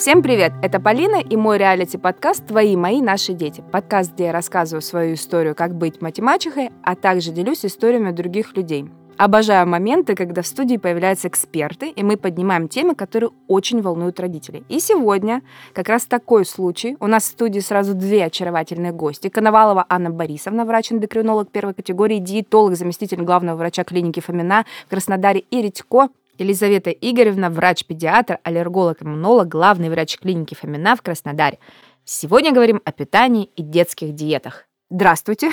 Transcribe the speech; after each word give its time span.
Всем 0.00 0.22
привет! 0.22 0.54
Это 0.62 0.80
Полина 0.80 1.16
и 1.20 1.36
мой 1.36 1.58
реалити-подкаст 1.58 2.46
«Твои, 2.46 2.74
мои, 2.74 3.02
наши 3.02 3.34
дети». 3.34 3.62
Подкаст, 3.70 4.14
где 4.14 4.24
я 4.24 4.32
рассказываю 4.32 4.80
свою 4.80 5.12
историю, 5.12 5.54
как 5.54 5.74
быть 5.74 6.00
математикой, 6.00 6.70
а 6.82 6.96
также 6.96 7.32
делюсь 7.32 7.66
историями 7.66 8.10
других 8.10 8.56
людей. 8.56 8.86
Обожаю 9.18 9.68
моменты, 9.68 10.14
когда 10.14 10.40
в 10.40 10.46
студии 10.46 10.78
появляются 10.78 11.28
эксперты, 11.28 11.90
и 11.90 12.02
мы 12.02 12.16
поднимаем 12.16 12.68
темы, 12.68 12.94
которые 12.94 13.28
очень 13.46 13.82
волнуют 13.82 14.18
родителей. 14.20 14.64
И 14.70 14.80
сегодня 14.80 15.42
как 15.74 15.90
раз 15.90 16.06
такой 16.06 16.46
случай. 16.46 16.96
У 16.98 17.06
нас 17.06 17.24
в 17.24 17.26
студии 17.26 17.60
сразу 17.60 17.92
две 17.92 18.24
очаровательные 18.24 18.92
гости. 18.92 19.28
Коновалова 19.28 19.84
Анна 19.90 20.08
Борисовна, 20.08 20.64
врач-эндокринолог 20.64 21.50
первой 21.50 21.74
категории, 21.74 22.20
диетолог, 22.20 22.74
заместитель 22.74 23.20
главного 23.20 23.58
врача 23.58 23.84
клиники 23.84 24.20
Фомина 24.20 24.64
в 24.86 24.88
Краснодаре, 24.88 25.40
и 25.50 25.60
Редько 25.60 26.08
Елизавета 26.40 26.88
Игоревна, 26.88 27.50
врач-педиатр, 27.50 28.38
аллерголог-иммунолог, 28.44 29.46
главный 29.46 29.90
врач 29.90 30.16
клиники 30.16 30.54
Фомина 30.54 30.96
в 30.96 31.02
Краснодаре. 31.02 31.58
Сегодня 32.06 32.50
говорим 32.50 32.80
о 32.82 32.92
питании 32.92 33.50
и 33.56 33.62
детских 33.62 34.14
диетах. 34.14 34.64
Здравствуйте. 34.88 35.50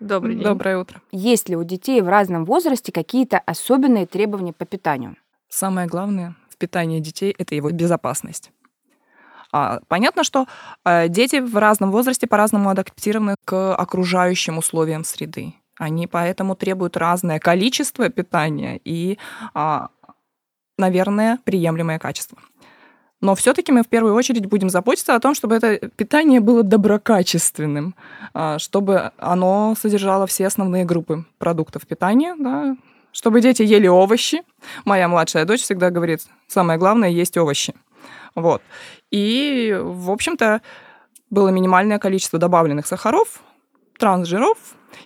Добрый 0.00 0.36
день. 0.36 0.44
Доброе 0.44 0.78
утро. 0.78 1.02
Есть 1.12 1.50
ли 1.50 1.56
у 1.56 1.62
детей 1.62 2.00
в 2.00 2.08
разном 2.08 2.46
возрасте 2.46 2.90
какие-то 2.90 3.38
особенные 3.38 4.06
требования 4.06 4.54
по 4.54 4.64
питанию? 4.64 5.16
Самое 5.50 5.86
главное 5.86 6.36
в 6.48 6.56
питании 6.56 7.00
детей– 7.00 7.34
это 7.38 7.54
его 7.54 7.70
безопасность. 7.70 8.50
А, 9.52 9.80
понятно, 9.88 10.24
что 10.24 10.46
а, 10.84 11.06
дети 11.06 11.36
в 11.36 11.54
разном 11.54 11.90
возрасте 11.90 12.26
по-разному 12.26 12.70
адаптированы 12.70 13.34
к 13.44 13.76
окружающим 13.76 14.56
условиям 14.56 15.04
среды. 15.04 15.52
Они 15.76 16.06
поэтому 16.06 16.54
требуют 16.56 16.96
разное 16.96 17.38
количество 17.38 18.08
питания 18.08 18.80
и, 18.84 19.18
а, 19.52 19.88
наверное, 20.78 21.38
приемлемое 21.44 21.98
качество. 21.98 22.38
Но 23.20 23.34
все-таки 23.34 23.72
мы 23.72 23.82
в 23.82 23.88
первую 23.88 24.14
очередь 24.14 24.46
будем 24.46 24.68
заботиться 24.68 25.14
о 25.14 25.20
том, 25.20 25.34
чтобы 25.34 25.54
это 25.54 25.78
питание 25.96 26.40
было 26.40 26.62
доброкачественным, 26.62 27.94
а, 28.34 28.58
чтобы 28.58 29.12
оно 29.16 29.74
содержало 29.80 30.26
все 30.26 30.46
основные 30.46 30.84
группы 30.84 31.24
продуктов 31.38 31.86
питания, 31.86 32.36
да, 32.38 32.76
чтобы 33.12 33.40
дети 33.40 33.62
ели 33.62 33.86
овощи. 33.86 34.42
Моя 34.84 35.08
младшая 35.08 35.46
дочь 35.46 35.62
всегда 35.62 35.90
говорит, 35.90 36.20
самое 36.48 36.78
главное 36.78 37.08
есть 37.08 37.38
овощи. 37.38 37.74
Вот. 38.34 38.60
И, 39.10 39.74
в 39.80 40.10
общем-то, 40.10 40.60
было 41.30 41.48
минимальное 41.48 41.98
количество 41.98 42.38
добавленных 42.38 42.86
сахаров, 42.86 43.42
трансжиров, 43.98 44.58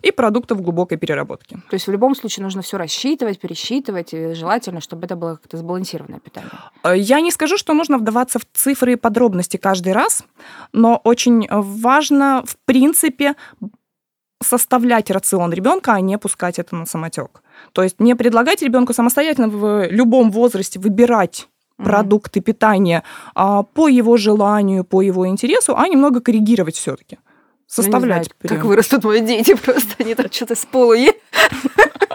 и 0.03 0.11
продуктов 0.11 0.63
глубокой 0.63 0.99
переработки. 0.99 1.57
То 1.71 1.75
есть 1.75 1.87
в 1.87 1.93
любом 1.93 2.15
случае 2.15 2.45
нужно 2.45 2.63
все 2.63 2.77
рассчитывать, 2.77 3.39
пересчитывать, 3.39 4.15
и 4.15 4.35
желательно, 4.35 4.81
чтобы 4.81 5.07
это 5.07 5.17
было 5.17 5.37
как-то 5.37 5.57
сбалансированное 5.57 6.21
питание. 6.21 6.51
Э, 6.85 6.97
я 6.97 7.21
не 7.21 7.31
скажу, 7.31 7.57
что 7.57 7.75
нужно 7.75 7.99
вдаваться 7.99 8.39
в 8.39 8.47
цифры 8.53 8.93
и 8.93 8.97
подробности 8.97 9.57
каждый 9.57 9.93
раз, 9.93 10.25
но 10.73 11.01
очень 11.05 11.47
важно, 11.51 12.43
в 12.47 12.57
принципе, 12.65 13.35
составлять 14.43 15.11
рацион 15.11 15.53
ребенка, 15.53 15.95
а 15.95 16.01
не 16.01 16.19
пускать 16.19 16.59
это 16.59 16.77
на 16.77 16.87
самотек. 16.87 17.43
То 17.73 17.83
есть 17.83 18.01
не 18.01 18.15
предлагать 18.15 18.63
ребенку 18.63 18.93
самостоятельно 18.93 19.49
в 19.49 19.89
любом 19.91 20.31
возрасте 20.31 20.79
выбирать 20.79 21.49
продукты 21.77 22.41
питания 22.41 23.03
а, 23.35 23.63
по 23.63 23.89
его 23.89 24.17
желанию, 24.17 24.85
по 24.85 25.01
его 25.01 25.27
интересу, 25.29 25.77
а 25.77 25.89
немного 25.89 26.21
коррегировать 26.21 26.77
все-таки 26.77 27.19
составлять. 27.69 28.30
Ну, 28.42 28.48
знаю, 28.48 28.61
как 28.61 28.64
вырастут 28.64 29.05
мои 29.05 29.20
дети, 29.20 29.55
просто 29.64 29.94
они 29.98 30.14
там 30.14 30.33
что-то 30.33 30.56
с 30.56 30.64
полу 30.64 30.94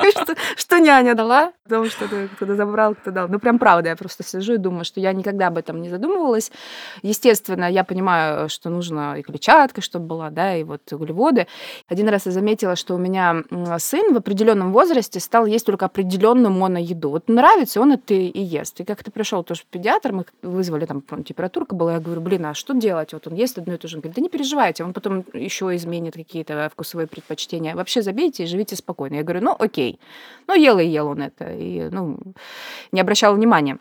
что 0.55 0.79
няня 0.79 1.15
дала, 1.15 1.53
потому 1.63 1.85
что 1.85 2.07
кто-то 2.35 2.55
забрал, 2.55 2.95
кто 2.95 3.11
дал. 3.11 3.27
Ну, 3.27 3.39
прям 3.39 3.59
правда, 3.59 3.89
я 3.89 3.95
просто 3.95 4.23
сижу 4.23 4.53
и 4.53 4.57
думаю, 4.57 4.85
что 4.85 4.99
я 4.99 5.13
никогда 5.13 5.47
об 5.47 5.57
этом 5.57 5.81
не 5.81 5.89
задумывалась. 5.89 6.51
Естественно, 7.01 7.69
я 7.71 7.83
понимаю, 7.83 8.49
что 8.49 8.69
нужно 8.69 9.17
и 9.17 9.21
клетчатка, 9.21 9.81
чтобы 9.81 10.07
была, 10.07 10.29
да, 10.29 10.55
и 10.55 10.63
вот 10.63 10.81
углеводы. 10.92 11.47
Один 11.87 12.09
раз 12.09 12.25
я 12.25 12.31
заметила, 12.31 12.75
что 12.75 12.95
у 12.95 12.97
меня 12.97 13.43
сын 13.77 14.13
в 14.13 14.17
определенном 14.17 14.73
возрасте 14.73 15.19
стал 15.19 15.45
есть 15.45 15.65
только 15.65 15.86
определенную 15.86 16.52
моноеду. 16.52 17.09
Вот 17.09 17.27
нравится, 17.27 17.81
он 17.81 17.93
это 17.93 18.13
и 18.13 18.42
ест. 18.42 18.80
И 18.80 18.83
как-то 18.83 19.11
пришел 19.11 19.43
тоже 19.43 19.61
педиатр, 19.69 20.11
мы 20.11 20.25
вызвали, 20.42 20.86
там, 20.86 21.02
температурка 21.23 21.75
была, 21.75 21.93
я 21.93 21.99
говорю, 21.99 22.21
блин, 22.21 22.45
а 22.45 22.53
что 22.53 22.73
делать? 22.73 23.13
Вот 23.13 23.27
он 23.27 23.36
ест 23.36 23.58
одно 23.58 23.75
и 23.75 23.77
то 23.77 23.87
же. 23.87 23.97
Он 23.97 24.02
говорит, 24.02 24.15
да 24.15 24.21
не 24.21 24.30
переживайте, 24.30 24.83
он 24.83 24.93
потом 24.93 25.23
еще 25.43 25.76
изменит 25.76 26.14
какие-то 26.14 26.70
вкусовые 26.71 27.08
предпочтения. 27.08 27.76
Вообще 27.76 28.02
забейте 28.02 28.43
и 28.43 28.48
живите 28.48 28.76
спокойно. 28.76 29.15
Я 29.15 29.23
говорю, 29.23 29.42
ну 29.42 29.55
окей. 29.58 29.99
Ну 30.48 30.55
ел 30.55 30.80
и 30.80 30.86
ел 30.86 31.08
он 31.08 31.21
это. 31.21 31.52
И 31.54 31.89
ну, 31.89 32.17
не 32.92 33.02
обращал 33.02 33.36
внимания. 33.36 33.77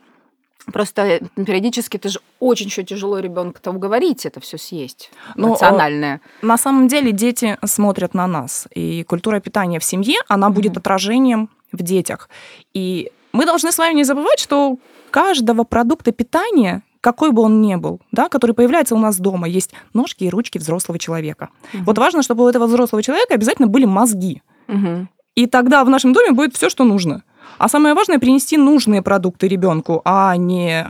Просто 0.66 1.20
периодически 1.34 1.96
это 1.96 2.08
же 2.08 2.20
очень 2.38 2.66
еще 2.66 2.84
тяжело 2.84 3.18
ребенка-то 3.18 3.72
уговорить 3.72 4.26
это 4.26 4.40
все 4.40 4.58
съесть. 4.58 5.10
Ну, 5.34 5.50
национальное. 5.50 6.20
На 6.40 6.56
самом 6.56 6.86
деле 6.86 7.10
дети 7.12 7.58
смотрят 7.64 8.14
на 8.14 8.26
нас. 8.26 8.68
И 8.74 9.02
культура 9.04 9.40
питания 9.40 9.80
в 9.80 9.84
семье, 9.84 10.16
она 10.28 10.48
mm-hmm. 10.48 10.52
будет 10.52 10.76
отражением 10.76 11.50
в 11.72 11.82
детях. 11.82 12.28
И 12.74 13.10
мы 13.32 13.44
должны 13.44 13.72
с 13.72 13.78
вами 13.78 13.94
не 13.94 14.04
забывать, 14.04 14.38
что 14.38 14.78
каждого 15.10 15.64
продукта 15.64 16.12
питания 16.12 16.82
какой 17.02 17.32
бы 17.32 17.42
он 17.42 17.60
ни 17.60 17.74
был, 17.74 18.00
да, 18.12 18.28
который 18.28 18.52
появляется 18.52 18.94
у 18.94 18.98
нас 18.98 19.18
дома, 19.18 19.48
есть 19.48 19.72
ножки 19.92 20.24
и 20.24 20.30
ручки 20.30 20.58
взрослого 20.58 20.98
человека. 20.98 21.50
Угу. 21.74 21.82
Вот 21.84 21.98
важно, 21.98 22.22
чтобы 22.22 22.44
у 22.44 22.48
этого 22.48 22.66
взрослого 22.66 23.02
человека 23.02 23.34
обязательно 23.34 23.68
были 23.68 23.84
мозги. 23.84 24.40
Угу. 24.68 25.08
И 25.34 25.46
тогда 25.46 25.84
в 25.84 25.90
нашем 25.90 26.12
доме 26.12 26.30
будет 26.30 26.54
все, 26.54 26.70
что 26.70 26.84
нужно. 26.84 27.24
А 27.58 27.68
самое 27.68 27.94
важное 27.94 28.18
принести 28.18 28.56
нужные 28.56 29.02
продукты 29.02 29.48
ребенку, 29.48 30.00
а 30.04 30.36
не 30.36 30.86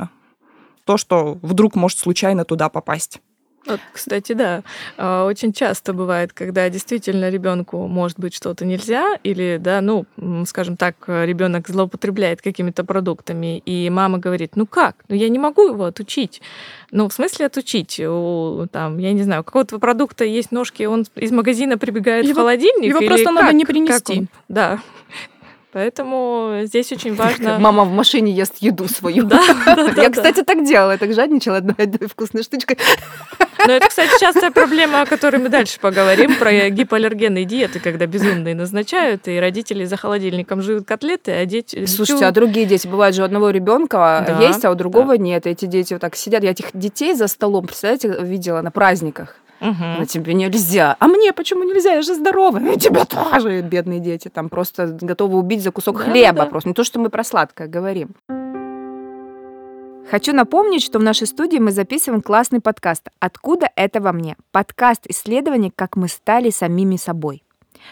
то, 0.84 0.98
что 0.98 1.38
вдруг 1.40 1.74
может 1.76 1.98
случайно 1.98 2.44
туда 2.44 2.68
попасть. 2.68 3.20
Вот, 3.66 3.80
кстати, 3.92 4.32
да. 4.32 4.62
А, 4.96 5.24
очень 5.24 5.52
часто 5.52 5.92
бывает, 5.92 6.32
когда 6.32 6.68
действительно 6.68 7.30
ребенку 7.30 7.86
может 7.86 8.18
быть 8.18 8.34
что-то 8.34 8.64
нельзя, 8.64 9.16
или, 9.22 9.58
да, 9.60 9.80
ну, 9.80 10.04
скажем 10.46 10.76
так, 10.76 10.96
ребенок 11.06 11.68
злоупотребляет 11.68 12.42
какими-то 12.42 12.84
продуктами, 12.84 13.58
и 13.58 13.88
мама 13.90 14.18
говорит, 14.18 14.56
ну 14.56 14.66
как, 14.66 14.96
ну 15.08 15.14
я 15.14 15.28
не 15.28 15.38
могу 15.38 15.68
его 15.68 15.84
отучить. 15.84 16.42
Ну, 16.90 17.08
в 17.08 17.12
смысле 17.12 17.46
отучить? 17.46 18.00
У, 18.00 18.66
там, 18.70 18.98
я 18.98 19.12
не 19.12 19.22
знаю, 19.22 19.42
у 19.42 19.44
какого-то 19.44 19.78
продукта 19.78 20.24
есть 20.24 20.52
ножки, 20.52 20.82
он 20.84 21.06
из 21.16 21.30
магазина 21.30 21.78
прибегает 21.78 22.24
его, 22.24 22.34
в 22.34 22.36
холодильник? 22.38 22.90
Его 22.90 23.00
просто 23.00 23.26
как? 23.26 23.34
надо 23.34 23.52
не 23.54 23.64
принести. 23.64 24.26
Да. 24.48 24.80
Поэтому 25.72 26.60
здесь 26.64 26.92
очень 26.92 27.14
важно... 27.14 27.58
Мама 27.58 27.84
в 27.84 27.90
машине 27.90 28.30
ест 28.30 28.56
еду 28.60 28.88
свою. 28.88 29.22
Да, 29.32 29.40
Я, 29.96 30.10
кстати, 30.10 30.42
так 30.42 30.66
делала. 30.66 30.92
Я 30.92 30.98
так 30.98 31.14
жадничала 31.14 31.58
одной 31.58 31.74
вкусной 32.08 32.42
штучкой. 32.42 32.76
Но 33.66 33.72
это, 33.72 33.88
кстати, 33.88 34.10
частая 34.20 34.50
проблема, 34.52 35.02
о 35.02 35.06
которой 35.06 35.38
мы 35.38 35.48
дальше 35.48 35.80
поговорим, 35.80 36.34
про 36.36 36.68
гипоаллергенные 36.68 37.46
диеты, 37.46 37.80
когда 37.80 38.06
безумные 38.06 38.54
назначают, 38.54 39.28
и 39.28 39.38
родители 39.38 39.84
за 39.84 39.96
холодильником 39.96 40.60
живут 40.60 40.86
котлеты, 40.86 41.32
а 41.32 41.46
дети... 41.46 41.86
Слушайте, 41.86 42.26
а 42.26 42.32
другие 42.32 42.66
дети, 42.66 42.86
бывают 42.86 43.16
же 43.16 43.22
у 43.22 43.24
одного 43.24 43.50
ребенка 43.50 44.24
да, 44.26 44.46
есть, 44.46 44.64
а 44.64 44.70
у 44.70 44.74
другого 44.74 45.16
да. 45.16 45.22
нет. 45.22 45.46
Эти 45.46 45.64
дети 45.64 45.94
вот 45.94 46.00
так 46.00 46.16
сидят. 46.16 46.42
Я 46.42 46.50
этих 46.50 46.66
детей 46.74 47.14
за 47.14 47.28
столом, 47.28 47.66
представляете, 47.66 48.08
видела 48.20 48.60
на 48.60 48.70
праздниках. 48.70 49.36
Угу. 49.62 49.84
Но 49.98 50.04
тебе 50.06 50.34
нельзя. 50.34 50.96
А 50.98 51.06
мне 51.06 51.32
почему 51.32 51.62
нельзя? 51.62 51.94
Я 51.94 52.02
же 52.02 52.14
здоровая. 52.14 52.72
И 52.72 52.78
тебе 52.78 53.04
тоже, 53.04 53.60
бедные 53.62 54.00
дети. 54.00 54.28
Там 54.28 54.48
просто 54.48 54.98
готовы 55.00 55.38
убить 55.38 55.62
за 55.62 55.70
кусок 55.70 55.98
да, 55.98 56.04
хлеба. 56.04 56.38
Да. 56.38 56.46
Просто 56.46 56.68
не 56.68 56.74
то, 56.74 56.82
что 56.82 56.98
мы 56.98 57.10
про 57.10 57.22
сладкое 57.22 57.68
говорим. 57.68 58.16
Хочу 60.10 60.32
напомнить, 60.32 60.82
что 60.82 60.98
в 60.98 61.02
нашей 61.02 61.28
студии 61.28 61.58
мы 61.58 61.70
записываем 61.70 62.22
классный 62.22 62.60
подкаст 62.60 63.08
«Откуда 63.20 63.68
это 63.76 64.00
во 64.00 64.12
мне?» 64.12 64.36
Подкаст 64.50 65.06
исследований, 65.06 65.72
как 65.74 65.94
мы 65.94 66.08
стали 66.08 66.50
самими 66.50 66.96
собой. 66.96 67.44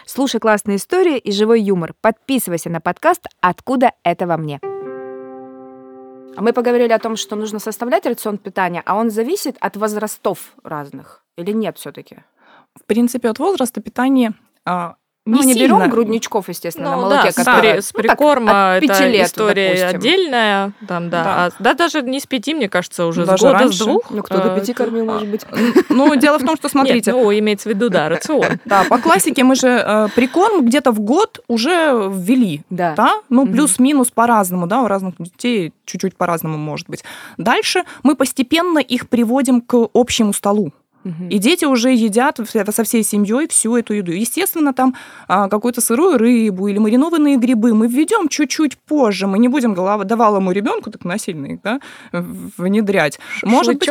Слушай 0.05 0.41
классные 0.41 0.75
истории 0.75 1.17
и 1.17 1.31
живой 1.31 1.61
юмор. 1.61 1.93
Подписывайся 2.01 2.69
на 2.69 2.81
подкаст 2.81 3.27
«Откуда 3.39 3.93
это 4.03 4.27
во 4.27 4.35
мне?» 4.35 4.59
А 6.35 6.41
мы 6.41 6.51
поговорили 6.51 6.91
о 6.91 6.99
том, 6.99 7.15
что 7.15 7.37
нужно 7.37 7.59
составлять 7.59 8.05
рацион 8.05 8.37
питания, 8.37 8.83
а 8.85 8.95
он 8.97 9.09
зависит 9.09 9.55
от 9.61 9.77
возрастов 9.77 10.53
разных 10.63 11.20
или 11.37 11.51
нет 11.51 11.77
все-таки? 11.77 12.17
В 12.75 12.85
принципе, 12.85 13.29
от 13.29 13.39
возраста 13.39 13.81
питания 13.81 14.33
а, 14.65 14.95
не 15.23 15.35
ну, 15.35 15.43
не 15.43 15.53
сильно. 15.53 15.77
берем 15.77 15.89
грудничков, 15.91 16.49
естественно, 16.49 16.95
ну, 16.95 16.95
на 16.95 17.01
молоке, 17.03 17.31
да, 17.35 17.43
который... 17.43 17.83
с 17.83 17.91
прикорма 17.91 18.79
ну, 18.81 18.87
так, 18.87 18.97
это 18.97 19.07
лет, 19.07 19.27
история 19.27 19.67
допустим. 19.67 19.97
отдельная, 19.97 20.73
там, 20.87 21.09
да. 21.11 21.23
Да. 21.23 21.45
А, 21.45 21.49
да, 21.59 21.73
даже 21.75 22.01
не 22.01 22.19
с 22.19 22.25
пяти, 22.25 22.55
мне 22.55 22.67
кажется, 22.67 23.05
уже 23.05 23.27
даже 23.27 23.37
с 23.37 23.41
года, 23.41 23.59
раньше. 23.59 23.77
с 23.77 23.79
двух. 23.81 24.09
Ну, 24.09 24.23
кто 24.23 24.41
до 24.41 24.59
пяти 24.59 24.73
кормил, 24.73 25.05
может 25.05 25.29
быть. 25.29 25.45
Ну, 25.89 26.15
дело 26.15 26.39
в 26.39 26.43
том, 26.43 26.57
что, 26.57 26.69
смотрите... 26.69 27.11
Нет, 27.11 27.21
ну, 27.21 27.37
имеется 27.37 27.69
в 27.69 27.73
виду, 27.73 27.91
да, 27.91 28.09
рацион. 28.09 28.59
Да, 28.65 28.83
по 28.85 28.97
классике 28.97 29.43
мы 29.43 29.53
же 29.53 29.67
э, 29.67 30.07
прикорм 30.15 30.65
где-то 30.65 30.91
в 30.91 30.99
год 30.99 31.43
уже 31.47 32.09
ввели, 32.11 32.63
да? 32.71 33.21
Ну, 33.29 33.45
плюс-минус 33.45 34.09
по-разному, 34.09 34.65
да, 34.65 34.81
у 34.81 34.87
разных 34.87 35.13
детей 35.19 35.71
чуть-чуть 35.85 36.15
по-разному 36.15 36.57
может 36.57 36.89
быть. 36.89 37.03
Дальше 37.37 37.83
мы 38.01 38.15
постепенно 38.15 38.79
их 38.79 39.07
приводим 39.07 39.61
к 39.61 39.87
общему 39.93 40.33
столу. 40.33 40.71
И 41.29 41.39
дети 41.39 41.65
уже 41.65 41.91
едят 41.91 42.39
со 42.45 42.83
всей 42.83 43.03
семьей 43.03 43.47
всю 43.47 43.75
эту 43.75 43.93
еду. 43.93 44.11
Естественно, 44.11 44.73
там 44.73 44.95
а, 45.27 45.49
какую-то 45.49 45.81
сырую 45.81 46.17
рыбу 46.17 46.67
или 46.67 46.77
маринованные 46.77 47.37
грибы 47.37 47.73
мы 47.73 47.87
введем 47.87 48.27
чуть-чуть 48.27 48.77
позже. 48.77 49.27
Мы 49.27 49.39
не 49.39 49.47
будем 49.47 49.73
давалому 49.73 50.51
ребенку 50.51 50.91
так 50.91 51.03
насильно 51.05 51.47
их 51.47 51.61
да, 51.61 51.79
внедрять. 52.11 53.19
Может 53.43 53.79
быть, 53.79 53.89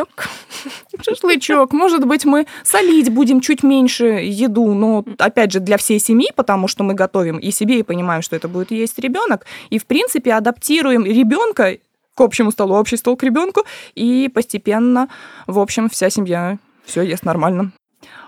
шашлычок. 1.05 1.73
Может 1.73 2.05
быть, 2.05 2.25
мы 2.25 2.47
солить 2.63 3.11
будем 3.11 3.41
чуть 3.41 3.63
меньше 3.63 4.05
еду, 4.05 4.73
но 4.73 5.03
опять 5.17 5.51
же 5.51 5.59
для 5.59 5.77
всей 5.77 5.99
семьи, 5.99 6.31
потому 6.35 6.67
что 6.67 6.83
мы 6.83 6.93
готовим 6.93 7.37
и 7.37 7.51
себе 7.51 7.79
и 7.79 7.83
понимаем, 7.83 8.21
что 8.21 8.35
это 8.35 8.47
будет 8.47 8.71
есть 8.71 8.97
ребенок. 8.99 9.45
И 9.69 9.79
в 9.79 9.85
принципе 9.85 10.33
адаптируем 10.33 11.05
ребенка 11.05 11.77
к 12.15 12.21
общему 12.21 12.51
столу, 12.51 12.75
общий 12.75 12.97
стол 12.97 13.15
к 13.15 13.23
ребенку, 13.23 13.63
и 13.95 14.29
постепенно, 14.33 15.07
в 15.47 15.59
общем, 15.59 15.89
вся 15.89 16.09
семья 16.09 16.57
все 16.83 17.01
ест 17.03 17.25
нормально. 17.25 17.71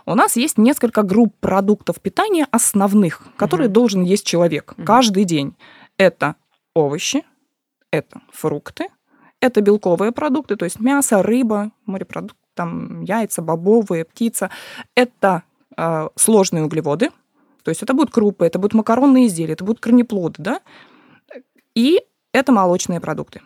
У 0.06 0.16
нас 0.16 0.36
есть 0.36 0.58
несколько 0.58 1.04
групп 1.04 1.36
продуктов 1.40 2.00
питания 2.00 2.48
основных, 2.52 3.22
которые 3.38 3.68
угу. 3.68 3.74
должен 3.74 4.04
есть 4.04 4.26
человек 4.26 4.74
угу. 4.78 4.86
каждый 4.86 5.24
день. 5.24 5.56
Это 5.98 6.36
овощи, 6.74 7.24
это 7.92 8.22
фрукты, 8.32 8.88
это 9.40 9.62
белковые 9.62 10.12
продукты, 10.12 10.56
то 10.56 10.66
есть 10.66 10.80
мясо, 10.80 11.22
рыба, 11.22 11.72
морепродукты, 11.86 12.40
там 12.56 13.02
яйца, 13.02 13.42
бобовые, 13.42 14.06
птица. 14.06 14.50
Это 14.96 15.44
э, 15.78 16.10
сложные 16.16 16.64
углеводы, 16.64 17.10
то 17.64 17.70
есть 17.70 17.82
это 17.84 17.94
будут 17.94 18.14
крупы, 18.14 18.46
это 18.46 18.60
будут 18.60 18.74
макаронные 18.74 19.28
изделия, 19.28 19.54
это 19.54 19.64
будут 19.64 19.82
корнеплоды, 19.82 20.36
да, 20.42 20.62
и 21.76 22.02
это 22.32 22.52
молочные 22.52 23.00
продукты 23.00 23.42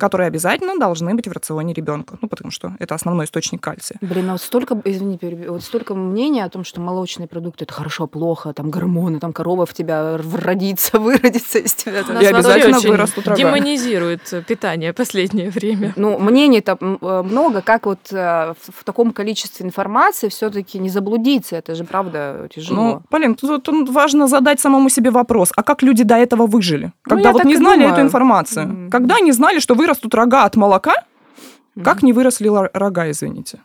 которые 0.00 0.26
обязательно 0.26 0.78
должны 0.78 1.14
быть 1.14 1.28
в 1.28 1.32
рационе 1.32 1.74
ребенка. 1.74 2.18
Ну, 2.20 2.28
потому 2.28 2.50
что 2.50 2.74
это 2.80 2.94
основной 2.94 3.26
источник 3.26 3.60
кальция. 3.60 3.98
Блин, 4.00 4.28
а 4.30 4.32
вот 4.32 4.40
столько, 4.40 4.80
извини, 4.84 5.18
вот 5.48 5.62
столько 5.62 5.94
мнений 5.94 6.40
о 6.40 6.48
том, 6.48 6.64
что 6.64 6.80
молочные 6.80 7.28
продукты 7.28 7.64
это 7.64 7.74
хорошо, 7.74 8.06
плохо, 8.06 8.52
там 8.52 8.70
гормоны, 8.70 9.20
там 9.20 9.32
корова 9.32 9.66
в 9.66 9.74
тебя 9.74 10.18
родится, 10.18 10.98
выродится 11.00 11.58
из 11.58 11.74
тебя. 11.74 12.00
И 12.00 12.26
обязательно 12.26 12.80
вырастут 12.80 13.28
рога. 13.28 13.38
Демонизирует 13.38 14.44
питание 14.46 14.92
последнее 14.92 15.50
время. 15.50 15.92
Ну, 15.96 16.18
мнений-то 16.18 16.78
э, 16.80 17.22
много, 17.22 17.60
как 17.60 17.86
вот 17.86 18.12
э, 18.12 18.54
в 18.56 18.84
таком 18.84 19.12
количестве 19.12 19.66
информации 19.66 20.28
все-таки 20.28 20.78
не 20.78 20.88
заблудиться, 20.88 21.56
это 21.56 21.74
же 21.74 21.84
правда 21.84 22.48
тяжело. 22.54 22.76
Ну, 22.76 23.02
Полин, 23.10 23.34
тут, 23.34 23.62
тут 23.62 23.88
важно 23.90 24.26
задать 24.26 24.60
самому 24.60 24.88
себе 24.88 25.10
вопрос, 25.10 25.52
а 25.56 25.62
как 25.62 25.82
люди 25.82 26.04
до 26.04 26.16
этого 26.16 26.46
выжили? 26.46 26.92
Ну, 27.06 27.16
Когда 27.16 27.32
ну, 27.32 27.38
вот 27.38 27.44
не 27.44 27.56
знали 27.56 27.80
думаю. 27.80 27.92
эту 27.92 28.02
информацию? 28.02 28.66
Mm-hmm. 28.66 28.90
Когда 28.90 29.16
они 29.16 29.32
знали, 29.32 29.60
что 29.60 29.74
вы 29.74 29.86
вырастут 29.90 30.14
рога 30.14 30.44
от 30.44 30.56
молока, 30.56 30.94
mm-hmm. 30.94 31.82
как 31.82 32.02
не 32.02 32.12
выросли 32.12 32.48
рога, 32.48 33.10
извините. 33.10 33.60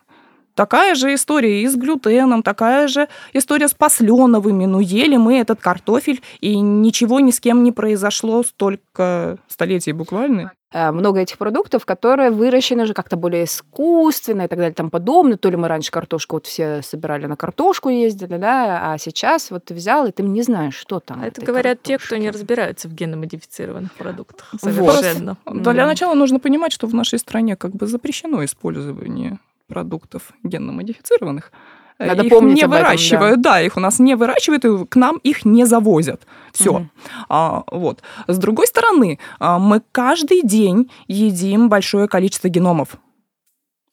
Такая 0.55 0.95
же 0.95 1.13
история 1.13 1.61
и 1.61 1.67
с 1.67 1.75
глютеном, 1.75 2.41
такая 2.41 2.87
же 2.87 3.07
история 3.33 3.67
с 3.67 3.73
посленовыми. 3.73 4.65
Ну, 4.65 4.79
ели 4.79 5.17
мы 5.17 5.37
этот 5.37 5.59
картофель, 5.59 6.21
и 6.39 6.57
ничего 6.59 7.19
ни 7.19 7.31
с 7.31 7.39
кем 7.39 7.63
не 7.63 7.71
произошло 7.71 8.41
столько 8.43 9.37
столетий 9.47 9.91
буквально. 9.91 10.53
Э, 10.75 10.91
много 10.91 11.21
этих 11.21 11.37
продуктов, 11.37 11.85
которые 11.85 12.31
выращены 12.31 12.83
уже 12.83 12.93
как-то 12.93 13.15
более 13.15 13.45
искусственно 13.45 14.41
и 14.41 14.47
так 14.49 14.57
далее, 14.57 14.73
там 14.73 14.89
подобное. 14.89 15.37
То 15.37 15.49
ли 15.49 15.55
мы 15.55 15.69
раньше 15.69 15.89
картошку 15.89 16.35
вот 16.35 16.47
все 16.47 16.81
собирали 16.81 17.27
на 17.27 17.37
картошку 17.37 17.87
ездили, 17.87 18.35
да, 18.35 18.91
а 18.91 18.97
сейчас 18.97 19.51
вот 19.51 19.63
ты 19.63 19.73
взял, 19.73 20.05
и 20.05 20.11
ты 20.11 20.21
не 20.21 20.41
знаешь, 20.41 20.75
что 20.75 20.99
там. 20.99 21.23
Это 21.23 21.41
говорят 21.41 21.77
картошке. 21.77 21.97
те, 21.97 22.05
кто 22.05 22.17
не 22.17 22.29
разбираются 22.29 22.89
в 22.89 22.93
геномодифицированных 22.93 23.93
продуктах. 23.93 24.53
Совершенно. 24.59 25.37
Вот. 25.45 25.61
Да. 25.61 25.71
Для 25.71 25.85
начала 25.85 26.13
нужно 26.13 26.41
понимать, 26.41 26.73
что 26.73 26.87
в 26.87 26.93
нашей 26.93 27.19
стране 27.19 27.55
как 27.55 27.71
бы 27.71 27.87
запрещено 27.87 28.43
использование 28.43 29.39
продуктов 29.67 30.33
генно-модифицированных. 30.43 31.53
Надо 31.97 32.23
их 32.23 32.29
помнить 32.31 32.57
не 32.57 32.67
выращивают, 32.67 33.31
этом, 33.31 33.41
да. 33.41 33.51
да, 33.53 33.61
их 33.61 33.77
у 33.77 33.79
нас 33.79 33.99
не 33.99 34.15
выращивают, 34.15 34.65
и 34.65 34.85
к 34.85 34.95
нам 34.95 35.17
их 35.23 35.45
не 35.45 35.65
завозят. 35.65 36.21
Все. 36.51 36.71
Угу. 36.71 36.89
А, 37.29 37.63
вот. 37.71 38.01
С 38.27 38.37
другой 38.37 38.67
стороны, 38.67 39.19
а, 39.39 39.59
мы 39.59 39.81
каждый 39.91 40.41
день 40.41 40.91
едим 41.07 41.69
большое 41.69 42.07
количество 42.07 42.49
геномов. 42.49 42.97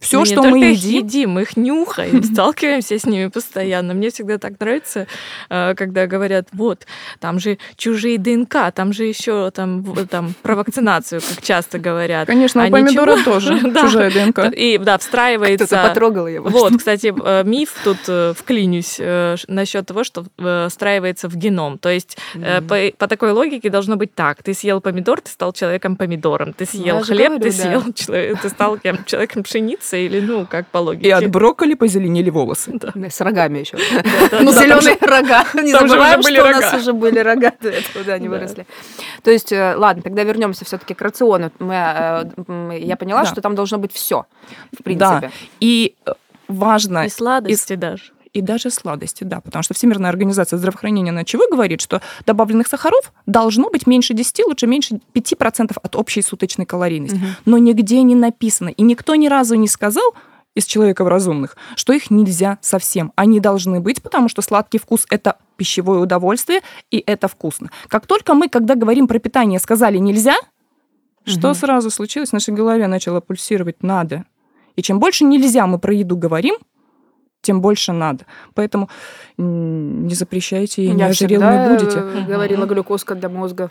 Все, 0.02 0.18
мы 0.18 0.26
что 0.26 0.42
мы 0.42 0.58
едим... 0.58 1.04
едим, 1.04 1.30
мы 1.30 1.42
их 1.42 1.56
нюхаем, 1.56 2.22
сталкиваемся 2.32 2.98
с 2.98 3.06
ними 3.06 3.28
постоянно. 3.28 3.94
Мне 3.94 4.10
всегда 4.10 4.38
так 4.38 4.58
нравится, 4.58 5.06
э, 5.48 5.74
когда 5.76 6.06
говорят, 6.06 6.48
вот, 6.52 6.86
там 7.20 7.38
же 7.38 7.58
чужие 7.76 8.18
ДНК, 8.18 8.72
там 8.74 8.92
же 8.92 9.04
еще 9.04 9.50
там, 9.52 9.84
там 10.10 10.34
про 10.42 10.56
вакцинацию, 10.56 11.20
как 11.20 11.42
часто 11.42 11.78
говорят. 11.78 12.26
Конечно, 12.26 12.64
а 12.64 12.66
у 12.66 12.70
помидора 12.70 13.16
ничего... 13.16 13.32
тоже 13.32 13.60
чужая 13.80 14.10
ДНК. 14.10 14.52
И 14.52 14.78
да, 14.78 14.98
встраивается... 14.98 15.66
Кто-то 15.66 15.88
потрогал 15.88 16.26
его. 16.26 16.48
Вот, 16.48 16.76
кстати, 16.76 17.14
э, 17.24 17.44
миф 17.44 17.74
тут 17.84 17.98
э, 18.08 18.34
вклинюсь 18.36 19.00
насчет 19.48 19.86
того, 19.86 20.04
что 20.04 20.24
встраивается 20.68 21.28
в 21.28 21.36
геном. 21.36 21.78
То 21.78 21.90
есть 21.90 22.18
по, 22.68 22.78
по 22.98 23.08
такой 23.08 23.32
логике 23.32 23.70
должно 23.70 23.96
быть 23.96 24.14
так. 24.14 24.42
Ты 24.42 24.54
съел 24.54 24.80
помидор, 24.80 25.20
ты 25.20 25.30
стал 25.30 25.52
человеком-помидором. 25.52 26.52
Ты 26.52 26.66
съел 26.66 27.02
хлеб, 27.02 27.32
говорю, 27.32 27.42
ты 27.42 27.52
съел, 27.52 27.82
ты 28.42 28.48
стал 28.48 28.78
человеком 29.06 29.42
пшеницы, 29.42 29.91
мясо 29.92 29.96
или, 29.96 30.20
ну, 30.20 30.46
как 30.46 30.66
по 30.68 30.78
логике. 30.78 31.08
И 31.08 31.10
от 31.10 31.30
брокколи 31.30 31.74
позеленели 31.74 32.30
волосы. 32.30 32.72
Да. 32.74 32.92
С 33.08 33.20
рогами 33.20 33.60
еще. 33.60 33.76
Ну, 34.42 34.52
зеленые 34.52 34.96
рога. 35.00 35.44
Не 35.62 35.72
забываем, 35.72 36.22
что 36.22 36.42
у 36.42 36.46
нас 36.46 36.74
уже 36.74 36.92
были 36.92 37.18
рога 37.18 37.52
до 37.60 37.68
этого, 37.68 38.04
да, 38.04 38.14
они 38.14 38.28
выросли. 38.28 38.66
То 39.22 39.30
есть, 39.30 39.52
э, 39.52 39.74
ладно, 39.76 40.02
тогда 40.02 40.24
вернемся 40.24 40.64
все-таки 40.64 40.94
к 40.94 41.02
рациону. 41.02 41.50
Э, 41.60 42.24
я 42.78 42.96
поняла, 42.96 43.24
что 43.24 43.40
там 43.40 43.54
должно 43.54 43.78
быть 43.78 43.92
все, 43.92 44.26
в 44.78 44.82
принципе. 44.82 45.20
Да. 45.20 45.30
И 45.60 45.94
э, 46.06 46.12
важно... 46.48 47.06
И 47.06 47.08
сладости 47.08 47.74
даже 47.74 48.12
и 48.32 48.40
даже 48.40 48.70
сладости, 48.70 49.24
да, 49.24 49.40
потому 49.40 49.62
что 49.62 49.74
Всемирная 49.74 50.10
организация 50.10 50.56
здравоохранения 50.56 51.12
на 51.12 51.24
чего 51.24 51.44
говорит, 51.50 51.80
что 51.80 52.00
добавленных 52.26 52.66
сахаров 52.66 53.12
должно 53.26 53.68
быть 53.70 53.86
меньше 53.86 54.14
10, 54.14 54.46
лучше 54.46 54.66
меньше 54.66 55.00
5% 55.14 55.76
от 55.82 55.96
общей 55.96 56.22
суточной 56.22 56.64
калорийности. 56.64 57.16
Угу. 57.16 57.26
Но 57.44 57.58
нигде 57.58 58.02
не 58.02 58.14
написано, 58.14 58.70
и 58.70 58.82
никто 58.82 59.14
ни 59.14 59.28
разу 59.28 59.54
не 59.54 59.68
сказал, 59.68 60.14
из 60.54 60.66
человеков 60.66 61.08
разумных, 61.08 61.56
что 61.76 61.94
их 61.94 62.10
нельзя 62.10 62.58
совсем. 62.60 63.12
Они 63.16 63.40
должны 63.40 63.80
быть, 63.80 64.02
потому 64.02 64.28
что 64.28 64.42
сладкий 64.42 64.76
вкус– 64.76 65.06
это 65.10 65.38
пищевое 65.56 66.00
удовольствие, 66.00 66.60
и 66.90 67.02
это 67.06 67.26
вкусно. 67.26 67.70
Как 67.88 68.06
только 68.06 68.34
мы, 68.34 68.50
когда 68.50 68.74
говорим 68.74 69.08
про 69.08 69.18
питание, 69.18 69.58
сказали 69.58 69.96
«нельзя», 69.96 70.34
угу. 70.36 71.30
что 71.30 71.54
сразу 71.54 71.90
случилось? 71.90 72.30
В 72.30 72.32
нашей 72.34 72.52
голове 72.52 72.86
начало 72.86 73.20
пульсировать 73.20 73.82
«надо». 73.82 74.26
И 74.76 74.82
чем 74.82 75.00
больше 75.00 75.24
«нельзя» 75.24 75.66
мы 75.66 75.78
про 75.78 75.94
еду 75.94 76.16
говорим– 76.16 76.56
тем 77.42 77.60
больше 77.60 77.92
надо. 77.92 78.24
Поэтому 78.54 78.88
не 79.36 80.14
запрещайте 80.14 80.82
и 80.84 80.90
не 80.90 81.02
ожирелыми 81.02 81.68
будете. 81.68 82.00
говорила 82.26 82.64
глюкозка 82.66 83.14
для 83.14 83.28
мозга. 83.28 83.70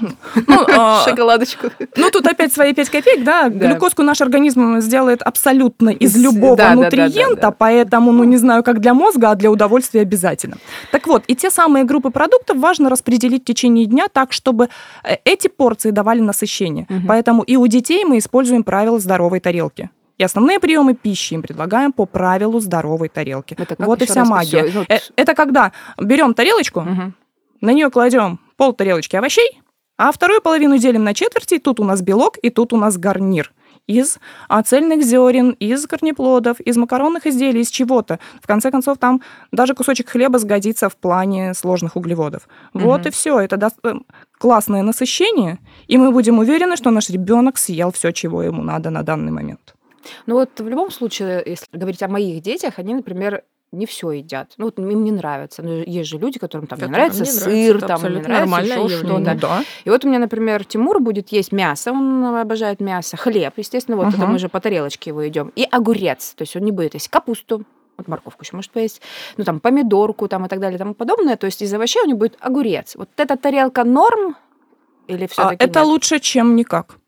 Ну, 0.00 0.08
а, 0.76 1.04
Шоколадочку. 1.04 1.68
Ну, 1.96 2.10
тут 2.10 2.26
опять 2.26 2.52
свои 2.52 2.72
5 2.72 2.88
копеек, 2.88 3.24
да. 3.24 3.48
Глюкозку 3.48 4.02
наш 4.02 4.20
организм 4.20 4.80
сделает 4.80 5.22
абсолютно 5.22 5.90
из 5.90 6.16
любого 6.16 6.56
нутриента, 6.74 7.50
поэтому, 7.50 8.12
ну, 8.12 8.24
не 8.24 8.38
знаю, 8.38 8.62
как 8.62 8.80
для 8.80 8.94
мозга, 8.94 9.30
а 9.30 9.34
для 9.34 9.50
удовольствия 9.50 10.00
обязательно. 10.00 10.56
Так 10.90 11.06
вот, 11.06 11.24
и 11.28 11.34
те 11.34 11.50
самые 11.50 11.84
группы 11.84 12.10
продуктов 12.10 12.56
важно 12.56 12.88
распределить 12.88 13.42
в 13.42 13.44
течение 13.44 13.86
дня 13.86 14.06
так, 14.12 14.32
чтобы 14.32 14.68
э, 15.04 15.16
эти 15.24 15.48
порции 15.48 15.90
давали 15.90 16.20
насыщение. 16.20 16.86
Поэтому 17.06 17.42
и 17.42 17.56
у 17.56 17.66
детей 17.66 18.04
мы 18.04 18.18
используем 18.18 18.64
правило 18.64 18.98
здоровой 18.98 19.40
тарелки. 19.40 19.90
И 20.22 20.24
основные 20.24 20.60
приемы 20.60 20.94
пищи 20.94 21.34
им 21.34 21.42
предлагаем 21.42 21.92
по 21.92 22.06
правилу 22.06 22.60
здоровой 22.60 23.08
тарелки. 23.08 23.56
Это 23.58 23.74
вот 23.84 24.02
и 24.02 24.06
вся 24.06 24.24
магия. 24.24 24.68
Все? 24.68 24.84
Э, 24.88 24.98
это 25.16 25.34
когда 25.34 25.72
берем 25.98 26.32
тарелочку, 26.32 26.80
угу. 26.80 27.12
на 27.60 27.72
нее 27.72 27.90
кладем 27.90 28.38
пол 28.56 28.72
тарелочки 28.72 29.16
овощей, 29.16 29.60
а 29.98 30.12
вторую 30.12 30.40
половину 30.40 30.78
делим 30.78 31.02
на 31.02 31.12
четверти. 31.12 31.58
Тут 31.58 31.80
у 31.80 31.84
нас 31.84 32.02
белок, 32.02 32.38
и 32.40 32.50
тут 32.50 32.72
у 32.72 32.76
нас 32.76 32.98
гарнир 32.98 33.52
из 33.88 34.18
цельных 34.64 35.02
зерен, 35.02 35.56
из 35.58 35.88
корнеплодов, 35.88 36.60
из 36.60 36.76
макаронных 36.76 37.26
изделий, 37.26 37.62
из 37.62 37.70
чего-то. 37.70 38.20
В 38.40 38.46
конце 38.46 38.70
концов, 38.70 38.98
там 38.98 39.22
даже 39.50 39.74
кусочек 39.74 40.08
хлеба 40.08 40.38
сгодится 40.38 40.88
в 40.88 40.94
плане 40.94 41.52
сложных 41.52 41.96
углеводов. 41.96 42.46
Вот 42.74 43.00
угу. 43.00 43.08
и 43.08 43.10
все. 43.10 43.40
Это 43.40 43.56
даст 43.56 43.78
э, 43.82 43.94
классное 44.38 44.82
насыщение, 44.82 45.58
и 45.88 45.98
мы 45.98 46.12
будем 46.12 46.38
уверены, 46.38 46.76
что 46.76 46.92
наш 46.92 47.10
ребенок 47.10 47.58
съел 47.58 47.90
все, 47.90 48.12
чего 48.12 48.44
ему 48.44 48.62
надо 48.62 48.90
на 48.90 49.02
данный 49.02 49.32
момент. 49.32 49.74
Ну 50.26 50.34
вот 50.34 50.50
в 50.58 50.68
любом 50.68 50.90
случае, 50.90 51.42
если 51.44 51.66
говорить 51.72 52.02
о 52.02 52.08
моих 52.08 52.42
детях, 52.42 52.74
они, 52.78 52.94
например, 52.94 53.44
не 53.72 53.86
все 53.86 54.10
едят. 54.12 54.52
Ну, 54.58 54.66
вот 54.66 54.78
им 54.78 55.02
не 55.02 55.10
нравится. 55.10 55.62
Но 55.62 55.72
есть 55.72 56.10
же 56.10 56.18
люди, 56.18 56.38
которым 56.38 56.66
там 56.66 56.78
не 56.78 56.86
нравится 56.86 57.24
сыр, 57.24 57.76
нравится, 57.76 57.86
там 57.86 58.14
не 58.14 58.20
нравится 58.20 58.60
еще 58.60 58.98
что-то. 58.98 59.18
Ну, 59.18 59.38
да. 59.40 59.64
И 59.84 59.90
вот 59.90 60.04
у 60.04 60.08
меня, 60.08 60.18
например, 60.18 60.64
Тимур 60.64 61.00
будет 61.00 61.30
есть 61.30 61.52
мясо, 61.52 61.92
он 61.92 62.24
обожает 62.24 62.80
мясо, 62.80 63.16
хлеб, 63.16 63.54
естественно, 63.56 63.96
вот 63.96 64.08
uh-huh. 64.08 64.16
это 64.16 64.26
мы 64.26 64.38
же 64.38 64.50
по 64.50 64.60
тарелочке 64.60 65.10
его 65.10 65.26
идем, 65.26 65.52
и 65.56 65.66
огурец, 65.70 66.34
то 66.36 66.42
есть 66.42 66.54
он 66.54 66.62
не 66.62 66.72
будет 66.72 66.94
есть 66.94 67.08
капусту, 67.08 67.64
вот 67.96 68.08
морковку 68.08 68.42
еще 68.42 68.56
может 68.56 68.70
поесть, 68.70 69.00
ну 69.36 69.44
там 69.44 69.58
помидорку 69.58 70.28
там 70.28 70.44
и 70.44 70.48
так 70.48 70.60
далее 70.60 70.76
и 70.76 70.78
тому 70.78 70.94
подобное, 70.94 71.36
то 71.36 71.46
есть 71.46 71.62
из 71.62 71.72
овощей 71.72 72.02
у 72.02 72.06
него 72.06 72.18
будет 72.18 72.36
огурец. 72.40 72.94
Вот 72.96 73.08
эта 73.16 73.36
тарелка 73.36 73.84
норм 73.84 74.36
или 75.06 75.26
все-таки 75.26 75.64
а, 75.64 75.66
Это 75.66 75.80
нет? 75.80 75.88
лучше, 75.88 76.20
чем 76.20 76.56
никак. 76.56 76.98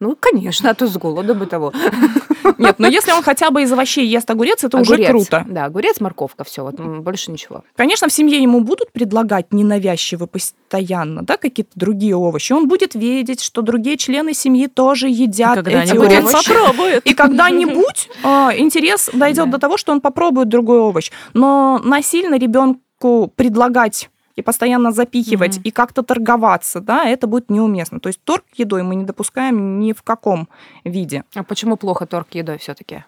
Ну, 0.00 0.16
конечно, 0.18 0.70
а 0.70 0.74
то 0.74 0.86
с 0.86 0.96
голода 0.96 1.34
бы 1.34 1.46
того. 1.46 1.72
Нет, 2.58 2.76
но 2.78 2.86
если 2.86 3.10
он 3.12 3.22
хотя 3.22 3.50
бы 3.50 3.62
из 3.62 3.72
овощей 3.72 4.06
ест 4.06 4.30
огурец, 4.30 4.62
это 4.64 4.78
уже 4.78 4.94
Огурец. 4.94 5.10
круто. 5.10 5.44
Да, 5.48 5.64
огурец, 5.64 6.00
морковка, 6.00 6.44
все, 6.44 6.62
вот 6.62 6.76
больше 6.76 7.30
ничего. 7.32 7.64
Конечно, 7.76 8.08
в 8.08 8.12
семье 8.12 8.40
ему 8.40 8.60
будут 8.60 8.92
предлагать 8.92 9.52
ненавязчиво 9.52 10.26
постоянно, 10.26 11.22
да, 11.24 11.36
какие-то 11.36 11.72
другие 11.74 12.14
овощи. 12.16 12.52
Он 12.52 12.68
будет 12.68 12.94
видеть, 12.94 13.42
что 13.42 13.60
другие 13.62 13.96
члены 13.96 14.34
семьи 14.34 14.66
тоже 14.68 15.08
едят 15.08 15.58
эти 15.58 15.64
Когда-нибудь 15.64 16.12
он 16.12 16.24
овощи. 16.26 16.48
попробует. 16.48 17.04
И 17.06 17.14
когда-нибудь 17.14 18.08
а, 18.22 18.52
интерес 18.56 19.10
дойдет 19.12 19.46
Да. 19.46 19.52
до 19.52 19.58
того, 19.58 19.76
что 19.76 19.92
он 19.92 20.00
попробует 20.00 20.48
другой 20.48 20.78
овощ. 20.78 21.10
Но 21.34 21.80
насильно 21.84 22.38
ребенку 22.38 23.32
предлагать 23.36 24.10
и 24.38 24.42
постоянно 24.42 24.92
запихивать 24.92 25.56
Мгм. 25.56 25.62
и 25.64 25.70
как-то 25.70 26.02
торговаться, 26.02 26.80
да, 26.80 27.04
это 27.04 27.26
будет 27.26 27.50
неуместно. 27.50 27.98
То 27.98 28.06
есть 28.08 28.20
торг 28.24 28.44
едой 28.54 28.82
мы 28.82 28.94
не 28.94 29.04
допускаем 29.04 29.80
ни 29.80 29.92
в 29.92 30.02
каком 30.02 30.48
виде. 30.84 31.24
А 31.34 31.42
почему 31.42 31.76
плохо 31.76 32.06
торг 32.06 32.28
едой 32.34 32.58
все-таки? 32.58 33.04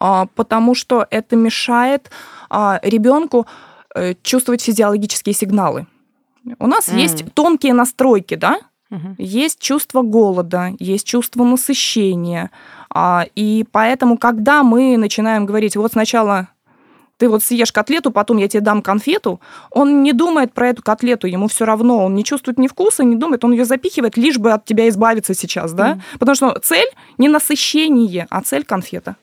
А, 0.00 0.26
потому 0.34 0.74
что 0.74 1.06
это 1.10 1.36
мешает 1.36 2.10
ребенку 2.82 3.46
чувствовать 4.22 4.62
физиологические 4.62 5.34
сигналы. 5.34 5.86
У 6.58 6.66
нас 6.66 6.88
М. 6.88 6.96
есть 6.98 7.24
тонкие 7.34 7.74
настройки, 7.74 8.36
да, 8.36 8.58
есть 9.18 9.58
чувство 9.58 10.02
голода, 10.02 10.70
есть 10.78 11.06
чувство 11.06 11.44
насыщения. 11.44 12.50
А, 12.90 13.24
И 13.34 13.64
поэтому, 13.72 14.18
когда 14.18 14.62
мы 14.62 14.96
начинаем 14.98 15.46
говорить, 15.46 15.76
вот 15.76 15.92
сначала 15.92 16.48
ты 17.22 17.28
вот 17.28 17.40
съешь 17.44 17.70
котлету, 17.70 18.10
потом 18.10 18.38
я 18.38 18.48
тебе 18.48 18.62
дам 18.62 18.82
конфету, 18.82 19.40
он 19.70 20.02
не 20.02 20.12
думает 20.12 20.52
про 20.52 20.70
эту 20.70 20.82
котлету, 20.82 21.28
ему 21.28 21.46
все 21.46 21.64
равно, 21.64 22.04
он 22.04 22.16
не 22.16 22.24
чувствует 22.24 22.58
ни 22.58 22.66
вкуса, 22.66 23.04
не 23.04 23.14
думает, 23.14 23.44
он 23.44 23.52
ее 23.52 23.64
запихивает, 23.64 24.16
лишь 24.16 24.38
бы 24.38 24.50
от 24.50 24.64
тебя 24.64 24.88
избавиться 24.88 25.32
сейчас, 25.32 25.72
да? 25.72 25.90
Мгм. 25.90 26.02
Потому 26.18 26.34
что 26.34 26.58
цель 26.60 26.88
не 27.18 27.28
насыщение, 27.28 28.26
а 28.28 28.40
цель 28.42 28.64
конфета. 28.64 29.14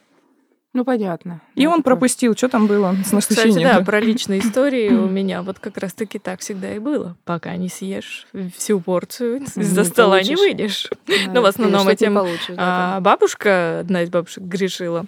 Ну, 0.72 0.86
понятно. 0.86 1.41
И 1.56 1.63
Ну, 1.65 1.72
он 1.72 1.77
такое. 1.79 1.84
пропустил, 1.96 2.36
что 2.38 2.48
там 2.48 2.68
было 2.68 2.94
с 2.94 2.98
Кстати, 3.10 3.15
насыщением. 3.15 3.70
да, 3.70 3.82
про 3.84 4.00
личные 4.00 4.39
истории 4.39 4.89
у 4.94 5.10
меня 5.10 5.41
вот 5.41 5.58
как 5.60 5.77
раз-таки 5.77 6.20
так 6.20 6.39
всегда 6.41 6.74
и 6.75 6.79
было. 6.79 7.18
Пока 7.25 7.53
не 7.58 7.68
съешь 7.70 8.27
всю 8.56 8.79
порцию, 8.79 9.41
из-за 9.41 9.84
стола 9.91 10.22
не 10.22 10.36
получишь. 10.36 10.39
выйдешь. 10.39 10.88
Да, 11.08 11.32
ну, 11.34 11.41
в 11.41 11.46
основном 11.46 11.88
этим, 11.89 12.13
получишь, 12.13 12.56
да, 12.56 12.96
А 12.98 13.00
бабушка, 13.01 13.79
одна 13.79 14.03
из 14.03 14.10
бабушек, 14.10 14.44
грешила. 14.44 15.06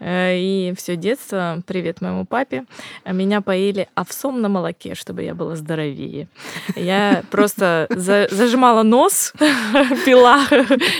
Э, 0.00 0.36
И 0.36 0.72
все 0.76 0.96
детство, 0.96 1.62
привет 1.66 2.00
моему 2.00 2.24
папе, 2.24 2.64
меня 3.04 3.40
поили 3.42 3.88
овсом 3.94 4.40
на 4.40 4.48
молоке, 4.48 4.94
чтобы 4.94 5.22
я 5.22 5.34
была 5.34 5.56
здоровее. 5.56 6.26
Я 6.74 7.22
просто 7.30 7.86
за- 7.90 8.28
зажимала 8.30 8.82
нос, 8.82 9.32
пила. 10.06 10.40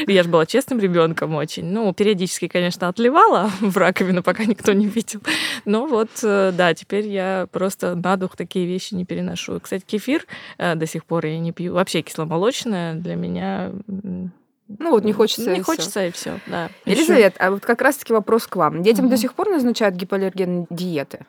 Я 0.06 0.22
же 0.22 0.28
была 0.28 0.46
честным 0.46 0.78
ребенком 0.80 1.34
очень. 1.34 1.64
Ну, 1.64 1.92
периодически, 1.94 2.46
конечно, 2.48 2.88
отливала 2.88 3.50
в 3.60 3.76
раковину, 3.76 4.22
пока 4.22 4.44
никто 4.44 4.72
не 4.72 4.86
видел. 4.86 5.20
Но 5.64 5.86
вот, 5.86 6.10
э, 6.22 6.52
да, 6.56 6.74
теперь 6.74 7.06
я 7.08 7.46
просто 7.50 7.94
на 7.94 8.16
дух 8.16 8.36
такие 8.36 8.66
вещи 8.66 8.94
не 8.94 9.04
переношу. 9.04 9.58
Кстати, 9.60 9.84
кефир 9.86 10.26
э, 10.58 10.74
до 10.74 10.86
сих 10.86 11.04
пор 11.04 11.26
я 11.26 11.38
не 11.38 11.52
пью. 11.52 11.72
Вообще 11.74 12.02
кисломолочное 12.02 12.94
для 12.94 13.14
меня 13.16 13.70
Ну 14.78 14.90
вот 14.90 15.04
не 15.04 15.12
хочется. 15.12 15.50
не 15.52 15.58
и 15.58 15.62
хочется, 15.62 16.06
и 16.06 16.10
все, 16.12 16.38
да. 16.46 16.68
Елизавет, 16.84 17.34
а 17.38 17.50
вот 17.50 17.64
как 17.64 17.82
раз-таки 17.82 18.12
вопрос 18.12 18.46
к 18.46 18.56
вам. 18.56 18.82
Детям 18.82 19.06
Мгм. 19.06 19.14
до 19.14 19.20
сих 19.20 19.34
пор 19.34 19.48
назначают 19.50 19.96
гипоаллергенные 19.96 20.66
диеты? 20.70 21.26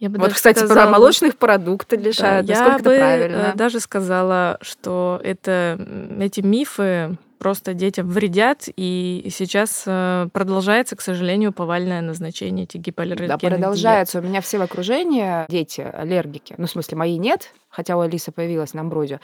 Я 0.00 0.10
бы 0.10 0.18
Вот, 0.18 0.32
кстати, 0.32 0.58
сказала, 0.58 0.86
про 0.86 0.90
молочных 0.90 1.36
продуктов 1.38 2.00
да, 2.00 2.08
лишают. 2.08 2.48
я 2.48 2.58
Насколько 2.58 2.84
бы 2.84 2.90
это 2.90 3.04
э, 3.04 3.28
правильно? 3.28 3.52
даже 3.54 3.80
сказала, 3.80 4.58
что 4.60 5.20
это, 5.22 5.78
эти 6.20 6.40
мифы 6.40 7.16
просто 7.38 7.74
детям 7.74 8.08
вредят, 8.08 8.64
и 8.76 9.28
сейчас 9.30 9.84
э, 9.86 10.28
продолжается, 10.32 10.96
к 10.96 11.00
сожалению, 11.00 11.52
повальное 11.52 12.00
назначение 12.00 12.64
этих 12.64 12.80
гипоаллергенных 12.80 13.28
Да, 13.30 13.38
диет. 13.38 13.52
продолжается. 13.52 14.18
У 14.18 14.22
меня 14.22 14.40
все 14.40 14.58
в 14.58 14.62
окружении 14.62 15.46
дети 15.50 15.80
аллергики. 15.82 16.54
Ну, 16.58 16.66
в 16.66 16.70
смысле, 16.70 16.96
мои 16.98 17.18
нет, 17.18 17.52
хотя 17.74 17.96
у 17.96 18.00
Алисы 18.00 18.30
появилась 18.30 18.74
на 18.74 18.82
амброзию. 18.82 19.20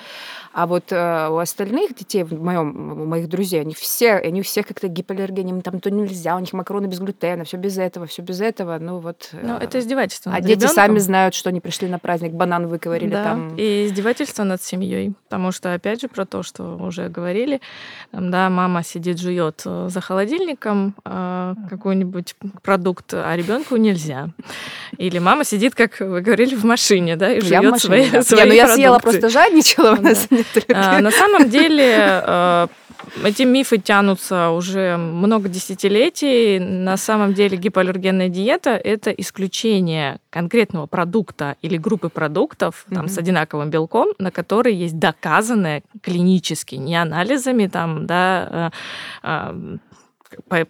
А 0.52 0.66
вот 0.66 0.90
э, 0.90 1.28
у 1.30 1.38
остальных 1.38 1.95
детей, 1.95 2.25
в 2.25 2.42
моем, 2.42 3.02
у 3.02 3.04
моих 3.07 3.28
друзей, 3.28 3.61
они 3.61 3.75
все, 3.75 4.14
они 4.14 4.40
у 4.40 4.45
всех 4.45 4.66
как-то 4.66 4.88
гипоаллергия, 4.88 5.45
им 5.45 5.62
там 5.62 5.80
то 5.80 5.90
нельзя, 5.90 6.37
у 6.37 6.40
них 6.40 6.52
макароны 6.52 6.87
без 6.87 6.99
глютена, 6.99 7.45
все 7.45 7.57
без 7.57 7.78
этого, 7.78 8.07
все 8.07 8.23
без 8.23 8.40
этого. 8.40 8.78
Ну 8.78 8.99
вот. 8.99 9.30
Ну, 9.33 9.57
э, 9.57 9.64
это 9.64 9.78
издевательство 9.78 10.33
а 10.33 10.37
над 10.37 10.45
дети 10.45 10.59
ребёнком. 10.61 10.75
сами 10.75 10.99
знают, 10.99 11.35
что 11.35 11.50
они 11.50 11.61
пришли 11.61 11.88
на 11.88 11.99
праздник, 11.99 12.33
банан 12.33 12.66
выковырили 12.66 13.11
Да, 13.11 13.25
там. 13.25 13.57
и 13.57 13.87
издевательство 13.87 14.45
над 14.45 14.62
семьей. 14.62 15.14
Потому 15.25 15.52
что, 15.52 15.73
опять 15.73 16.00
же, 16.00 16.09
про 16.09 16.26
то, 16.26 16.42
что 16.42 16.76
уже 16.76 17.09
говорили, 17.09 17.61
да, 18.12 18.50
мама 18.50 18.83
сидит, 18.83 19.21
жует 19.21 19.62
э, 19.64 19.88
за 19.88 20.00
холодильником 20.00 20.95
э, 21.04 21.54
какой-нибудь 21.71 22.35
продукт, 22.62 23.14
а 23.14 23.37
ребенку 23.37 23.76
нельзя. 23.76 24.30
Или 24.99 25.19
мама 25.19 25.45
сидит, 25.45 25.75
как 25.75 26.00
вы 26.00 26.21
говорили, 26.21 26.57
в 26.57 26.64
машине, 26.64 27.16
да, 27.16 27.33
и 27.33 27.40
жует 27.40 27.78
свои, 27.78 28.11
да. 28.11 28.23
свои 28.23 28.39
Не, 28.44 28.49
ну 28.50 28.54
я 28.54 28.68
съела, 28.68 28.99
продукты. 28.99 29.20
просто 29.20 29.38
жадничала, 29.38 29.92
у 29.92 30.02
Да. 30.02 30.14
А, 30.97 31.00
На 31.00 31.11
самом 31.11 31.49
деле 31.49 32.23
э, 32.25 32.66
эти 33.25 33.42
мифы 33.42 33.78
тянутся 33.78 34.50
уже 34.50 34.97
много 34.97 35.49
десятилетий. 35.49 36.59
На 36.59 36.97
самом 36.97 37.35
деле 37.35 37.56
гипоаллергенная 37.56 38.28
диета– 38.28 38.70
это 38.85 39.11
исключение 39.11 40.18
конкретного 40.30 40.87
продукта 40.87 41.56
или 41.62 41.76
группы 41.76 42.09
продуктов 42.09 42.87
там, 42.92 43.09
с 43.09 43.18
одинаковым 43.18 43.70
белком, 43.70 44.09
на 44.18 44.30
которые 44.30 44.78
есть 44.78 44.99
доказанное 44.99 45.82
клинически, 46.02 46.76
не 46.76 46.97
анализами, 46.97 47.66
там, 47.66 48.06
да, 48.06 48.73
э, 49.23 49.50
э, 49.52 49.76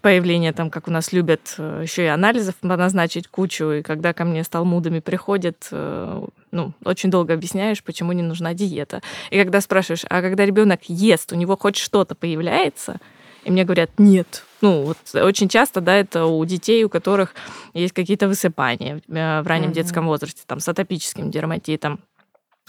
появление 0.00 0.52
там, 0.52 0.70
как 0.70 0.88
у 0.88 0.90
нас 0.90 1.12
любят, 1.12 1.54
еще 1.58 2.04
и 2.04 2.06
анализов 2.06 2.54
назначить 2.62 3.28
кучу, 3.28 3.70
и 3.70 3.82
когда 3.82 4.12
ко 4.12 4.24
мне 4.24 4.44
с 4.44 4.48
талмудами 4.48 5.00
приходят, 5.00 5.68
э, 5.70 6.22
ну, 6.50 6.72
очень 6.84 7.10
долго 7.10 7.34
объясняешь, 7.34 7.82
почему 7.82 8.12
не 8.12 8.22
нужна 8.22 8.54
диета. 8.54 9.02
И 9.30 9.38
когда 9.38 9.60
спрашиваешь, 9.60 10.04
а 10.08 10.20
когда 10.20 10.44
ребенок 10.44 10.80
ест, 10.88 11.32
у 11.32 11.36
него 11.36 11.56
хоть 11.56 11.76
что-то 11.76 12.14
появляется, 12.14 12.98
и 13.44 13.50
мне 13.50 13.64
говорят, 13.64 13.90
нет. 13.98 14.44
Ну, 14.60 14.82
вот 14.82 14.98
очень 15.14 15.48
часто, 15.48 15.80
да, 15.80 15.96
это 15.96 16.26
у 16.26 16.44
детей, 16.44 16.84
у 16.84 16.90
которых 16.90 17.34
есть 17.72 17.94
какие-то 17.94 18.28
высыпания 18.28 19.00
э, 19.08 19.42
в 19.42 19.46
раннем 19.46 19.68
Мгм. 19.68 19.74
детском 19.74 20.06
возрасте, 20.06 20.42
там, 20.46 20.60
с 20.60 20.68
атопическим 20.68 21.30
дерматитом. 21.30 22.00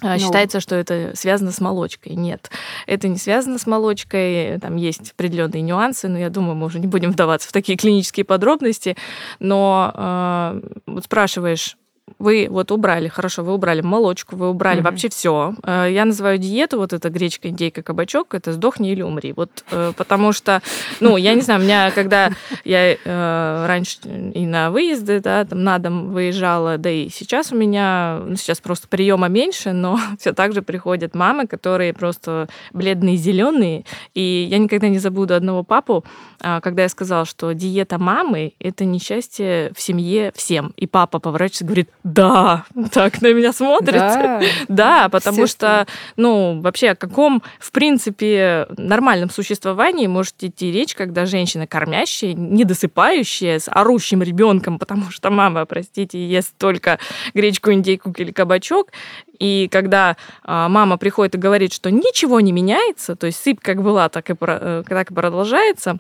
А, 0.01 0.13
Ну. 0.13 0.20
Считается, 0.20 0.60
что 0.60 0.75
это 0.75 1.12
связано 1.15 1.51
с 1.51 1.62
молочкой. 1.62 2.15
Нет, 2.15 2.50
это 2.88 3.08
не 3.08 3.17
связано 3.17 3.58
с 3.58 3.67
молочкой. 3.67 4.58
Там 4.60 4.75
есть 4.75 5.12
определенные 5.12 5.62
нюансы, 5.62 6.08
но 6.08 6.17
я 6.17 6.29
думаю, 6.29 6.55
мы 6.55 6.65
уже 6.65 6.79
не 6.79 6.88
будем 6.88 7.12
вдаваться 7.12 7.48
в 7.48 7.51
такие 7.51 7.77
клинические 7.77 8.25
подробности. 8.25 8.98
Но 9.39 9.91
э, 9.93 10.62
вот 10.88 11.05
спрашиваешь, 11.05 11.77
вы 12.20 12.48
вот 12.50 12.72
убрали, 12.72 13.08
хорошо, 13.08 13.44
вы 13.44 13.53
убрали 13.53 13.82
молочку, 13.82 14.36
вы 14.36 14.50
убрали 14.50 14.77
Мгм. 14.80 14.86
вообще 14.86 15.10
все. 15.10 15.53
Я 15.65 16.06
называю 16.06 16.38
диету, 16.38 16.77
вот 16.77 16.94
это 16.94 17.10
гречка, 17.10 17.50
индейка, 17.50 17.84
кабачок, 17.84 18.34
это 18.34 18.53
сдохни 18.53 18.91
или 18.91 19.01
умри. 19.01 19.34
Вот 19.36 19.63
э, 19.72 19.94
потому 19.96 20.32
что, 20.34 20.62
ну, 21.00 21.18
я 21.18 21.34
не 21.34 21.41
знаю, 21.41 21.60
у 21.60 21.63
меня, 21.63 21.91
когда 21.91 22.32
я 22.63 22.94
э, 22.94 23.65
раньше 23.68 23.98
и 24.34 24.46
на 24.46 24.72
выезды, 24.72 25.20
да, 25.20 25.46
там 25.46 25.63
на 25.63 25.77
дом 25.77 26.12
выезжала, 26.12 26.77
да 26.77 26.89
и 26.89 27.10
сейчас 27.10 27.51
у 27.51 27.56
меня, 27.56 28.22
ну, 28.25 28.36
сейчас 28.36 28.60
просто 28.60 28.88
приема 28.88 29.27
меньше, 29.27 29.72
но 29.74 30.00
все 30.20 30.34
так 30.34 30.53
же 30.53 30.62
приходят 30.62 31.15
мамы, 31.15 31.48
которые 31.48 31.94
просто 31.94 32.48
бледные, 32.74 33.15
зеленые. 33.18 33.86
И 34.13 34.48
я 34.50 34.58
никогда 34.58 34.88
не 34.88 35.00
забуду 35.00 35.34
одного 35.36 35.63
папу, 35.63 36.03
а, 36.39 36.62
когда 36.62 36.84
я 36.84 36.89
сказала, 36.89 37.25
что 37.25 37.53
диета 37.53 37.98
мамы 37.98 38.53
это 38.60 38.86
несчастье 38.86 39.72
в 39.75 39.82
семье 39.82 40.32
всем. 40.36 40.74
И 40.77 40.88
папа 40.88 41.20
поворачивается 41.20 41.63
и 41.63 41.68
говорит: 41.68 41.89
да, 42.03 42.65
так 42.91 43.22
на 43.22 43.31
меня 43.31 43.53
смотрит. 43.53 43.93
Да. 43.93 44.41
Да, 44.67 45.10
потому 45.10 45.46
что, 45.46 45.86
ну, 46.15 46.60
вообще 46.62 46.89
о 46.89 46.96
каком, 46.96 47.43
в 47.60 47.72
принципе, 47.72 48.67
нормальном 48.77 49.29
существовании 49.29 50.08
может 50.08 50.36
идти 50.43 50.72
речь, 50.72 50.96
когда 50.96 51.25
женщина 51.25 51.67
кормящая, 51.67 52.34
недосыпающая, 52.34 53.60
с 53.60 53.70
орущим 53.70 54.24
ребенком, 54.24 54.79
потому 54.79 55.12
что 55.12 55.29
мама, 55.29 55.65
простите, 55.65 56.25
ест 56.27 56.55
только 56.58 56.98
гречку, 57.34 57.72
индейку 57.72 58.12
или 58.17 58.31
кабачок, 58.31 58.91
и 59.38 59.67
когда 59.72 60.17
а, 60.43 60.70
мама 60.70 60.98
приходит 60.98 61.36
и 61.36 61.39
говорит, 61.39 61.74
что 61.74 61.91
ничего 61.91 62.39
не 62.39 62.51
меняется, 62.51 63.15
то 63.15 63.27
есть 63.27 63.39
сыпь 63.39 63.60
как 63.60 63.81
была, 63.81 64.10
так 64.10 64.29
и, 64.29 64.36
э, 64.39 64.84
так 64.88 65.12
и 65.12 65.13
продолжается, 65.13 66.00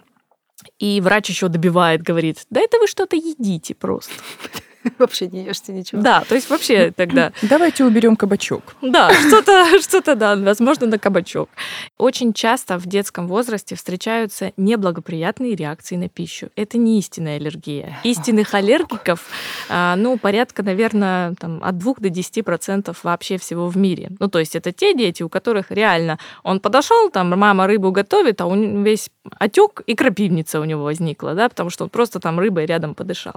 и 0.79 0.99
врач 1.01 1.29
еще 1.29 1.47
добивает, 1.47 2.01
говорит, 2.01 2.45
да 2.49 2.61
это 2.61 2.79
вы 2.79 2.87
что-то 2.87 3.15
едите 3.15 3.75
просто. 3.75 4.13
вообще 4.97 5.27
не 5.27 5.43
ешьте 5.43 5.71
ничего. 5.73 6.01
Да, 6.01 6.23
то 6.27 6.35
есть 6.35 6.49
вообще 6.49 6.91
тогда... 6.91 7.31
Давайте 7.41 7.85
уберем 7.85 8.15
кабачок. 8.15 8.75
Да, 8.81 9.11
что-то, 9.13 9.79
что-то, 9.81 10.15
да, 10.15 10.35
возможно, 10.35 10.87
на 10.87 10.97
кабачок. 10.97 11.49
Очень 11.97 12.33
часто 12.33 12.77
в 12.77 12.85
детском 12.85 13.27
возрасте 13.27 13.75
встречаются 13.75 14.53
неблагоприятные 14.57 15.55
реакции 15.55 15.95
на 15.95 16.09
пищу. 16.09 16.49
Это 16.55 16.77
не 16.77 16.99
истинная 16.99 17.37
аллергия. 17.37 17.99
Истинных 18.03 18.53
аллергиков, 18.53 19.25
а, 19.69 19.95
ну, 19.95 20.17
порядка, 20.17 20.63
наверное, 20.63 21.35
там, 21.35 21.61
от 21.63 21.77
2 21.77 21.95
до 21.99 22.09
10 22.09 22.43
процентов 22.43 23.03
вообще 23.03 23.37
всего 23.37 23.67
в 23.67 23.77
мире. 23.77 24.09
Ну, 24.19 24.27
то 24.27 24.39
есть 24.39 24.55
это 24.55 24.71
те 24.71 24.93
дети, 24.93 25.23
у 25.23 25.29
которых 25.29 25.71
реально 25.71 26.17
он 26.43 26.59
подошел, 26.59 27.09
там, 27.09 27.29
мама 27.29 27.67
рыбу 27.67 27.91
готовит, 27.91 28.41
а 28.41 28.45
он 28.45 28.83
весь 28.83 29.09
отек 29.37 29.81
и 29.85 29.95
крапивница 29.95 30.59
у 30.59 30.63
него 30.63 30.83
возникла, 30.83 31.33
да, 31.33 31.49
потому 31.49 31.69
что 31.69 31.85
он 31.85 31.89
просто 31.89 32.19
там 32.19 32.39
рыбой 32.39 32.65
рядом 32.65 32.95
подышал. 32.95 33.35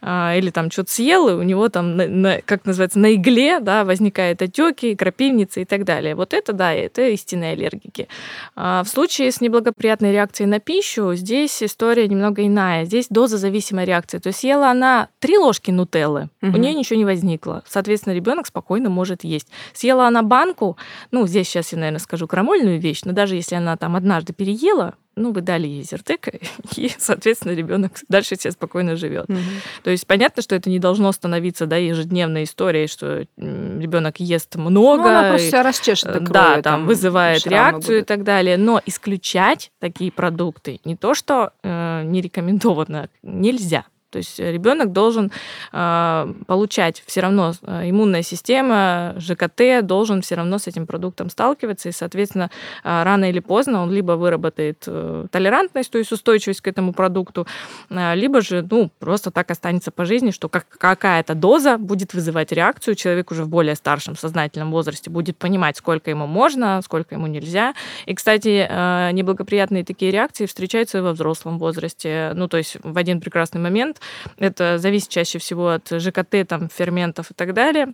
А, 0.00 0.36
или 0.36 0.50
там 0.50 0.70
что-то 0.70 0.92
съел, 0.92 1.28
и 1.28 1.32
у 1.32 1.42
него 1.42 1.68
там, 1.68 1.96
на, 1.96 2.06
на, 2.06 2.40
как 2.44 2.64
называется, 2.64 3.00
на 3.00 3.14
игле 3.14 3.58
да, 3.58 3.84
возникают 3.84 4.40
отеки, 4.42 4.94
крапивницы 4.94 5.62
и 5.62 5.64
так 5.64 5.84
далее. 5.84 6.14
Вот 6.14 6.34
это, 6.34 6.52
да, 6.52 6.72
это 6.72 7.08
истинные 7.08 7.52
аллергики. 7.52 8.08
А 8.54 8.84
в 8.84 8.88
случае 8.88 9.32
с 9.32 9.40
неблагоприятной 9.40 10.12
реакцией 10.12 10.46
на 10.46 10.60
пищу, 10.60 11.14
здесь 11.14 11.62
история 11.62 12.06
немного 12.06 12.46
иная. 12.46 12.84
Здесь 12.84 13.06
доза-зависимая 13.10 13.84
реакция. 13.84 14.20
То 14.20 14.28
есть 14.28 14.38
съела 14.38 14.70
она 14.70 15.08
три 15.18 15.36
ложки 15.36 15.72
нутеллы, 15.72 16.28
угу. 16.42 16.56
у 16.56 16.60
нее 16.60 16.74
ничего 16.74 16.96
не 16.96 17.04
возникло. 17.04 17.64
Соответственно, 17.66 18.14
ребенок 18.14 18.46
спокойно 18.46 18.90
может 18.90 19.24
есть. 19.24 19.48
Съела 19.72 20.06
она 20.06 20.22
банку, 20.22 20.76
ну, 21.10 21.26
здесь 21.26 21.48
сейчас 21.48 21.72
я, 21.72 21.78
наверное, 21.78 21.98
скажу 21.98 22.28
крамольную 22.28 22.78
вещь, 22.78 23.00
но 23.04 23.12
даже 23.12 23.34
если 23.34 23.56
она 23.56 23.76
там 23.76 23.96
однажды 23.96 24.32
переела, 24.32 24.94
ну, 25.18 25.32
вы 25.32 25.40
дали 25.40 25.66
ей 25.66 25.82
зертык, 25.82 26.28
и, 26.76 26.90
соответственно, 26.98 27.52
ребенок 27.52 27.92
дальше 28.08 28.36
себе 28.36 28.52
спокойно 28.52 28.96
живет. 28.96 29.28
Угу. 29.28 29.38
То 29.84 29.90
есть 29.90 30.06
понятно, 30.06 30.42
что 30.42 30.54
это 30.54 30.70
не 30.70 30.78
должно 30.78 31.12
становиться 31.12 31.66
да, 31.66 31.76
ежедневной 31.76 32.44
историей, 32.44 32.86
что 32.86 33.26
ребенок 33.36 34.20
ест 34.20 34.56
много. 34.56 35.02
Ну, 35.02 35.08
она 35.08 35.28
просто 35.30 35.48
себя 35.48 35.62
расчешет 35.62 36.16
э, 36.16 36.20
Да, 36.20 36.54
там, 36.54 36.62
там 36.62 36.86
вызывает 36.86 37.46
реакцию 37.46 38.00
и 38.00 38.04
так 38.04 38.24
далее. 38.24 38.56
Но 38.56 38.80
исключать 38.86 39.70
такие 39.78 40.12
продукты 40.12 40.80
не 40.84 40.96
то, 40.96 41.14
что 41.14 41.52
э, 41.62 42.02
не 42.04 42.20
рекомендовано, 42.20 43.08
нельзя. 43.22 43.84
То 44.10 44.18
есть 44.18 44.38
ребенок 44.38 44.92
должен 44.92 45.30
э, 45.72 46.34
получать 46.46 47.02
все 47.06 47.20
равно 47.20 47.52
э, 47.62 47.90
иммунная 47.90 48.22
система, 48.22 49.14
ЖКТ 49.18 49.82
должен 49.82 50.22
все 50.22 50.36
равно 50.36 50.58
с 50.58 50.66
этим 50.66 50.86
продуктом 50.86 51.28
сталкиваться, 51.28 51.90
и, 51.90 51.92
соответственно, 51.92 52.50
э, 52.84 53.02
рано 53.02 53.28
или 53.28 53.40
поздно 53.40 53.82
он 53.82 53.92
либо 53.92 54.12
выработает 54.12 54.84
э, 54.86 55.26
толерантность, 55.30 55.90
то 55.90 55.98
есть 55.98 56.10
устойчивость 56.10 56.62
к 56.62 56.68
этому 56.68 56.94
продукту, 56.94 57.46
э, 57.90 58.14
либо 58.14 58.40
же, 58.40 58.66
ну, 58.70 58.90
просто 58.98 59.30
так 59.30 59.50
останется 59.50 59.90
по 59.90 60.06
жизни, 60.06 60.30
что 60.30 60.48
как, 60.48 60.66
какая-то 60.68 61.34
доза 61.34 61.76
будет 61.76 62.14
вызывать 62.14 62.50
реакцию, 62.52 62.94
человек 62.94 63.30
уже 63.30 63.44
в 63.44 63.48
более 63.48 63.74
старшем 63.74 64.16
сознательном 64.16 64.70
возрасте 64.70 65.10
будет 65.10 65.36
понимать, 65.36 65.76
сколько 65.76 66.10
ему 66.10 66.26
можно, 66.26 66.80
сколько 66.82 67.14
ему 67.14 67.26
нельзя. 67.26 67.74
И, 68.06 68.14
кстати, 68.14 68.66
э, 68.68 69.10
неблагоприятные 69.12 69.84
такие 69.84 70.10
реакции 70.10 70.46
встречаются 70.46 70.98
и 70.98 71.00
во 71.02 71.12
взрослом 71.12 71.58
возрасте. 71.58 72.32
Ну, 72.34 72.48
то 72.48 72.56
есть 72.56 72.78
в 72.82 72.96
один 72.96 73.20
прекрасный 73.20 73.60
момент 73.60 73.97
это 74.38 74.78
зависит 74.78 75.08
чаще 75.08 75.38
всего 75.38 75.70
от 75.70 75.88
ЖКТ, 75.88 76.46
там, 76.48 76.68
ферментов 76.68 77.30
и 77.30 77.34
так 77.34 77.54
далее 77.54 77.92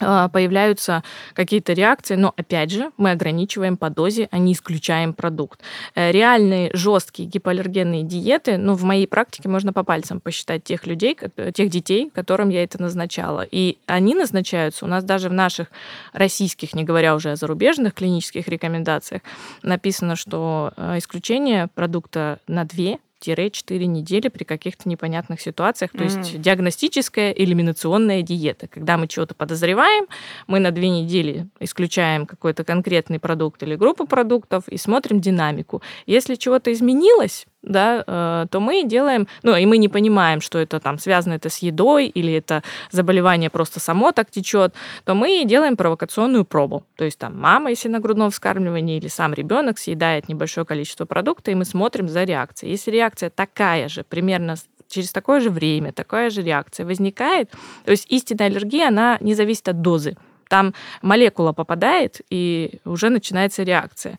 а, 0.00 0.28
появляются 0.28 1.02
какие-то 1.34 1.74
реакции, 1.74 2.16
но 2.16 2.32
опять 2.36 2.70
же 2.70 2.90
мы 2.96 3.10
ограничиваем 3.10 3.76
по 3.76 3.90
дозе, 3.90 4.28
а 4.30 4.38
не 4.38 4.54
исключаем 4.54 5.12
продукт. 5.12 5.60
Э, 5.94 6.10
реальные 6.10 6.70
жесткие 6.72 7.28
гипоаллергенные 7.28 8.02
диеты, 8.02 8.56
ну 8.56 8.74
в 8.74 8.84
моей 8.84 9.06
практике 9.06 9.48
можно 9.48 9.72
по 9.72 9.84
пальцам 9.84 10.20
посчитать 10.20 10.64
тех 10.64 10.86
людей, 10.86 11.16
тех 11.54 11.68
детей, 11.68 12.10
которым 12.12 12.48
я 12.48 12.64
это 12.64 12.80
назначала. 12.80 13.46
И 13.48 13.78
они 13.86 14.14
назначаются 14.14 14.86
у 14.86 14.88
нас 14.88 15.04
даже 15.04 15.28
в 15.28 15.32
наших 15.34 15.68
российских, 16.12 16.74
не 16.74 16.84
говоря 16.84 17.14
уже 17.14 17.32
о 17.32 17.36
зарубежных 17.36 17.94
клинических 17.94 18.48
рекомендациях, 18.48 19.22
написано, 19.62 20.16
что 20.16 20.72
э, 20.76 20.98
исключение 20.98 21.68
продукта 21.74 22.38
на 22.48 22.64
2 22.64 22.98
4 23.22 23.86
недели 23.86 24.28
при 24.28 24.44
каких-то 24.44 24.88
непонятных 24.88 25.40
ситуациях. 25.40 25.92
То 25.92 25.98
mm-hmm. 25.98 26.18
есть 26.18 26.40
диагностическая 26.40 27.30
элиминационная 27.32 28.22
диета. 28.22 28.68
Когда 28.68 28.96
мы 28.96 29.08
чего-то 29.08 29.34
подозреваем, 29.34 30.06
мы 30.46 30.58
на 30.58 30.70
две 30.70 30.90
недели 30.90 31.46
исключаем 31.60 32.26
какой-то 32.26 32.64
конкретный 32.64 33.18
продукт 33.18 33.62
или 33.62 33.76
группу 33.76 34.06
продуктов 34.06 34.68
и 34.68 34.76
смотрим 34.76 35.20
динамику. 35.20 35.82
Если 36.06 36.34
чего-то 36.34 36.72
изменилось, 36.72 37.46
да, 37.62 38.04
э, 38.06 38.46
то 38.50 38.60
мы 38.60 38.84
делаем, 38.84 39.28
ну, 39.42 39.54
и 39.56 39.66
мы 39.66 39.78
не 39.78 39.88
понимаем, 39.88 40.40
что 40.40 40.58
это 40.58 40.80
там 40.80 40.98
связано 40.98 41.34
это 41.34 41.48
с 41.48 41.58
едой 41.58 42.06
или 42.06 42.32
это 42.32 42.62
заболевание 42.90 43.50
просто 43.50 43.80
само 43.80 44.12
так 44.12 44.30
течет, 44.30 44.74
то 45.04 45.14
мы 45.14 45.44
делаем 45.44 45.76
провокационную 45.76 46.44
пробу. 46.44 46.84
То 46.96 47.04
есть 47.04 47.18
там 47.18 47.38
мама, 47.38 47.70
если 47.70 47.88
на 47.88 48.00
грудном 48.00 48.30
вскармливании, 48.30 48.96
или 48.96 49.08
сам 49.08 49.32
ребенок 49.34 49.78
съедает 49.78 50.28
небольшое 50.28 50.66
количество 50.66 51.04
продукта, 51.04 51.50
и 51.50 51.54
мы 51.54 51.64
смотрим 51.64 52.08
за 52.08 52.24
реакцией. 52.24 52.72
Если 52.72 52.90
реакция 52.90 53.30
такая 53.30 53.88
же, 53.88 54.04
примерно 54.04 54.56
через 54.88 55.12
такое 55.12 55.40
же 55.40 55.50
время, 55.50 55.92
такая 55.92 56.30
же 56.30 56.42
реакция 56.42 56.84
возникает, 56.84 57.50
то 57.84 57.90
есть 57.92 58.06
истинная 58.10 58.48
аллергия, 58.48 58.88
она 58.88 59.16
не 59.20 59.34
зависит 59.34 59.68
от 59.68 59.80
дозы. 59.80 60.16
Там 60.48 60.74
молекула 61.00 61.52
попадает, 61.52 62.20
и 62.28 62.80
уже 62.84 63.08
начинается 63.08 63.62
реакция. 63.62 64.18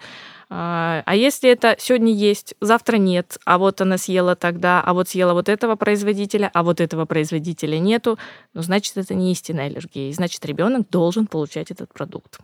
А, 0.56 1.02
а 1.08 1.16
если 1.16 1.50
это 1.50 1.76
сегодня 1.80 2.14
есть, 2.14 2.54
завтра 2.62 2.98
нет, 2.98 3.40
а 3.44 3.58
вот 3.58 3.82
она 3.82 3.98
съела 3.98 4.36
тогда, 4.36 4.84
а 4.86 4.94
вот 4.94 5.10
съела 5.10 5.34
вот 5.34 5.50
этого 5.50 5.76
производителя, 5.76 6.52
а 6.54 6.62
вот 6.62 6.80
этого 6.80 7.06
производителя 7.06 7.80
нету, 7.80 8.20
ну, 8.54 8.62
значит, 8.62 8.96
это 8.98 9.16
не 9.16 9.32
истинная 9.32 9.66
аллергия, 9.66 10.10
и 10.10 10.14
значит, 10.14 10.46
ребенок 10.46 10.88
должен 10.92 11.26
получать 11.26 11.72
этот 11.72 11.92
продукт. 11.92 12.38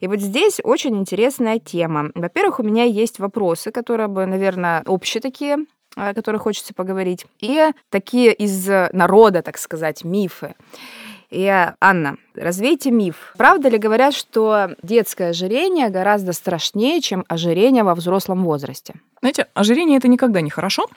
И 0.00 0.08
вот 0.08 0.18
здесь 0.18 0.58
очень 0.64 0.96
интересная 0.98 1.60
тема. 1.60 2.10
Во-первых, 2.16 2.58
у 2.58 2.64
меня 2.64 2.82
есть 2.82 3.20
вопросы, 3.20 3.70
которые 3.70 4.08
бы, 4.08 4.26
наверное, 4.26 4.82
общие 4.84 5.20
такие, 5.20 5.58
о 5.94 6.14
которых 6.14 6.42
хочется 6.42 6.74
поговорить, 6.74 7.26
и 7.38 7.70
такие 7.90 8.32
из 8.32 8.66
народа, 8.92 9.40
так 9.42 9.56
сказать, 9.56 10.02
мифы. 10.02 10.56
И, 11.32 11.50
Анна, 11.80 12.18
развейте 12.34 12.90
миф. 12.90 13.32
Правда 13.38 13.70
ли 13.70 13.78
говорят, 13.78 14.12
что 14.12 14.76
детское 14.82 15.30
ожирение 15.30 15.88
гораздо 15.88 16.34
страшнее, 16.34 17.00
чем 17.00 17.24
ожирение 17.26 17.84
во 17.84 17.94
взрослом 17.94 18.44
возрасте? 18.44 18.94
Знаете, 19.20 19.46
ожирение 19.54 19.96
это 19.96 20.08
никогда 20.08 20.42
не 20.42 20.50
хорошо. 20.50 20.88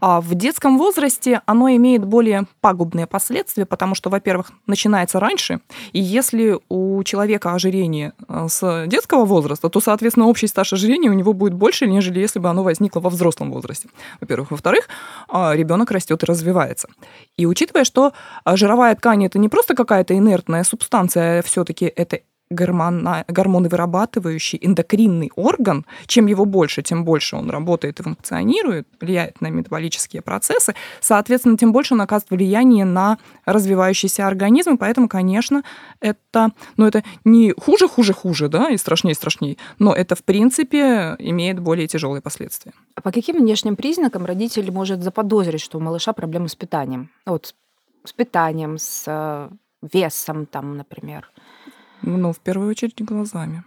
А 0.00 0.20
в 0.20 0.34
детском 0.34 0.78
возрасте 0.78 1.42
оно 1.46 1.68
имеет 1.70 2.04
более 2.04 2.44
пагубные 2.60 3.06
последствия, 3.06 3.66
потому 3.66 3.94
что, 3.94 4.10
во-первых, 4.10 4.52
начинается 4.66 5.20
раньше, 5.20 5.60
и 5.92 6.00
если 6.00 6.58
у 6.68 7.02
человека 7.04 7.52
ожирение 7.52 8.12
э, 8.28 8.46
с 8.48 8.86
детского 8.86 9.24
возраста, 9.24 9.68
то, 9.68 9.80
соответственно, 9.80 10.26
общий 10.26 10.46
стаж 10.46 10.72
ожирения 10.72 11.10
у 11.10 11.14
него 11.14 11.32
будет 11.32 11.54
больше, 11.54 11.86
нежели 11.86 12.20
если 12.20 12.38
бы 12.38 12.48
оно 12.48 12.62
возникло 12.62 13.00
во 13.00 13.10
взрослом 13.10 13.50
возрасте. 13.50 13.88
Во-первых. 14.20 14.50
Во-вторых, 14.50 14.88
а, 15.28 15.54
ребенок 15.54 15.90
растет 15.90 16.22
и 16.22 16.26
развивается. 16.26 16.88
И 17.36 17.46
учитывая, 17.46 17.84
что 17.84 18.12
жировая 18.46 18.94
ткань 18.94 19.24
это 19.24 19.38
не 19.38 19.48
просто 19.48 19.74
какая-то 19.74 20.16
инертная 20.16 20.64
субстанция, 20.64 21.40
а 21.40 21.42
все-таки 21.42 21.84
это 21.84 22.20
гормона, 22.50 23.24
гормоны 23.28 23.68
вырабатывающий 23.68 24.58
эндокринный 24.62 25.30
орган, 25.34 25.84
чем 26.06 26.26
его 26.26 26.44
больше, 26.44 26.82
тем 26.82 27.04
больше 27.04 27.36
он 27.36 27.50
работает 27.50 28.00
и 28.00 28.02
функционирует, 28.02 28.86
влияет 29.00 29.40
на 29.40 29.48
метаболические 29.48 30.22
процессы, 30.22 30.74
соответственно, 31.00 31.56
тем 31.56 31.72
больше 31.72 31.94
он 31.94 32.00
оказывает 32.00 32.30
влияние 32.30 32.84
на 32.84 33.18
развивающийся 33.44 34.26
организм, 34.26 34.74
и 34.74 34.76
поэтому, 34.76 35.08
конечно, 35.08 35.62
это, 36.00 36.50
ну, 36.76 36.86
это 36.86 37.02
не 37.24 37.52
хуже, 37.52 37.88
хуже, 37.88 38.12
хуже, 38.12 38.48
да, 38.48 38.70
и 38.70 38.76
страшнее, 38.76 39.14
страшнее, 39.14 39.56
но 39.78 39.94
это, 39.94 40.14
в 40.14 40.22
принципе, 40.24 41.16
имеет 41.18 41.58
более 41.58 41.86
тяжелые 41.86 42.22
последствия. 42.22 42.72
А 42.94 43.00
по 43.00 43.10
каким 43.10 43.36
внешним 43.36 43.76
признакам 43.76 44.24
родитель 44.24 44.70
может 44.70 45.02
заподозрить, 45.02 45.60
что 45.60 45.78
у 45.78 45.80
малыша 45.80 46.12
проблемы 46.12 46.48
с 46.48 46.54
питанием? 46.54 47.10
Вот 47.24 47.54
с 48.04 48.12
питанием, 48.12 48.78
с 48.78 49.04
э, 49.06 49.50
весом, 49.82 50.46
там, 50.46 50.76
например. 50.76 51.30
Ну, 52.02 52.32
в 52.32 52.38
первую 52.40 52.70
очередь 52.70 53.02
глазами. 53.02 53.64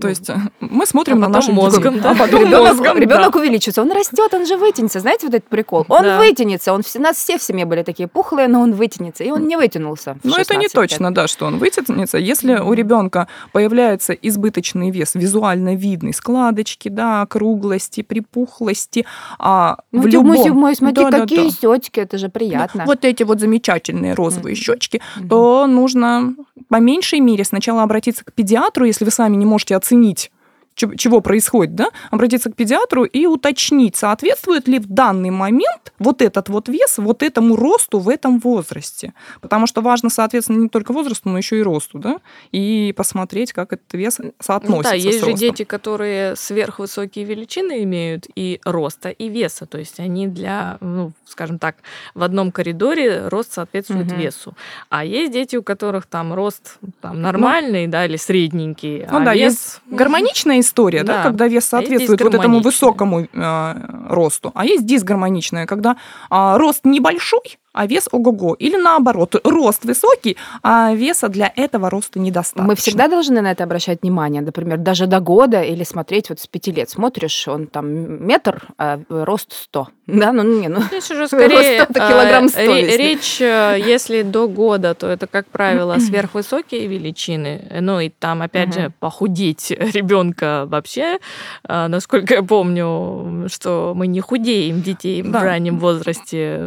То 0.00 0.08
есть 0.08 0.30
мы 0.60 0.86
смотрим 0.86 1.18
а 1.18 1.20
на 1.20 1.28
нашим 1.28 1.54
мозгом, 1.54 2.00
да? 2.00 2.10
а 2.10 2.14
потом 2.14 2.40
ребенок, 2.46 2.74
мозгом, 2.74 2.98
ребенок 2.98 3.32
да. 3.32 3.38
увеличится, 3.40 3.82
он 3.82 3.92
растет, 3.92 4.32
он 4.34 4.46
же 4.46 4.56
вытянется. 4.56 5.00
Знаете, 5.00 5.26
вот 5.26 5.34
этот 5.34 5.48
прикол? 5.48 5.84
Он 5.88 6.02
да. 6.02 6.18
вытянется. 6.18 6.72
Он, 6.72 6.82
у 6.94 7.00
нас 7.00 7.16
все 7.16 7.38
в 7.38 7.42
семье 7.42 7.64
были 7.64 7.82
такие 7.82 8.08
пухлые, 8.08 8.48
но 8.48 8.60
он 8.60 8.72
вытянется. 8.72 9.24
И 9.24 9.30
он 9.30 9.46
не 9.46 9.56
вытянулся. 9.56 10.18
Ну, 10.24 10.36
это 10.36 10.56
не 10.56 10.68
точно, 10.68 11.12
да, 11.12 11.26
что 11.26 11.46
он 11.46 11.58
вытянется. 11.58 12.18
Если 12.18 12.54
у 12.54 12.72
ребенка 12.72 13.28
появляется 13.52 14.12
избыточный 14.12 14.90
вес, 14.90 15.14
визуально 15.14 15.74
видный, 15.74 16.12
складочки, 16.12 16.88
да, 16.88 17.26
круглости, 17.26 18.02
припухлости, 18.02 19.06
а 19.38 19.78
ну, 19.92 20.02
в 20.02 20.06
любом... 20.06 20.26
Мой, 20.32 20.50
мой, 20.50 20.76
смотри, 20.76 21.04
да, 21.10 21.20
какие 21.20 21.50
да, 21.50 21.50
щечки, 21.50 22.00
это 22.00 22.18
же 22.18 22.28
приятно. 22.28 22.82
Ну, 22.84 22.86
вот 22.86 23.04
эти 23.04 23.22
вот 23.22 23.40
замечательные 23.40 24.14
розовые 24.14 24.54
mm. 24.54 24.58
щечки, 24.58 25.00
mm. 25.18 25.28
то 25.28 25.66
нужно 25.66 26.34
по 26.68 26.76
меньшей 26.76 27.20
мере 27.20 27.44
сначала 27.44 27.82
обратиться 27.82 28.24
к 28.24 28.32
педиатру, 28.32 28.86
если 28.86 29.04
вы 29.04 29.10
сами 29.10 29.36
не 29.42 29.46
можете 29.46 29.76
оценить 29.76 30.30
чего 30.74 31.20
происходит, 31.20 31.74
да, 31.74 31.88
обратиться 32.10 32.50
к 32.50 32.56
педиатру 32.56 33.04
и 33.04 33.26
уточнить, 33.26 33.96
соответствует 33.96 34.68
ли 34.68 34.78
в 34.78 34.86
данный 34.86 35.30
момент 35.30 35.92
вот 35.98 36.22
этот 36.22 36.48
вот 36.48 36.68
вес 36.68 36.98
вот 36.98 37.22
этому 37.22 37.56
росту 37.56 37.98
в 37.98 38.08
этом 38.08 38.38
возрасте. 38.38 39.12
Потому 39.40 39.66
что 39.66 39.80
важно, 39.82 40.10
соответственно, 40.10 40.62
не 40.62 40.68
только 40.68 40.92
возрасту, 40.92 41.28
но 41.28 41.38
еще 41.38 41.58
и 41.58 41.62
росту, 41.62 41.98
да, 41.98 42.18
и 42.52 42.92
посмотреть, 42.96 43.52
как 43.52 43.72
этот 43.72 43.92
вес 43.92 44.18
соотносится 44.40 44.76
ну, 44.76 44.82
да, 44.82 44.94
есть 44.94 45.20
с 45.20 45.24
же 45.24 45.32
дети, 45.34 45.64
которые 45.64 46.36
сверхвысокие 46.36 47.24
величины 47.24 47.82
имеют 47.84 48.26
и 48.34 48.60
роста, 48.64 49.10
и 49.10 49.28
веса, 49.28 49.66
то 49.66 49.78
есть 49.78 50.00
они 50.00 50.26
для, 50.26 50.78
ну, 50.80 51.12
скажем 51.26 51.58
так, 51.58 51.76
в 52.14 52.22
одном 52.22 52.52
коридоре 52.52 53.28
рост 53.28 53.52
соответствует 53.52 54.10
угу. 54.10 54.20
весу. 54.20 54.54
А 54.88 55.04
есть 55.04 55.32
дети, 55.32 55.56
у 55.56 55.62
которых 55.62 56.06
там 56.06 56.32
рост 56.32 56.78
там, 57.00 57.20
нормальный, 57.20 57.86
ну, 57.86 57.92
да, 57.92 58.06
или 58.06 58.16
средненький, 58.16 59.06
ну, 59.10 59.18
а 59.18 59.20
да, 59.20 59.34
вес... 59.34 59.42
есть 59.42 59.80
гармоничная 59.86 60.62
история, 60.72 61.04
да, 61.04 61.18
да. 61.18 61.22
когда 61.22 61.48
вес 61.48 61.66
соответствует 61.66 62.20
вот 62.20 62.34
этому 62.34 62.60
высокому 62.60 63.28
э, 63.32 63.74
росту, 64.08 64.52
а 64.54 64.64
есть 64.64 64.86
дисгармоничная, 64.86 65.66
когда 65.66 65.96
э, 66.30 66.56
рост 66.56 66.84
небольшой, 66.84 67.58
а 67.72 67.86
вес 67.86 68.08
ого-го. 68.12 68.54
Или 68.54 68.76
наоборот, 68.76 69.36
рост 69.44 69.84
высокий, 69.84 70.36
а 70.62 70.92
веса 70.94 71.28
для 71.28 71.52
этого 71.54 71.90
роста 71.90 72.18
недостаточно. 72.18 72.68
Мы 72.68 72.74
всегда 72.74 73.08
должны 73.08 73.40
на 73.40 73.50
это 73.50 73.64
обращать 73.64 74.02
внимание, 74.02 74.42
например, 74.42 74.78
даже 74.78 75.06
до 75.06 75.20
года 75.20 75.62
или 75.62 75.84
смотреть 75.84 76.28
вот 76.28 76.40
с 76.40 76.46
пяти 76.46 76.72
лет. 76.72 76.90
Смотришь, 76.90 77.48
он 77.48 77.66
там 77.66 78.26
метр, 78.26 78.62
а 78.78 79.00
рост 79.08 79.52
100. 79.52 79.88
Да, 80.06 80.32
ну 80.32 80.42
не, 80.42 80.68
ну 80.68 80.82
Здесь 80.82 81.10
уже 81.10 81.26
скорее 81.28 81.86
килограмм 81.86 82.48
100. 82.48 82.60
Э, 82.60 82.96
речь, 82.96 83.40
э, 83.40 83.78
если 83.78 84.22
до 84.22 84.48
года, 84.48 84.94
то 84.94 85.06
это, 85.06 85.26
как 85.26 85.46
правило, 85.46 85.98
сверхвысокие 85.98 86.86
величины. 86.86 87.78
Ну 87.80 88.00
и 88.00 88.08
там, 88.08 88.42
опять 88.42 88.74
же, 88.74 88.92
похудеть 89.00 89.70
ребенка 89.70 90.64
вообще, 90.66 91.18
э, 91.66 91.86
насколько 91.86 92.34
я 92.34 92.42
помню, 92.42 93.48
что 93.48 93.92
мы 93.94 94.06
не 94.06 94.20
худеем 94.20 94.82
детей 94.82 95.22
в 95.22 95.32
раннем 95.32 95.78
возрасте, 95.78 96.58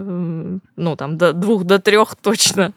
ну, 0.76 0.95
там, 0.96 1.18
до 1.18 1.34
двух, 1.34 1.64
до 1.64 1.80
трех 1.80 2.16
точно. 2.16 2.74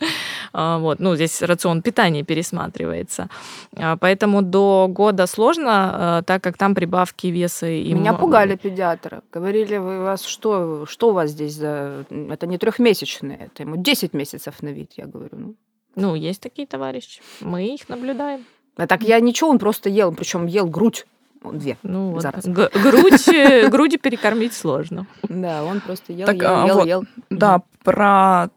А, 0.53 0.79
вот, 0.79 1.01
ну, 1.01 1.15
здесь 1.15 1.43
рацион 1.43 1.83
питания 1.83 2.23
пересматривается. 2.25 3.29
А, 3.77 3.97
поэтому 3.97 4.43
до 4.43 4.87
года 4.89 5.27
сложно, 5.27 5.71
а, 5.71 6.23
так 6.23 6.43
как 6.43 6.57
там 6.57 6.75
прибавки 6.75 7.27
веса. 7.29 7.67
И 7.67 7.93
Меня 7.93 8.15
пугали 8.15 8.57
педиатры. 8.57 9.21
Говорили, 9.33 9.77
вы 9.77 10.01
вас 10.01 10.25
что, 10.25 10.87
что 10.87 11.11
у 11.11 11.13
вас 11.13 11.31
здесь 11.31 11.55
за... 11.55 12.05
Это 12.11 12.47
не 12.47 12.59
трехмесячные, 12.59 13.39
это 13.39 13.63
ему 13.63 13.77
10 13.77 14.15
месяцев 14.15 14.63
на 14.63 14.69
вид, 14.69 14.93
я 14.97 15.07
говорю. 15.07 15.37
Ну, 15.37 15.55
ну 15.97 16.15
есть 16.15 16.41
такие 16.41 16.67
товарищи. 16.67 17.21
Мы 17.41 17.75
их 17.75 17.89
наблюдаем. 17.89 18.45
А 18.77 18.87
так 18.87 19.03
я 19.03 19.21
ничего, 19.21 19.51
он 19.51 19.59
просто 19.59 19.91
ел, 19.91 20.15
причем 20.15 20.47
ел 20.47 20.67
грудь. 20.67 21.07
Две. 21.43 21.77
Ну, 21.83 22.13
вот. 22.13 22.23
грудь, 22.45 23.29
э, 23.29 23.69
груди 23.69 23.97
перекормить 23.99 24.53
сложно. 24.53 25.07
Да, 25.23 25.65
он 25.65 25.81
просто 25.81 26.13
ел, 26.13 26.27
так, 26.27 26.37
ел, 26.37 26.67
ел, 26.67 26.77
вот, 26.77 26.87
ел. 26.87 27.05
Да, 27.31 27.63
про 27.83 28.07
а, 28.07 28.49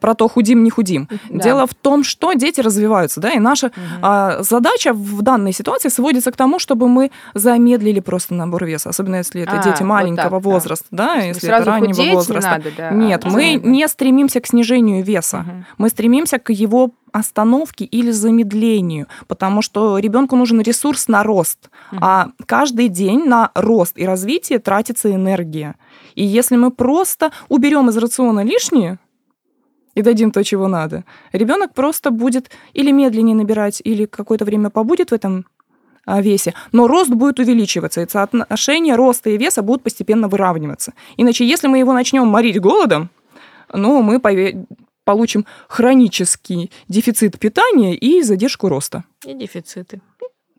про 0.00 0.14
то, 0.14 0.28
худим, 0.28 0.64
не 0.64 0.70
худим. 0.70 1.08
Да. 1.28 1.44
Дело 1.44 1.66
в 1.66 1.74
том, 1.74 2.04
что 2.04 2.32
дети 2.32 2.60
развиваются, 2.60 3.20
да, 3.20 3.30
и 3.30 3.38
наша 3.38 3.66
угу. 3.66 3.74
а, 4.02 4.42
задача 4.42 4.92
в 4.92 5.22
данной 5.22 5.52
ситуации 5.52 5.88
сводится 5.88 6.32
к 6.32 6.36
тому, 6.36 6.58
чтобы 6.58 6.88
мы 6.88 7.10
замедлили 7.34 8.00
просто 8.00 8.34
набор 8.34 8.64
веса, 8.64 8.90
особенно 8.90 9.16
если 9.16 9.42
это 9.42 9.60
а, 9.60 9.62
дети 9.62 9.82
маленького 9.82 10.40
вот 10.40 10.42
так, 10.42 10.52
возраста, 10.52 10.86
да, 10.90 11.14
да 11.16 11.20
если 11.22 11.54
это 11.54 11.64
раннего 11.64 12.14
возраста. 12.14 12.34
Не 12.34 12.56
надо, 12.56 12.70
да, 12.76 12.90
Нет, 12.90 13.24
а, 13.24 13.30
мы 13.30 13.54
не 13.62 13.86
стремимся 13.88 14.40
к 14.40 14.46
снижению 14.46 15.04
веса, 15.04 15.40
угу. 15.40 15.64
мы 15.78 15.88
стремимся 15.88 16.38
к 16.38 16.50
его 16.50 16.92
остановке 17.12 17.84
или 17.84 18.10
замедлению, 18.10 19.06
потому 19.28 19.62
что 19.62 19.98
ребенку 19.98 20.34
нужен 20.34 20.60
ресурс 20.60 21.06
на 21.08 21.22
рост, 21.22 21.70
угу. 21.92 22.00
а 22.02 22.28
каждый 22.46 22.88
день 22.88 23.24
на 23.26 23.50
рост 23.54 23.96
и 23.96 24.04
развитие 24.04 24.58
тратится 24.58 25.14
энергия. 25.14 25.76
И 26.14 26.24
если 26.24 26.56
мы 26.56 26.70
просто 26.70 27.30
уберем 27.48 27.88
из 27.88 27.96
рациона 27.96 28.42
лишнее, 28.44 28.98
и 29.94 30.02
дадим 30.02 30.30
то, 30.30 30.42
чего 30.44 30.68
надо, 30.68 31.04
ребенок 31.32 31.74
просто 31.74 32.10
будет 32.10 32.50
или 32.72 32.90
медленнее 32.90 33.36
набирать, 33.36 33.80
или 33.84 34.06
какое-то 34.06 34.44
время 34.44 34.70
побудет 34.70 35.10
в 35.10 35.14
этом 35.14 35.46
а, 36.06 36.20
весе, 36.20 36.54
но 36.72 36.86
рост 36.86 37.10
будет 37.10 37.38
увеличиваться, 37.38 38.02
и 38.02 38.08
соотношение 38.08 38.94
роста 38.96 39.30
и 39.30 39.38
веса 39.38 39.62
будут 39.62 39.82
постепенно 39.82 40.28
выравниваться. 40.28 40.92
Иначе, 41.16 41.46
если 41.46 41.66
мы 41.68 41.78
его 41.78 41.92
начнем 41.92 42.26
морить 42.26 42.60
голодом, 42.60 43.10
ну, 43.72 44.02
мы 44.02 44.20
получим 45.04 45.46
хронический 45.68 46.70
дефицит 46.88 47.38
питания 47.38 47.94
и 47.94 48.22
задержку 48.22 48.68
роста. 48.68 49.04
И 49.26 49.34
дефициты. 49.34 50.00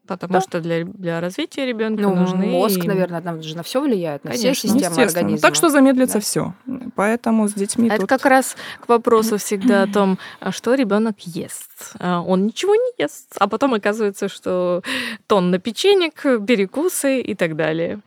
Потому 0.08 0.34
да. 0.34 0.42
что 0.42 0.62
для, 0.62 0.84
для 0.84 1.20
развития 1.20 1.66
ребенка 1.66 2.04
ну, 2.04 2.16
нужны... 2.16 2.46
Мозг, 2.46 2.84
наверное, 2.86 3.22
там 3.22 3.42
же 3.42 3.56
на 3.56 3.64
все 3.64 3.82
влияет, 3.82 4.24
на 4.24 4.32
Конечно. 4.32 4.54
все 4.54 4.68
системы 4.68 5.04
организма. 5.04 5.40
Так 5.40 5.56
что 5.56 5.70
замедлится 5.70 6.16
да. 6.16 6.20
все. 6.20 6.54
Поэтому 6.96 7.48
с 7.48 7.54
детьми. 7.54 7.88
Это 7.88 8.02
тут... 8.02 8.10
как 8.10 8.26
раз 8.26 8.56
к 8.80 8.88
вопросу 8.88 9.38
всегда 9.38 9.84
о 9.84 9.88
том, 9.94 10.20
а 10.40 10.52
что 10.52 10.76
ребенок 10.76 11.20
ест. 11.22 11.94
А 12.00 12.22
он 12.22 12.46
ничего 12.46 12.76
не 12.76 13.04
ест, 13.04 13.36
а 13.40 13.48
потом 13.48 13.74
оказывается, 13.74 14.30
что 14.30 14.82
тонна 15.28 15.60
печенек, 15.60 16.22
перекусы 16.46 17.22
и 17.22 17.34
так 17.36 17.56
далее. 17.56 18.00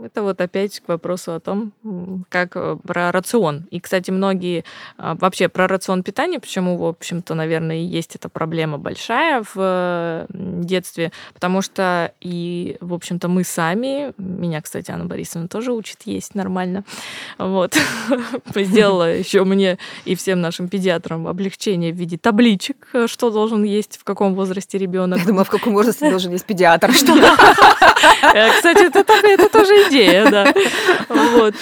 Это 0.00 0.22
вот 0.22 0.40
опять 0.40 0.78
к 0.78 0.88
вопросу 0.88 1.34
о 1.34 1.40
том, 1.40 1.72
как 2.28 2.52
э, 2.54 2.76
про 2.86 3.10
рацион. 3.10 3.66
И, 3.70 3.80
кстати, 3.80 4.12
многие 4.12 4.64
а, 4.96 5.16
вообще 5.16 5.48
про 5.48 5.66
рацион 5.66 6.04
питания, 6.04 6.38
почему, 6.38 6.76
в 6.76 6.84
общем-то, 6.84 7.34
наверное, 7.34 7.76
и 7.76 7.84
есть 7.84 8.14
эта 8.14 8.28
проблема 8.28 8.78
большая 8.78 9.44
в 9.54 10.26
детстве, 10.30 11.10
потому 11.34 11.62
что 11.62 12.12
и, 12.20 12.76
в 12.80 12.94
общем-то, 12.94 13.28
мы 13.28 13.42
сами, 13.42 14.12
меня, 14.18 14.62
кстати, 14.62 14.90
Анна 14.92 15.04
Борисовна 15.04 15.48
тоже 15.48 15.72
учит 15.72 16.02
есть 16.04 16.36
нормально, 16.36 16.84
вот, 17.38 17.76
сделала 18.54 19.12
еще 19.12 19.42
мне 19.42 19.78
и 20.04 20.14
всем 20.14 20.40
нашим 20.40 20.68
педиатрам 20.68 21.26
облегчение 21.26 21.92
в 21.92 21.96
виде 21.96 22.18
табличек, 22.18 22.88
э, 22.92 23.06
что 23.08 23.30
должен 23.30 23.64
есть, 23.64 23.98
в 23.98 24.04
каком 24.04 24.36
возрасте 24.36 24.78
ребенок. 24.78 25.18
Я 25.18 25.26
думаю, 25.26 25.44
в 25.44 25.50
каком 25.50 25.74
возрасте 25.74 26.08
должен 26.08 26.32
есть 26.32 26.44
педиатр, 26.44 26.92
что 26.92 27.14
э, 28.34 28.50
Кстати, 28.52 28.86
это 28.86 29.48
тоже 29.48 29.87
идея, 29.88 30.30
да. 30.30 30.54
Вот. 31.08 31.54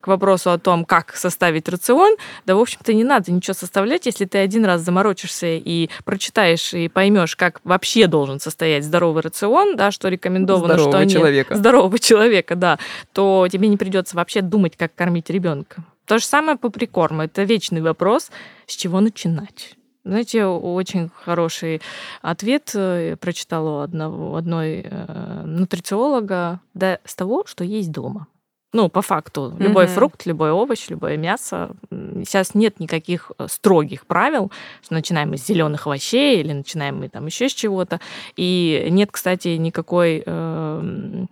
К 0.00 0.06
вопросу 0.06 0.50
о 0.50 0.58
том, 0.58 0.84
как 0.84 1.14
составить 1.14 1.68
рацион, 1.68 2.16
да, 2.46 2.54
в 2.54 2.60
общем-то, 2.60 2.94
не 2.94 3.04
надо 3.04 3.30
ничего 3.32 3.54
составлять, 3.54 4.06
если 4.06 4.24
ты 4.24 4.38
один 4.38 4.64
раз 4.64 4.80
заморочишься 4.80 5.46
и 5.46 5.90
прочитаешь 6.04 6.72
и 6.72 6.88
поймешь, 6.88 7.36
как 7.36 7.60
вообще 7.64 8.06
должен 8.06 8.40
состоять 8.40 8.84
здоровый 8.84 9.22
рацион, 9.22 9.76
да, 9.76 9.90
что 9.90 10.08
рекомендовано, 10.08 10.74
здорового 10.74 10.92
что 10.92 11.04
нет, 11.04 11.12
человека. 11.12 11.54
здорового 11.56 11.98
человека, 11.98 12.54
да, 12.54 12.78
то 13.12 13.46
тебе 13.50 13.68
не 13.68 13.76
придется 13.76 14.16
вообще 14.16 14.40
думать, 14.40 14.76
как 14.76 14.94
кормить 14.94 15.30
ребенка. 15.30 15.84
То 16.06 16.18
же 16.18 16.24
самое 16.24 16.56
по 16.56 16.70
прикорму. 16.70 17.22
Это 17.22 17.42
вечный 17.42 17.82
вопрос, 17.82 18.30
с 18.66 18.74
чего 18.74 19.00
начинать. 19.00 19.77
Знаете, 20.08 20.46
очень 20.46 21.10
хороший 21.22 21.82
ответ 22.22 22.70
э, 22.74 23.16
прочитала 23.20 23.80
у 23.80 23.82
одного, 23.82 24.36
одной 24.36 24.80
э, 24.82 25.42
нутрициолога, 25.44 26.60
да, 26.72 26.98
с 27.04 27.14
того, 27.14 27.44
что 27.46 27.62
есть 27.62 27.92
дома. 27.92 28.26
Ну, 28.72 28.88
по 28.88 29.02
факту, 29.02 29.54
любой 29.58 29.84
mm-hmm. 29.84 29.88
фрукт, 29.88 30.24
любой 30.24 30.50
овощ, 30.50 30.88
любое 30.88 31.18
мясо. 31.18 31.76
Сейчас 31.90 32.54
нет 32.54 32.80
никаких 32.80 33.32
э, 33.38 33.48
строгих 33.50 34.06
правил, 34.06 34.50
что 34.82 34.94
начинаем 34.94 35.28
мы 35.28 35.36
с 35.36 35.44
зеленых 35.44 35.86
овощей 35.86 36.40
или 36.40 36.54
начинаем 36.54 37.00
мы 37.00 37.10
там 37.10 37.26
еще 37.26 37.50
с 37.50 37.52
чего-то. 37.52 38.00
И 38.36 38.86
нет, 38.90 39.10
кстати, 39.12 39.48
никакой 39.56 40.22
э, 40.24 41.26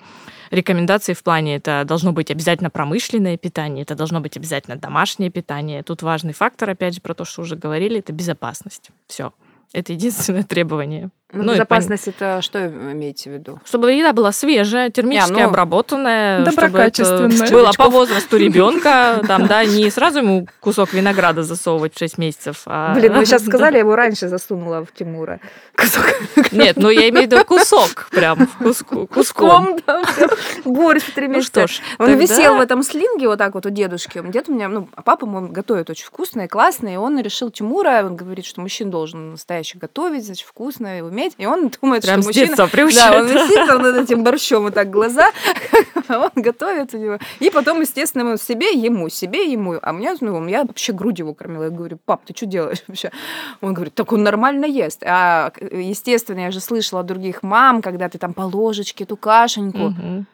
рекомендации 0.50 1.14
в 1.14 1.22
плане 1.22 1.56
это 1.56 1.84
должно 1.86 2.12
быть 2.12 2.30
обязательно 2.30 2.70
промышленное 2.70 3.36
питание, 3.36 3.82
это 3.82 3.94
должно 3.94 4.20
быть 4.20 4.36
обязательно 4.36 4.76
домашнее 4.76 5.30
питание. 5.30 5.82
Тут 5.82 6.02
важный 6.02 6.32
фактор, 6.32 6.70
опять 6.70 6.94
же, 6.94 7.00
про 7.00 7.14
то, 7.14 7.24
что 7.24 7.42
уже 7.42 7.56
говорили, 7.56 7.98
это 7.98 8.12
безопасность. 8.12 8.90
Все. 9.06 9.32
Это 9.72 9.92
единственное 9.92 10.42
требование. 10.44 11.10
Ну, 11.32 11.42
ну 11.42 11.54
безопасность 11.54 12.06
это 12.06 12.40
что 12.40 12.64
имеете 12.68 13.30
в 13.30 13.32
виду? 13.32 13.58
Чтобы 13.64 13.92
еда 13.92 14.12
была 14.12 14.30
свежая, 14.30 14.90
термически 14.90 15.32
не, 15.32 15.42
ну, 15.42 15.48
обработанная, 15.48 16.44
доброкачественная. 16.44 17.30
чтобы 17.30 17.44
это 17.44 17.52
была 17.52 17.70
по 17.72 17.90
возрасту 17.90 18.36
ребенка, 18.36 19.20
там, 19.26 19.48
да, 19.48 19.64
не 19.64 19.90
сразу 19.90 20.20
ему 20.20 20.46
кусок 20.60 20.92
винограда 20.92 21.42
засовывать 21.42 21.94
в 21.94 21.98
6 21.98 22.18
месяцев. 22.18 22.62
А... 22.66 22.94
Блин, 22.94 23.12
вы 23.18 23.26
сейчас 23.26 23.44
сказали, 23.44 23.74
я 23.74 23.80
его 23.80 23.96
раньше 23.96 24.28
засунула 24.28 24.84
в 24.84 24.92
Тимура. 24.92 25.40
Кусок. 25.76 26.06
Нет, 26.52 26.76
ну 26.76 26.90
я 26.90 27.08
имею 27.08 27.28
в 27.28 27.32
виду 27.32 27.44
кусок, 27.44 28.08
прям 28.12 28.46
куску, 28.58 29.08
куском. 29.08 29.80
да, 29.84 30.04
борщ 30.64 31.02
в 31.02 31.12
три 31.12 31.26
месяца. 31.26 31.60
Ну 31.60 31.66
что 31.66 31.74
ж, 31.74 31.80
Он 31.98 32.06
тогда... 32.06 32.22
висел 32.22 32.56
в 32.56 32.60
этом 32.60 32.84
слинге 32.84 33.26
вот 33.26 33.38
так 33.38 33.54
вот 33.54 33.66
у 33.66 33.70
дедушки. 33.70 34.22
Дед 34.30 34.48
у 34.48 34.54
меня, 34.54 34.68
ну, 34.68 34.88
а 34.94 35.02
папа 35.02 35.24
ему 35.24 35.48
готовит 35.48 35.90
очень 35.90 36.06
вкусно 36.06 36.42
и 36.42 36.46
классно, 36.46 36.94
и 36.94 36.96
он 36.96 37.18
решил 37.18 37.50
Тимура, 37.50 38.04
он 38.04 38.14
говорит, 38.14 38.46
что 38.46 38.60
мужчина 38.60 38.92
должен 38.92 39.32
настоящий 39.32 39.76
готовить, 39.76 40.24
значит, 40.24 40.46
вкусно, 40.46 40.98
и 40.98 41.00
иметь. 41.16 41.34
И 41.38 41.46
он 41.46 41.70
думает, 41.80 42.02
Прям 42.02 42.20
что 42.20 42.28
мужчина... 42.28 42.46
Да, 42.94 43.18
он 43.18 43.26
висит 43.26 43.66
там 43.66 43.82
над 43.82 43.96
этим 43.96 44.22
борщом 44.22 44.62
вот 44.64 44.74
так 44.74 44.90
глаза, 44.90 45.30
а 46.08 46.18
он 46.18 46.30
готовит 46.42 46.94
у 46.94 46.98
него. 46.98 47.18
И 47.40 47.50
потом, 47.50 47.80
естественно, 47.80 48.30
он 48.30 48.38
себе, 48.38 48.70
ему, 48.72 49.08
себе, 49.08 49.50
ему. 49.50 49.78
А 49.82 49.92
мне, 49.92 50.14
ну, 50.20 50.46
я 50.46 50.64
вообще 50.64 50.92
грудь 50.92 51.18
его 51.18 51.34
кормила. 51.34 51.64
Я 51.64 51.70
говорю, 51.70 51.98
пап, 52.04 52.24
ты 52.26 52.34
что 52.36 52.46
делаешь 52.46 52.82
вообще? 52.86 53.10
Он 53.60 53.72
говорит, 53.74 53.94
так 53.94 54.12
он 54.12 54.22
нормально 54.22 54.66
ест. 54.66 55.02
А, 55.04 55.52
естественно, 55.72 56.40
я 56.40 56.50
же 56.50 56.60
слышала 56.60 57.00
от 57.00 57.06
других 57.06 57.42
мам, 57.42 57.82
когда 57.82 58.08
ты 58.08 58.18
там 58.18 58.34
по 58.34 58.42
ложечке 58.42 59.04
эту 59.04 59.16
кашеньку, 59.16 59.78
Мгм. 59.90 60.26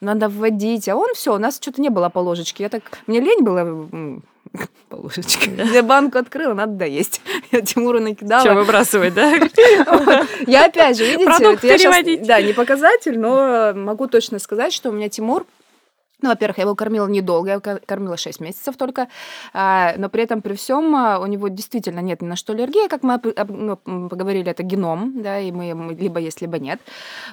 надо 0.00 0.28
вводить. 0.28 0.88
А 0.88 0.96
он 0.96 1.08
все, 1.14 1.34
у 1.34 1.38
нас 1.38 1.56
что-то 1.56 1.80
не 1.82 1.88
было 1.88 2.08
по 2.08 2.20
ложечке. 2.20 2.62
Я 2.64 2.68
так, 2.68 2.82
мне 3.06 3.20
лень 3.20 3.42
было 3.42 4.22
м, 4.54 4.68
по 4.88 4.96
ложечке. 4.96 5.50
Я 5.72 5.82
банку 5.82 6.18
открыла, 6.18 6.54
надо 6.54 6.72
доесть. 6.72 7.20
Я 7.52 7.60
Тимуру 7.60 8.00
накидала. 8.00 8.42
Что 8.42 8.54
выбрасывать, 8.54 9.14
да? 9.14 9.32
Я 10.46 10.66
опять 10.66 10.96
же, 10.96 11.04
видите, 11.04 11.24
я 11.24 11.56
переводить. 11.56 12.26
да, 12.26 12.40
не 12.40 12.52
показатель, 12.52 13.18
но 13.18 13.72
могу 13.74 14.06
точно 14.06 14.38
сказать, 14.38 14.72
что 14.72 14.90
у 14.90 14.92
меня 14.92 15.08
Тимур 15.08 15.46
ну, 16.20 16.30
во-первых, 16.30 16.58
я 16.58 16.64
его 16.64 16.74
кормила 16.74 17.06
недолго, 17.06 17.48
я 17.48 17.52
его 17.54 17.60
ко- 17.62 17.80
кормила 17.84 18.16
6 18.16 18.40
месяцев 18.40 18.76
только, 18.76 19.08
а, 19.52 19.94
но 19.96 20.08
при 20.08 20.22
этом, 20.24 20.42
при 20.42 20.54
всем, 20.54 20.94
у 20.94 21.26
него 21.26 21.48
действительно 21.48 22.00
нет 22.00 22.22
ни 22.22 22.26
на 22.26 22.36
что 22.36 22.52
аллергии, 22.52 22.88
как 22.88 23.02
мы 23.02 23.20
ну, 23.48 24.08
поговорили, 24.08 24.50
это 24.50 24.62
геном, 24.62 25.22
да, 25.22 25.38
и 25.38 25.52
мы 25.52 25.94
либо 25.94 26.20
есть, 26.20 26.40
либо 26.40 26.58
нет. 26.58 26.80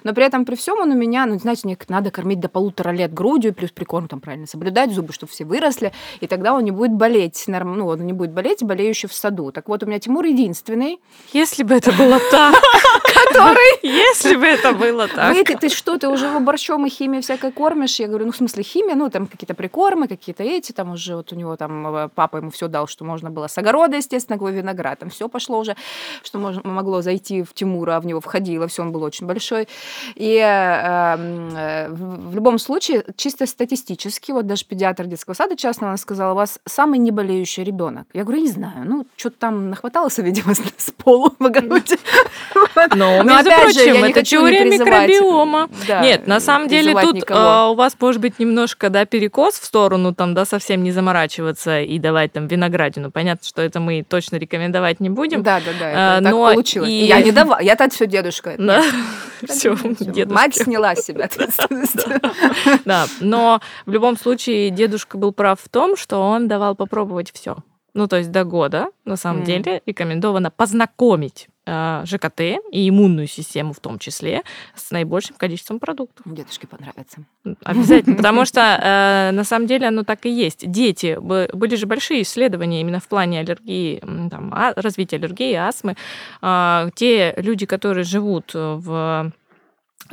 Но 0.04 0.14
при 0.14 0.26
этом, 0.26 0.46
при 0.46 0.56
всем, 0.56 0.80
он 0.80 0.92
у 0.92 0.96
меня, 0.96 1.26
ну, 1.26 1.40
знаете, 1.40 1.62
мне 1.64 1.78
надо 1.88 2.12
кормить 2.12 2.40
до 2.40 2.50
полутора 2.50 2.92
лет 2.92 3.14
грудью, 3.14 3.54
плюс 3.54 3.72
прикорм 3.72 4.08
там 4.08 4.20
правильно 4.20 4.48
соблюдать, 4.48 4.92
зубы, 4.92 5.14
чтобы 5.14 5.32
все 5.32 5.46
выросли, 5.46 5.92
и 6.20 6.28
тогда 6.28 6.54
он 6.54 6.64
не 6.64 6.72
будет 6.72 6.92
болеть, 6.92 7.44
ну, 7.48 7.88
он 7.88 8.06
не 8.06 8.14
будет 8.14 8.32
болеть, 8.32 8.64
болеющий 8.64 9.10
в 9.10 9.14
саду. 9.14 9.52
Так 9.52 9.68
вот, 9.68 9.84
у 9.84 9.86
меня 9.86 10.00
Тимур 10.00 10.26
единственный, 10.26 11.00
Если 11.34 11.64
бы 11.64 11.76
это 11.76 11.92
было 11.92 12.20
так. 12.32 12.56
Который? 13.04 13.80
Если 13.84 14.36
бы 14.36 14.46
это 14.46 14.74
было 14.74 15.08
так. 15.08 15.36
Ты 15.60 15.70
что, 15.70 15.98
ты 15.98 16.08
уже 16.08 16.26
его 16.26 16.40
борщом 16.40 16.86
и 16.86 16.90
химией 16.90 17.22
всякой 17.22 17.52
кормишь? 17.52 18.00
Я 18.00 18.08
говорю, 18.08 18.26
ну, 18.26 18.32
в 18.32 18.36
смысле, 18.36 18.64
химия, 18.76 18.96
ну, 18.96 19.10
там 19.10 19.28
какие-то 19.28 19.54
прикормы, 19.54 20.08
какие-то 20.08 20.44
эти, 20.44 20.72
там 20.72 20.92
уже 20.92 21.16
вот 21.16 21.32
у 21.32 21.36
него 21.36 21.56
там 21.56 21.88
э, 21.96 22.10
папа 22.14 22.38
ему 22.38 22.50
все 22.50 22.68
дал, 22.68 22.88
что 22.88 23.06
можно 23.06 23.30
было 23.30 23.48
с 23.48 23.58
огорода, 23.58 23.96
естественно, 23.98 24.38
какой 24.38 24.52
виноград, 24.54 25.00
там 25.00 25.10
все 25.10 25.30
пошло 25.30 25.60
уже, 25.60 25.76
что 26.24 26.40
можно, 26.40 26.62
могло 26.64 27.02
зайти 27.02 27.44
в 27.44 27.54
Тимура, 27.54 28.00
в 28.00 28.06
него 28.06 28.20
входило, 28.20 28.68
все, 28.68 28.82
он 28.82 28.92
был 28.92 29.04
очень 29.04 29.28
большой. 29.28 29.68
И 30.16 30.36
э, 30.36 31.16
э, 31.56 31.90
в 31.90 32.36
любом 32.36 32.60
случае, 32.60 33.06
чисто 33.16 33.46
статистически, 33.46 34.32
вот 34.32 34.48
даже 34.48 34.66
педиатр 34.66 35.06
детского 35.06 35.34
сада 35.34 35.56
частного, 35.56 35.92
она 35.92 35.98
сказала, 35.98 36.34
у 36.34 36.36
вас 36.36 36.60
самый 36.66 37.00
неболеющий 37.00 37.64
ребенок. 37.64 38.08
Я 38.14 38.24
говорю, 38.24 38.42
не 38.42 38.50
знаю, 38.50 38.86
ну, 38.86 39.06
что-то 39.16 39.38
там 39.40 39.70
нахваталось, 39.70 40.18
видимо, 40.18 40.54
с 40.54 40.92
полу 40.92 41.34
в 41.40 41.46
огороде. 41.46 41.98
Но, 42.96 43.24
между 43.24 43.50
я 43.50 43.60
прочим, 43.62 44.04
это 44.04 44.24
теория 44.24 44.66
микробиома. 44.66 45.70
Нет, 46.02 46.28
на 46.28 46.40
самом 46.40 46.68
деле 46.68 46.94
тут 47.02 47.24
а, 47.30 47.70
у 47.70 47.76
вас 47.76 47.96
может 48.00 48.22
быть 48.22 48.40
немножко, 48.66 48.90
да, 48.90 49.06
перекос 49.06 49.60
в 49.60 49.66
сторону, 49.66 50.14
там, 50.16 50.34
да, 50.34 50.44
совсем 50.46 50.84
не 50.84 50.92
заморачиваться 50.92 51.82
и 51.82 52.00
давать 52.00 52.34
там 52.34 52.48
виноградину. 52.48 53.12
Понятно, 53.12 53.48
что 53.48 53.62
это 53.62 53.80
мы 53.80 54.04
точно 54.04 54.38
рекомендовать 54.38 55.00
не 55.00 55.10
будем. 55.10 55.44
Да, 55.44 55.60
да, 55.60 55.72
да, 55.80 56.18
А, 56.18 56.22
так 56.22 56.32
но 56.34 56.52
получилось. 56.54 56.90
и- 56.90 57.06
Я 57.06 57.22
не 57.22 57.32
давала, 57.32 57.60
я 57.62 57.76
так 57.76 57.94
все 57.94 58.08
дедушка. 58.08 58.56
Да, 58.58 58.84
все, 59.48 59.76
дедушка. 60.00 60.34
Мать 60.34 60.56
сняла 60.56 60.96
с 60.96 61.06
себя 61.06 61.26
ответственность. 61.26 62.06
Да, 62.86 63.06
но 63.20 63.62
в 63.86 63.92
любом 63.92 64.18
случае 64.18 64.70
дедушка 64.72 65.18
был 65.18 65.32
прав 65.32 65.60
в 65.62 65.70
том, 65.70 65.96
что 65.96 66.18
он 66.20 66.48
давал 66.48 66.76
попробовать 66.76 67.32
все. 67.32 67.58
Ну, 67.94 68.08
то 68.08 68.18
есть 68.18 68.32
до 68.32 68.44
года, 68.44 68.88
на 69.06 69.16
самом 69.16 69.44
деле, 69.44 69.82
рекомендовано 69.86 70.50
познакомить 70.52 71.48
ЖКТ 71.66 72.42
и 72.72 72.90
иммунную 72.90 73.28
систему 73.28 73.74
в 73.74 73.80
том 73.80 74.00
числе 74.00 74.44
с 74.76 74.92
наибольшим 74.92 75.36
количеством 75.36 75.80
продуктов. 75.80 76.26
Дедушке 76.26 76.68
понравится. 76.68 77.24
Обязательно, 77.64 78.18
потому 78.18 78.46
что 78.46 78.62
э, 78.62 79.32
на 79.32 79.44
самом 79.44 79.68
деле 79.68 79.88
оно 79.88 80.04
так 80.04 80.26
и 80.26 80.30
есть. 80.30 80.70
Дети, 80.70 81.18
были 81.20 81.76
же 81.76 81.86
большие 81.86 82.22
исследования 82.22 82.82
именно 82.82 83.00
в 83.00 83.08
плане 83.08 83.40
аллергии, 83.40 84.00
там, 84.30 84.54
а- 84.54 84.74
развития 84.76 85.18
аллергии, 85.18 85.54
астмы. 85.54 85.96
А, 86.42 86.90
те 86.96 87.34
люди, 87.38 87.66
которые 87.66 88.04
живут 88.04 88.52
в 88.54 89.32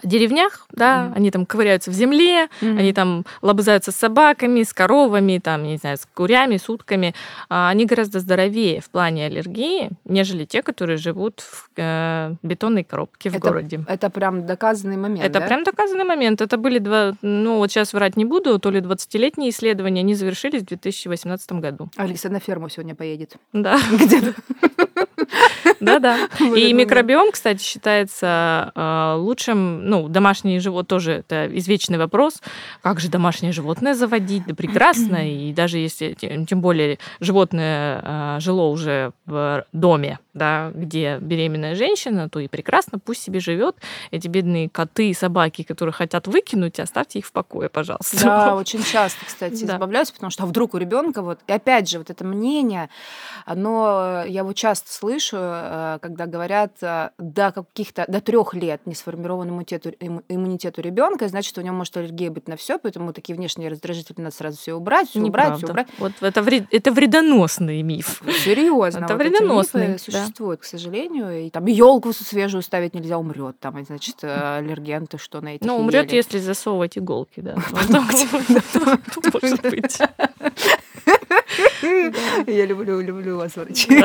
деревнях, 0.03 0.67
да, 0.73 1.05
Мгм. 1.05 1.13
они 1.17 1.31
там 1.31 1.47
ковыряются 1.47 1.91
в 1.91 1.95
земле, 1.95 2.49
они 2.61 2.93
там 2.93 3.25
лобызаются 3.43 3.93
с 3.93 3.97
собаками, 3.97 4.63
с 4.63 4.73
коровами, 4.73 5.39
там, 5.39 5.65
не 5.65 5.77
знаю, 5.77 5.97
с 5.97 6.07
курями, 6.15 6.57
с 6.57 6.69
утками. 6.69 7.15
А 7.49 7.69
Они 7.69 7.87
гораздо 7.87 8.21
здоровее 8.21 8.81
в 8.81 8.91
плане 8.91 9.27
аллергии, 9.27 9.91
нежели 10.05 10.45
те, 10.45 10.63
которые 10.63 10.97
живут 10.97 11.41
в 11.41 11.69
э, 11.77 12.35
бетонной 12.43 12.85
коробке 12.85 13.31
в 13.31 13.37
Это- 13.37 13.49
городе. 13.49 13.85
Это 13.89 14.11
прям 14.11 14.47
доказанный 14.47 14.97
момент, 14.97 15.25
Это 15.25 15.41
да? 15.41 15.47
прям 15.47 15.65
доказанный 15.65 16.05
момент. 16.05 16.41
Это 16.41 16.57
были 16.57 16.79
два, 16.79 17.15
ну 17.23 17.59
вот 17.59 17.71
сейчас 17.71 17.93
врать 17.93 18.17
не 18.17 18.25
буду, 18.25 18.59
то 18.59 18.71
ли 18.71 18.81
20-летние 18.81 19.51
исследования, 19.51 20.01
они 20.01 20.15
завершились 20.15 20.63
в 20.63 20.67
2018 20.67 21.53
году. 21.53 21.89
Алекса 21.97 22.29
на 22.29 22.41
ферму 22.41 22.69
сегодня 22.69 22.95
поедет. 22.95 23.37
Да, 23.53 23.79
Где-то. 23.93 24.35
Да-да. 25.81 26.29
И 26.41 26.73
микробиом, 26.73 27.33
кстати, 27.33 27.63
считается 27.63 28.73
э, 28.75 29.15
лучшим, 29.19 29.89
ну, 29.89 30.09
домашнее 30.09 30.61
живот 30.61 30.89
тоже 30.89 31.13
это 31.13 31.47
извечный 31.57 31.99
вопрос. 31.99 32.41
Как 32.83 33.01
же 33.01 33.09
домашнее 33.09 33.53
животное 33.53 33.95
заводить? 33.95 34.45
Да 34.47 34.55
прекрасно. 34.55 35.29
И 35.29 35.53
даже 35.53 35.79
если, 35.79 36.15
тем 36.15 36.61
более, 36.61 36.99
животное 37.21 38.01
э, 38.03 38.41
жило 38.41 38.69
уже 38.69 39.13
в 39.27 39.65
доме, 39.73 40.19
да, 40.35 40.71
где 40.75 41.19
беременная 41.19 41.75
женщина, 41.75 42.29
то 42.29 42.41
и 42.41 42.49
прекрасно, 42.49 42.99
пусть 42.99 43.23
себе 43.23 43.41
живет. 43.41 43.77
Эти 44.11 44.29
бедные 44.29 44.69
коты 44.69 45.11
и 45.11 45.15
собаки, 45.15 45.63
которые 45.63 45.93
хотят 45.93 46.27
выкинуть, 46.27 46.81
оставьте 46.81 47.19
их 47.19 47.27
в 47.27 47.33
покое, 47.33 47.69
пожалуйста. 47.69 48.23
Да, 48.23 48.55
очень 48.57 48.83
часто, 48.83 49.25
кстати, 49.27 49.65
Да. 49.65 49.75
избавляюсь, 49.75 50.11
потому 50.11 50.31
что 50.31 50.43
а 50.43 50.47
вдруг 50.47 50.75
у 50.75 50.79
ребенка 50.79 51.23
вот 51.23 51.39
и 51.47 51.53
опять 51.53 51.89
же 51.89 51.99
вот 51.99 52.11
это 52.11 52.25
мнение, 52.25 52.89
оно 53.47 54.25
я 54.27 54.41
его 54.41 54.53
часто 54.53 54.93
слышу, 54.93 55.12
э, 55.33 55.99
когда 56.01 56.27
говорят 56.27 56.73
э, 56.83 57.11
до 57.19 57.53
каких-то 57.53 58.05
до 58.09 58.21
трех 58.21 58.55
лет 58.55 58.81
не 58.87 58.95
сформирован 58.95 59.49
иммунитет, 59.51 59.87
имму- 59.87 60.23
иммунитет 60.29 60.79
у 60.79 60.83
ребенка, 60.83 61.29
значит 61.29 61.57
у 61.59 61.61
него 61.61 61.75
может 61.75 61.97
аллергия 61.97 62.31
быть 62.31 62.49
на 62.49 62.57
все, 62.57 62.79
поэтому 62.79 63.13
такие 63.13 63.35
внешние 63.37 63.69
раздражители 63.71 64.21
надо 64.21 64.35
сразу 64.35 64.59
все 64.59 64.75
убрать, 64.75 65.09
все 65.09 65.21
убрать, 65.21 65.59
все 65.59 65.67
убрать. 65.69 65.89
Вот 65.99 66.13
это, 66.21 66.41
вред- 66.43 66.67
это 66.71 66.93
вредоносный 66.93 67.83
миф. 67.83 68.23
Серьезно, 68.45 69.05
Это 69.05 69.15
вот 69.17 69.23
эти 69.23 69.31
вредоносный, 69.31 69.89
мифы 69.89 70.11
да. 70.13 70.19
существуют, 70.21 70.61
к 70.61 70.65
сожалению. 70.65 71.47
И 71.47 71.51
там 71.51 71.67
елку 71.67 72.13
свежую 72.13 72.63
ставить 72.63 72.95
нельзя, 72.95 73.19
умрет. 73.19 73.59
Там, 73.61 73.83
значит, 73.85 74.17
э, 74.23 74.59
аллергенты, 74.59 75.19
что 75.19 75.41
на 75.41 75.57
этих 75.57 75.67
Ну, 75.67 75.77
умрет, 75.77 76.13
если 76.13 76.39
засовывать 76.39 76.97
иголки, 76.99 77.41
да. 77.41 77.57
Может 79.43 79.63
быть. 79.63 79.99
Я 82.47 82.67
люблю, 82.67 83.01
люблю 83.01 83.37
вас, 83.39 83.57
врачи. 83.57 84.03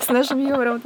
С 0.00 0.08
нашим 0.08 0.46
юмором. 0.46 0.82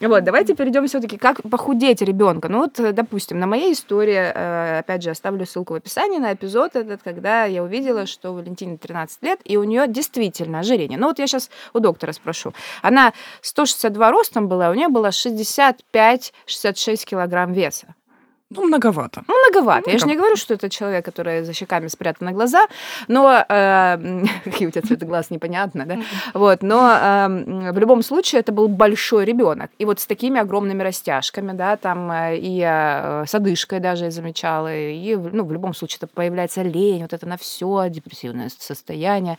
Вот, 0.00 0.24
давайте 0.24 0.54
перейдем 0.54 0.86
все-таки, 0.86 1.16
как 1.16 1.42
похудеть 1.42 2.02
ребенка. 2.02 2.48
Ну 2.48 2.58
вот, 2.60 2.94
допустим, 2.94 3.38
на 3.38 3.46
моей 3.46 3.72
истории, 3.72 4.32
э, 4.34 4.78
опять 4.80 5.02
же, 5.02 5.10
оставлю 5.10 5.46
ссылку 5.46 5.74
в 5.74 5.76
описании 5.76 6.18
на 6.18 6.32
эпизод 6.32 6.76
этот, 6.76 7.02
когда 7.02 7.44
я 7.44 7.62
увидела, 7.62 8.06
что 8.06 8.32
Валентине 8.32 8.76
13 8.76 9.22
лет, 9.22 9.40
и 9.44 9.56
у 9.56 9.64
нее 9.64 9.86
действительно 9.88 10.60
ожирение. 10.60 10.98
Ну 10.98 11.08
вот 11.08 11.18
я 11.18 11.26
сейчас 11.26 11.50
у 11.72 11.80
доктора 11.80 12.12
спрошу. 12.12 12.52
Она 12.82 13.12
162 13.42 14.10
ростом 14.10 14.48
была, 14.48 14.70
у 14.70 14.74
нее 14.74 14.88
было 14.88 15.08
65-66 15.08 17.04
килограмм 17.04 17.52
веса. 17.52 17.94
Ну, 18.50 18.66
многовато. 18.66 19.22
Ну, 19.28 19.34
многовато. 19.38 19.90
Я 19.90 19.98
же 19.98 20.06
не 20.06 20.16
говорю, 20.16 20.36
что 20.36 20.54
это 20.54 20.68
человек, 20.68 21.04
который 21.04 21.44
за 21.44 21.52
щеками 21.52 21.88
спрятаны 21.88 22.32
глаза, 22.32 22.66
но 23.08 23.44
э, 23.48 24.24
какие 24.44 24.68
у 24.68 24.70
тебя 24.72 24.82
цветы 24.82 25.06
глаз, 25.06 25.30
непонятно, 25.30 25.86
да? 25.86 25.98
Вот, 26.34 26.62
но 26.62 26.90
э, 26.90 27.72
в 27.72 27.78
любом 27.78 28.02
случае 28.02 28.40
это 28.40 28.50
был 28.50 28.68
большой 28.68 29.24
ребенок. 29.24 29.70
И 29.78 29.84
вот 29.84 30.00
с 30.00 30.06
такими 30.06 30.40
огромными 30.40 30.82
растяжками, 30.82 31.52
да, 31.52 31.76
там 31.76 32.10
э, 32.10 32.38
и 32.38 32.60
э, 32.66 33.24
с 33.26 33.34
одышкой 33.34 33.78
даже 33.78 34.04
я 34.04 34.10
замечала, 34.10 34.74
и 34.74 35.14
ну, 35.14 35.44
в 35.44 35.52
любом 35.52 35.72
случае 35.72 35.98
это 36.02 36.06
появляется 36.08 36.62
лень, 36.62 37.02
вот 37.02 37.12
это 37.12 37.26
на 37.28 37.36
все, 37.36 37.88
депрессивное 37.88 38.50
состояние. 38.58 39.38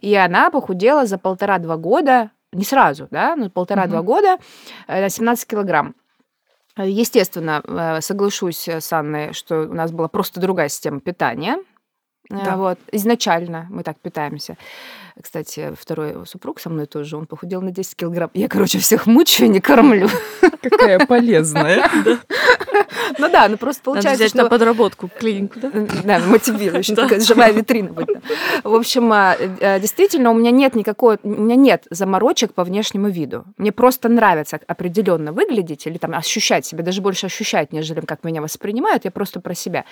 И 0.00 0.14
она 0.14 0.50
похудела 0.50 1.06
за 1.06 1.18
полтора-два 1.18 1.76
года, 1.76 2.30
не 2.52 2.64
сразу, 2.64 3.08
да, 3.10 3.34
но 3.34 3.50
полтора-два 3.50 4.02
года 4.02 4.38
э, 4.86 5.00
на 5.00 5.08
17 5.08 5.48
килограмм. 5.48 5.94
Естественно, 6.78 7.62
э, 7.66 8.00
соглашусь 8.00 8.68
с 8.68 8.92
Анной, 8.92 9.32
что 9.32 9.62
у 9.62 9.74
нас 9.74 9.92
была 9.92 10.08
просто 10.08 10.40
другая 10.40 10.68
система 10.68 11.00
питания. 11.00 11.58
Э, 12.30 12.44
Да. 12.44 12.56
Вот. 12.56 12.78
Изначально 12.92 13.66
мы 13.70 13.82
так 13.82 13.98
питаемся. 14.00 14.56
Кстати, 15.20 15.72
второй 15.78 16.26
супруг 16.26 16.60
со 16.60 16.68
мной 16.68 16.86
тоже, 16.86 17.16
он 17.16 17.26
похудел 17.26 17.62
на 17.62 17.70
10 17.70 17.96
килограмм. 17.96 18.30
Я, 18.34 18.48
короче, 18.48 18.78
всех 18.78 19.06
мучаю, 19.06 19.50
не 19.50 19.60
кормлю. 19.60 20.08
Какая 20.62 21.06
полезная. 21.06 21.88
Ну 23.18 23.30
да, 23.30 23.48
ну 23.48 23.56
просто 23.56 23.82
получается, 23.82 24.10
Надо 24.10 24.18
взять 24.18 24.30
что... 24.30 24.42
на 24.42 24.48
подработку 24.48 25.08
клинику, 25.08 25.60
да? 25.60 25.70
Да, 26.04 26.18
мотивирующая, 26.18 26.96
такая 26.96 27.20
живая 27.20 27.52
витрина 27.52 27.92
будет. 27.92 28.22
В 28.64 28.74
общем, 28.74 29.10
а, 29.12 29.36
э, 29.38 29.80
действительно, 29.80 30.30
у 30.30 30.34
меня 30.34 30.50
нет 30.50 30.74
никакой, 30.74 31.18
у 31.22 31.28
меня 31.28 31.56
нет 31.56 31.86
заморочек 31.90 32.52
по 32.52 32.64
внешнему 32.64 33.08
виду. 33.08 33.44
Мне 33.56 33.72
просто 33.72 34.08
нравится 34.08 34.60
определенно 34.66 35.32
выглядеть 35.32 35.86
или 35.86 35.98
там 35.98 36.14
ощущать 36.14 36.66
себя, 36.66 36.82
даже 36.82 37.00
больше 37.00 37.26
ощущать, 37.26 37.72
нежели 37.72 38.00
как 38.00 38.24
меня 38.24 38.42
воспринимают, 38.42 39.04
я 39.04 39.10
просто 39.10 39.40
про 39.40 39.54
себя. 39.54 39.84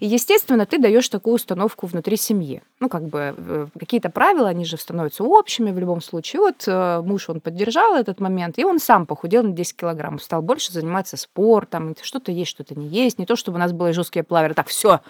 И, 0.00 0.06
естественно, 0.06 0.66
ты 0.66 0.78
даешь 0.78 1.08
такую 1.08 1.34
установку 1.34 1.86
внутри 1.86 2.16
семьи. 2.16 2.62
Ну, 2.80 2.88
как 2.88 3.04
бы 3.04 3.34
э, 3.36 3.66
какие-то 3.78 4.10
правила, 4.10 4.48
они 4.48 4.64
же 4.64 4.71
становятся 4.80 5.24
общими 5.24 5.70
в 5.70 5.78
любом 5.78 6.00
случае. 6.00 6.40
Вот 6.40 6.64
э, 6.66 7.02
муж, 7.02 7.28
он 7.28 7.40
поддержал 7.40 7.94
этот 7.94 8.20
момент, 8.20 8.58
и 8.58 8.64
он 8.64 8.78
сам 8.78 9.06
похудел 9.06 9.42
на 9.42 9.52
10 9.52 9.76
килограмм, 9.76 10.18
стал 10.18 10.42
больше 10.42 10.72
заниматься 10.72 11.16
спортом, 11.16 11.94
что-то 12.00 12.32
есть, 12.32 12.50
что-то 12.50 12.74
не 12.74 12.86
есть. 12.86 13.18
Не 13.18 13.26
то, 13.26 13.36
чтобы 13.36 13.56
у 13.56 13.60
нас 13.60 13.72
были 13.72 13.92
жесткие 13.92 14.22
плаверы. 14.22 14.54
Так, 14.54 14.68
все. 14.68 15.00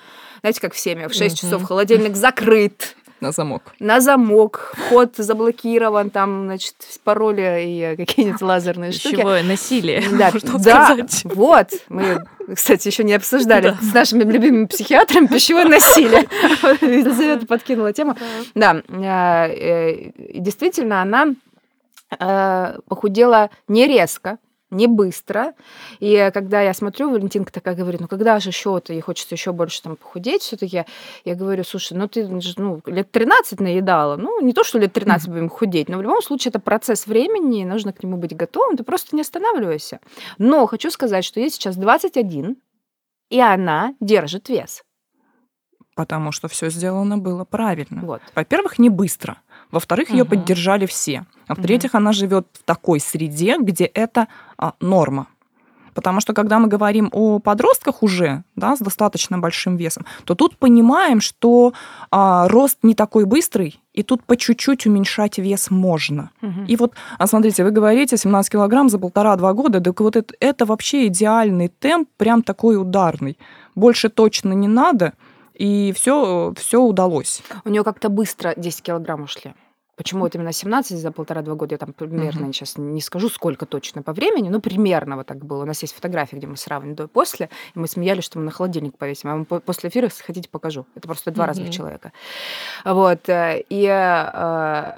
Знаете, 0.40 0.60
как 0.60 0.74
в 0.74 0.78
семье, 0.78 1.08
в 1.08 1.14
6 1.14 1.38
часов 1.38 1.62
холодильник 1.64 2.16
закрыт, 2.16 2.96
На 3.22 3.30
замок. 3.30 3.62
на 3.78 4.00
замок, 4.00 4.74
вход 4.76 5.14
заблокирован, 5.16 6.10
там, 6.10 6.46
значит, 6.46 6.74
пароли 7.04 7.62
и 7.64 7.96
какие-нибудь 7.96 8.42
лазерные 8.42 8.90
штуки. 8.90 9.14
Пищевое 9.14 9.44
насилие, 9.44 10.02
Да, 10.18 10.30
можно 10.32 10.58
да, 10.58 10.84
сказать. 10.86 11.22
вот. 11.24 11.68
Мы, 11.88 12.18
кстати, 12.52 12.88
еще 12.88 13.04
не 13.04 13.14
обсуждали 13.14 13.76
с 13.80 13.94
нашими 13.94 14.24
любимыми 14.24 14.66
психиатрами 14.66 15.28
пищевое 15.28 15.66
насилие. 15.66 16.26
Елизавета 16.80 17.46
подкинула 17.46 17.92
тему. 17.92 18.16
Да, 18.56 18.82
э, 18.88 19.52
э, 19.52 19.92
и 20.10 20.40
действительно, 20.40 21.00
она 21.00 21.28
э, 22.18 22.78
похудела 22.88 23.50
не 23.68 23.86
резко, 23.86 24.38
не 24.72 24.86
быстро. 24.86 25.54
И 26.00 26.30
когда 26.34 26.60
я 26.60 26.74
смотрю, 26.74 27.10
Валентинка 27.10 27.52
такая 27.52 27.74
говорит, 27.76 28.00
ну 28.00 28.08
когда 28.08 28.40
же 28.40 28.48
еще 28.48 28.80
ты, 28.80 28.94
ей 28.94 29.00
хочется 29.00 29.34
еще 29.34 29.52
больше 29.52 29.82
там 29.82 29.96
похудеть 29.96 30.42
все-таки. 30.42 30.84
Я 31.24 31.34
говорю, 31.34 31.62
слушай, 31.64 31.96
ну 31.96 32.08
ты 32.08 32.40
же, 32.40 32.54
ну, 32.56 32.80
лет 32.86 33.10
13 33.10 33.60
наедала. 33.60 34.16
Ну, 34.16 34.40
не 34.40 34.52
то, 34.52 34.64
что 34.64 34.78
лет 34.78 34.92
13 34.92 35.28
будем 35.28 35.48
худеть, 35.48 35.88
но 35.88 35.98
в 35.98 36.02
любом 36.02 36.22
случае 36.22 36.50
это 36.50 36.58
процесс 36.58 37.06
времени, 37.06 37.64
нужно 37.64 37.92
к 37.92 38.02
нему 38.02 38.16
быть 38.16 38.34
готовым, 38.34 38.76
ты 38.76 38.82
просто 38.82 39.14
не 39.14 39.22
останавливайся. 39.22 40.00
Но 40.38 40.66
хочу 40.66 40.90
сказать, 40.90 41.24
что 41.24 41.38
ей 41.38 41.50
сейчас 41.50 41.76
21, 41.76 42.56
и 43.30 43.40
она 43.40 43.94
держит 44.00 44.48
вес. 44.48 44.82
Потому 45.94 46.32
что 46.32 46.48
все 46.48 46.70
сделано 46.70 47.18
было 47.18 47.44
правильно. 47.44 48.00
Вот. 48.02 48.22
Во-первых, 48.34 48.78
не 48.78 48.88
быстро. 48.88 49.42
Во-вторых, 49.72 50.10
ее 50.10 50.22
Мгм. 50.22 50.30
поддержали 50.30 50.86
все. 50.86 51.24
А 51.48 51.54
в-третьих, 51.54 51.94
она 51.94 52.12
живет 52.12 52.46
в 52.52 52.62
такой 52.62 53.00
среде, 53.00 53.56
где 53.58 53.84
это 53.84 54.28
а, 54.58 54.74
норма. 54.80 55.26
Потому 55.94 56.20
что 56.20 56.32
когда 56.32 56.58
мы 56.58 56.68
говорим 56.68 57.10
о 57.12 57.38
подростках 57.38 58.02
уже, 58.02 58.44
да, 58.56 58.76
с 58.76 58.78
достаточно 58.78 59.38
большим 59.38 59.76
весом, 59.76 60.06
то 60.24 60.34
тут 60.34 60.56
понимаем, 60.56 61.20
что 61.20 61.72
а, 62.10 62.48
рост 62.48 62.78
не 62.82 62.94
такой 62.94 63.24
быстрый, 63.24 63.80
и 63.92 64.02
тут 64.02 64.24
по 64.24 64.36
чуть-чуть 64.36 64.86
уменьшать 64.86 65.38
вес 65.38 65.70
можно. 65.70 66.30
Мгм. 66.40 66.64
И 66.64 66.76
вот, 66.76 66.94
а 67.18 67.26
смотрите, 67.26 67.64
вы 67.64 67.70
говорите 67.70 68.16
17 68.16 68.52
килограмм 68.52 68.88
за 68.88 68.98
полтора-два 68.98 69.52
года, 69.52 69.80
так 69.80 70.00
вот 70.00 70.16
это, 70.16 70.34
это 70.40 70.64
вообще 70.64 71.08
идеальный 71.08 71.68
темп, 71.68 72.08
прям 72.16 72.42
такой 72.42 72.80
ударный. 72.80 73.36
Больше 73.74 74.08
точно 74.08 74.54
не 74.54 74.68
надо, 74.68 75.12
и 75.54 75.92
все, 75.94 76.52
все 76.56 76.80
удалось. 76.80 77.42
У 77.64 77.68
нее 77.68 77.84
как-то 77.84 78.08
быстро 78.08 78.54
10 78.56 78.82
килограмм 78.82 79.22
ушли. 79.22 79.54
Почему 79.94 80.22
вот 80.22 80.34
именно 80.34 80.52
17 80.52 80.98
за 80.98 81.12
полтора-два 81.12 81.54
года, 81.54 81.74
я 81.74 81.78
там 81.78 81.92
примерно 81.92 82.44
Мгм. 82.44 82.52
сейчас 82.54 82.78
не 82.78 83.00
скажу, 83.02 83.28
сколько 83.28 83.66
точно 83.66 84.02
по 84.02 84.14
времени, 84.14 84.48
но 84.48 84.58
примерно 84.58 85.16
вот 85.16 85.26
так 85.26 85.44
было. 85.44 85.62
У 85.62 85.66
нас 85.66 85.82
есть 85.82 85.94
фотографии, 85.94 86.34
где 86.36 86.46
мы 86.46 86.56
сравниваем 86.56 86.96
до 86.96 87.04
и 87.04 87.06
после, 87.08 87.50
и 87.74 87.78
мы 87.78 87.86
смеялись, 87.86 88.24
что 88.24 88.38
мы 88.38 88.46
на 88.46 88.50
холодильник 88.50 88.96
повесим. 88.96 89.28
Я 89.28 89.34
вам 89.36 89.44
по- 89.44 89.60
после 89.60 89.90
эфира, 89.90 90.06
если 90.06 90.22
хотите, 90.24 90.48
покажу. 90.48 90.86
Это 90.94 91.06
просто 91.06 91.30
два 91.30 91.46
разных 91.46 91.66
Мгм. 91.66 91.72
человека. 91.72 92.12
Вот. 92.86 93.28
э, 93.28 93.62
И 93.68 93.84
э, 93.86 94.92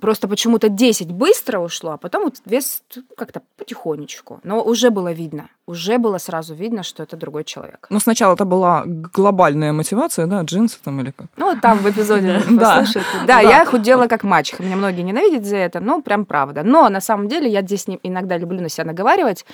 просто 0.00 0.28
почему-то 0.28 0.68
10 0.68 1.10
быстро 1.12 1.58
ушло, 1.60 1.92
а 1.92 1.96
потом 1.96 2.24
вот 2.24 2.36
вес 2.44 2.82
как-то 3.16 3.42
потихонечку. 3.56 4.40
Но 4.44 4.62
уже 4.62 4.90
было 4.90 5.12
видно, 5.12 5.48
уже 5.66 5.98
было 5.98 6.18
сразу 6.18 6.54
видно, 6.54 6.82
что 6.82 7.02
это 7.02 7.16
другой 7.16 7.44
человек. 7.44 7.86
Ну, 7.90 7.98
сначала 8.00 8.34
это 8.34 8.44
была 8.44 8.82
глобальная 8.86 9.72
мотивация, 9.72 10.26
да, 10.26 10.42
джинсы 10.42 10.78
там 10.84 11.00
или 11.00 11.10
как. 11.12 11.26
Ну, 11.36 11.58
там 11.60 11.78
в 11.78 11.90
эпизоде 11.90 12.42
Да. 12.50 12.78
послушайте. 12.80 13.08
Да, 13.26 13.26
Да. 13.26 13.40
я 13.40 13.64
худела 13.64 14.06
как 14.06 14.22
мачеха. 14.22 14.62
Меня 14.62 14.76
многие 14.76 15.02
ненавидят 15.02 15.44
за 15.44 15.56
это, 15.56 15.80
ну, 15.80 16.02
прям 16.02 16.24
правда. 16.26 16.62
Но 16.62 16.88
на 16.88 17.00
самом 17.00 17.28
деле 17.28 17.48
я 17.50 17.62
здесь 17.62 17.86
иногда 18.02 18.36
люблю 18.38 18.60
на 18.60 18.68
себя 18.68 18.84
наговаривать. 18.84 19.44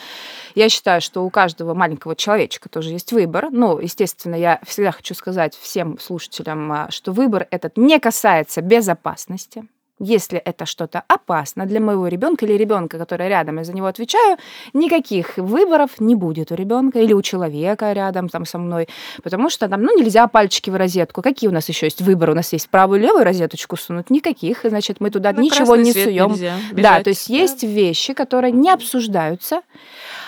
Я 0.55 0.69
считаю, 0.69 1.01
что 1.01 1.25
у 1.25 1.31
каждого 1.31 1.75
маленького 1.75 2.17
человечка 2.17 2.69
тоже 2.69 2.91
есть 2.91 3.13
выбор. 3.13 3.49
Ну, 3.51 3.79
естественно, 3.79 4.35
я 4.35 4.61
всегда 4.67 4.91
хочу 4.93 5.15
сказать 5.15 5.57
всем 5.57 5.99
слушателям, 5.99 6.71
а, 6.73 6.87
что 6.91 7.13
выбор 7.13 7.47
этот 7.51 7.77
не 7.77 7.99
касается 7.99 8.61
безопасности. 8.61 9.65
Если 10.05 10.39
это 10.39 10.67
что-то 10.67 11.05
опасно 11.07 11.65
для 11.65 11.79
моего 11.79 12.09
ребенка 12.09 12.45
или 12.45 12.55
ребенка, 12.55 12.99
который 12.99 13.29
рядом, 13.29 13.59
я 13.59 13.65
за 13.65 13.73
него 13.73 13.87
отвечаю, 13.87 14.37
никаких 14.73 15.37
выборов 15.37 16.01
не 16.01 16.17
будет 16.17 16.51
у 16.51 16.57
ребенка 16.57 16.99
или 16.99 17.13
у 17.13 17.23
человека 17.23 17.93
рядом 17.93 18.29
там 18.29 18.45
со 18.45 18.59
мной, 18.59 18.89
потому 19.23 19.49
что 19.49 19.69
там, 19.69 19.81
ну, 19.83 19.97
нельзя 19.97 20.27
пальчики 20.27 20.71
в 20.71 20.77
розетку. 20.77 21.23
Какие 21.23 21.49
у 21.49 21.53
нас 21.53 21.69
еще 21.69 21.87
есть 21.87 22.01
выборы? 22.03 22.33
У 22.33 22.35
нас 22.35 22.53
есть 22.53 22.69
правую 22.69 22.99
и 22.99 23.03
левую 23.05 23.23
розеточку 23.25 23.77
сунуть? 23.77 24.11
Никаких. 24.11 24.63
Значит, 24.65 24.97
мы 24.99 25.11
туда 25.11 25.33
На 25.33 25.41
ничего 25.41 25.77
не 25.77 25.93
суем. 25.93 26.33
нельзя 26.33 26.57
Да, 26.73 27.01
то 27.01 27.11
есть 27.11 27.29
есть 27.29 27.63
вещи, 27.63 28.13
которые 28.13 28.51
не 28.51 28.71
обсуждаются, 28.71 29.63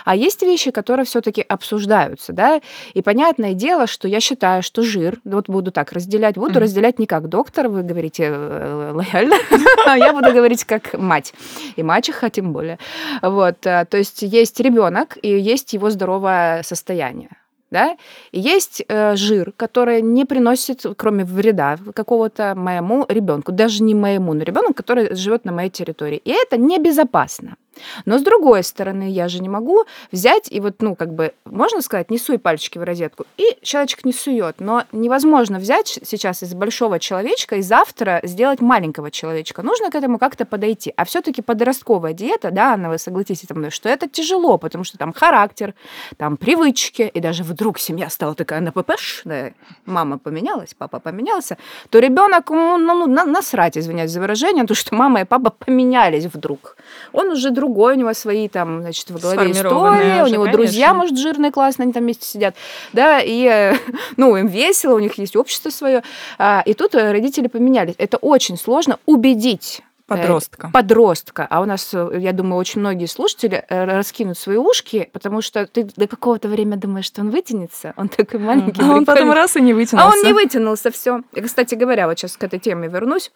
а 0.04 0.14
есть 0.14 0.42
вещи, 0.42 0.70
которые 0.70 1.06
все-таки 1.06 1.42
обсуждаются, 1.42 2.32
да. 2.32 2.60
И 2.92 3.02
понятное 3.02 3.54
дело, 3.54 3.86
что 3.86 4.06
я 4.06 4.20
считаю, 4.20 4.62
что 4.62 4.82
жир, 4.82 5.18
вот 5.24 5.48
буду 5.48 5.72
так 5.72 5.92
разделять, 5.92 6.36
буду 6.36 6.52
Мгм. 6.52 6.60
разделять 6.60 6.98
не 6.98 7.06
как 7.06 7.28
доктор, 7.28 7.68
вы 7.68 7.82
говорите 7.82 8.24
э, 8.28 8.92
лояльно, 8.94 9.36
а 9.86 9.96
я 9.96 10.12
буду 10.12 10.32
говорить 10.32 10.64
как 10.64 10.94
мать. 10.94 11.32
И 11.76 11.82
мачеха 11.82 12.30
тем 12.30 12.52
более. 12.52 12.78
Вот, 13.22 13.66
э, 13.66 13.86
то 13.88 13.96
есть 13.96 14.22
есть 14.22 14.60
ребенок 14.60 15.18
и 15.22 15.28
есть 15.28 15.72
его 15.72 15.90
здоровое 15.90 16.62
состояние. 16.62 17.30
Да? 17.70 17.96
И 18.30 18.38
есть 18.38 18.84
э, 18.86 19.16
жир, 19.16 19.52
который 19.56 20.00
не 20.00 20.24
приносит, 20.24 20.84
кроме 20.96 21.24
вреда, 21.24 21.76
какого-то 21.92 22.54
моему 22.54 23.04
ребенку, 23.08 23.50
даже 23.50 23.82
не 23.82 23.94
моему, 23.94 24.32
но 24.34 24.44
ребенку, 24.44 24.74
который 24.74 25.12
живет 25.16 25.44
на 25.44 25.50
моей 25.50 25.70
территории. 25.70 26.20
И 26.24 26.30
это 26.30 26.56
небезопасно. 26.56 27.56
Но 28.04 28.18
с 28.18 28.22
другой 28.22 28.62
стороны, 28.62 29.10
я 29.10 29.28
же 29.28 29.40
не 29.40 29.48
могу 29.48 29.84
взять 30.12 30.50
и 30.50 30.60
вот, 30.60 30.76
ну, 30.80 30.94
как 30.96 31.14
бы, 31.14 31.32
можно 31.44 31.80
сказать, 31.82 32.10
не 32.10 32.18
суй 32.18 32.38
пальчики 32.38 32.78
в 32.78 32.82
розетку. 32.82 33.24
И 33.36 33.58
человечек 33.62 34.04
не 34.04 34.12
сует. 34.12 34.56
Но 34.60 34.84
невозможно 34.92 35.58
взять 35.58 35.98
сейчас 36.04 36.42
из 36.42 36.54
большого 36.54 36.98
человечка 36.98 37.56
и 37.56 37.62
завтра 37.62 38.20
сделать 38.22 38.60
маленького 38.60 39.10
человечка. 39.10 39.62
Нужно 39.62 39.90
к 39.90 39.94
этому 39.94 40.18
как-то 40.18 40.44
подойти. 40.44 40.92
А 40.96 41.04
все-таки 41.04 41.42
подростковая 41.42 42.12
диета, 42.12 42.50
да, 42.50 42.74
Анна, 42.74 42.88
вы 42.90 42.98
согласитесь 42.98 43.48
со 43.48 43.54
мной, 43.54 43.70
что 43.70 43.88
это 43.88 44.08
тяжело, 44.08 44.58
потому 44.58 44.84
что 44.84 44.98
там 44.98 45.12
характер, 45.12 45.74
там 46.16 46.36
привычки, 46.36 47.02
и 47.02 47.20
даже 47.20 47.42
вдруг 47.42 47.78
семья 47.78 48.10
стала 48.10 48.34
такая 48.34 48.60
на 48.60 48.72
ППШ, 48.72 49.22
да, 49.24 49.50
мама 49.86 50.18
поменялась, 50.18 50.74
папа 50.74 51.00
поменялся, 51.00 51.56
то 51.90 51.98
ребенок, 51.98 52.50
ну, 52.50 52.76
ну, 52.78 53.06
на- 53.06 53.24
насрать, 53.24 53.78
извиняюсь 53.78 54.10
за 54.10 54.20
выражение, 54.20 54.64
то, 54.66 54.74
что 54.74 54.94
мама 54.94 55.20
и 55.20 55.24
папа 55.24 55.50
поменялись 55.50 56.26
вдруг. 56.26 56.76
Он 57.12 57.30
уже 57.30 57.50
другой, 57.64 57.94
у 57.94 57.98
него 57.98 58.12
свои 58.14 58.48
там, 58.48 58.82
значит, 58.82 59.10
в 59.10 59.20
голове 59.20 59.50
истории, 59.50 60.20
у 60.20 60.24
уже, 60.24 60.32
него 60.32 60.44
конечно. 60.44 60.52
друзья, 60.52 60.94
может, 60.94 61.18
жирные, 61.18 61.50
классные, 61.50 61.84
они 61.84 61.92
там 61.92 62.02
вместе 62.02 62.26
сидят, 62.26 62.54
да, 62.92 63.20
и, 63.20 63.44
э, 63.44 63.74
ну, 64.16 64.36
им 64.36 64.46
весело, 64.46 64.94
у 64.94 64.98
них 64.98 65.16
есть 65.18 65.36
общество 65.36 65.70
свое, 65.70 66.02
А, 66.38 66.62
и 66.66 66.74
тут 66.74 66.94
э, 66.94 67.10
родители 67.12 67.46
поменялись. 67.48 67.94
Это 67.98 68.16
очень 68.18 68.58
сложно 68.58 68.98
убедить 69.06 69.80
э, 69.80 69.84
Подростка. 70.06 70.70
подростка. 70.72 71.46
А 71.48 71.62
у 71.62 71.64
нас, 71.64 71.94
я 71.94 72.32
думаю, 72.32 72.56
очень 72.58 72.80
многие 72.80 73.06
слушатели 73.06 73.64
раскинут 73.68 74.36
свои 74.38 74.56
ушки, 74.58 75.08
потому 75.12 75.40
что 75.40 75.66
ты 75.66 75.88
до 75.96 76.06
какого-то 76.06 76.48
времени 76.48 76.76
думаешь, 76.78 77.06
что 77.06 77.22
он 77.22 77.30
вытянется. 77.30 77.94
Он 77.96 78.08
такой 78.08 78.38
маленький. 78.40 78.82
А 78.82 78.92
он 78.92 79.04
потом 79.06 79.14
прикольный. 79.24 79.34
раз 79.34 79.56
и 79.56 79.62
не 79.62 79.72
А 79.72 79.74
вытянулся. 79.76 80.08
он 80.18 80.24
не 80.26 80.32
вытянулся, 80.34 80.90
все. 80.90 81.22
Кстати 81.42 81.74
говоря, 81.74 82.06
вот 82.06 82.18
сейчас 82.18 82.36
к 82.36 82.44
этой 82.44 82.58
теме 82.58 82.88
вернусь. 82.88 83.32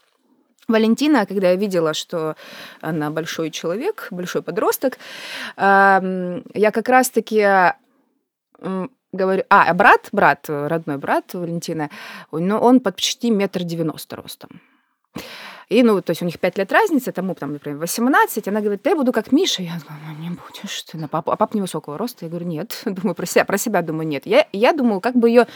Валентина, 0.68 1.26
когда 1.26 1.50
я 1.50 1.56
видела, 1.56 1.94
что 1.94 2.36
она 2.80 3.10
большой 3.10 3.50
человек, 3.50 4.08
большой 4.10 4.42
подросток, 4.42 4.98
я 5.56 6.70
как 6.72 6.88
раз-таки 6.88 7.72
говорю, 9.12 9.44
а, 9.48 9.72
брат, 9.74 10.08
брат, 10.12 10.44
родной 10.48 10.98
брат 10.98 11.32
Валентина, 11.32 11.90
ну, 12.30 12.58
он 12.58 12.80
почти 12.80 13.30
метр 13.30 13.64
девяносто 13.64 14.16
ростом. 14.16 14.60
И, 15.68 15.82
ну, 15.82 16.00
то 16.00 16.12
есть 16.12 16.22
у 16.22 16.24
них 16.24 16.38
5 16.38 16.58
лет 16.58 16.72
разницы, 16.72 17.12
тому, 17.12 17.34
там, 17.34 17.52
например, 17.52 17.78
18, 17.78 18.48
она 18.48 18.60
говорит, 18.60 18.80
да 18.82 18.90
я 18.90 18.96
буду 18.96 19.12
как 19.12 19.32
Миша. 19.32 19.62
Я 19.62 19.72
говорю, 19.72 20.02
ну, 20.06 20.22
не 20.22 20.30
будешь 20.30 20.82
ты 20.84 20.96
на 20.96 21.08
папу. 21.08 21.30
А 21.30 21.36
папа 21.36 21.54
невысокого 21.56 21.98
роста. 21.98 22.24
Я 22.24 22.30
говорю, 22.30 22.46
нет. 22.46 22.82
Думаю 22.86 23.14
про 23.14 23.26
себя, 23.26 23.44
про 23.44 23.58
себя 23.58 23.82
думаю, 23.82 24.08
нет. 24.08 24.24
Я, 24.26 24.46
я 24.52 24.72
думаю, 24.72 25.00
как 25.00 25.14
бы 25.14 25.28
ее 25.28 25.46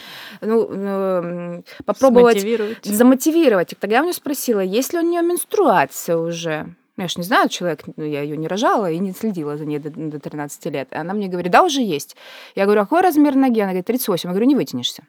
ну, 0.41 0.67
э, 0.69 1.61
попробовать 1.85 2.41
Смотивировать. 2.41 2.85
замотивировать. 2.85 3.73
Тогда 3.79 3.95
я 3.97 4.01
у 4.01 4.05
нее 4.05 4.13
спросила, 4.13 4.59
есть 4.59 4.93
ли 4.93 4.99
у 4.99 5.01
нее 5.01 5.23
менструация 5.23 6.17
уже. 6.17 6.75
Я 6.95 7.07
ж 7.07 7.17
не 7.17 7.23
знаю, 7.23 7.49
человек, 7.49 7.83
ну, 7.95 8.03
я 8.03 8.21
ее 8.21 8.37
не 8.37 8.47
рожала 8.47 8.91
и 8.91 8.99
не 8.99 9.13
следила 9.13 9.57
за 9.57 9.65
ней 9.65 9.79
до, 9.79 9.89
до 9.89 10.19
13 10.19 10.65
лет. 10.67 10.89
И 10.91 10.95
она 10.95 11.15
мне 11.15 11.27
говорит, 11.27 11.51
да, 11.51 11.63
уже 11.63 11.81
есть. 11.81 12.15
Я 12.53 12.65
говорю, 12.65 12.81
а 12.81 12.85
какой 12.85 13.01
размер 13.01 13.35
ноги? 13.35 13.61
Она 13.61 13.71
говорит, 13.71 13.87
38. 13.87 14.29
Я 14.29 14.31
говорю, 14.31 14.45
не 14.45 14.55
вытянешься. 14.55 15.03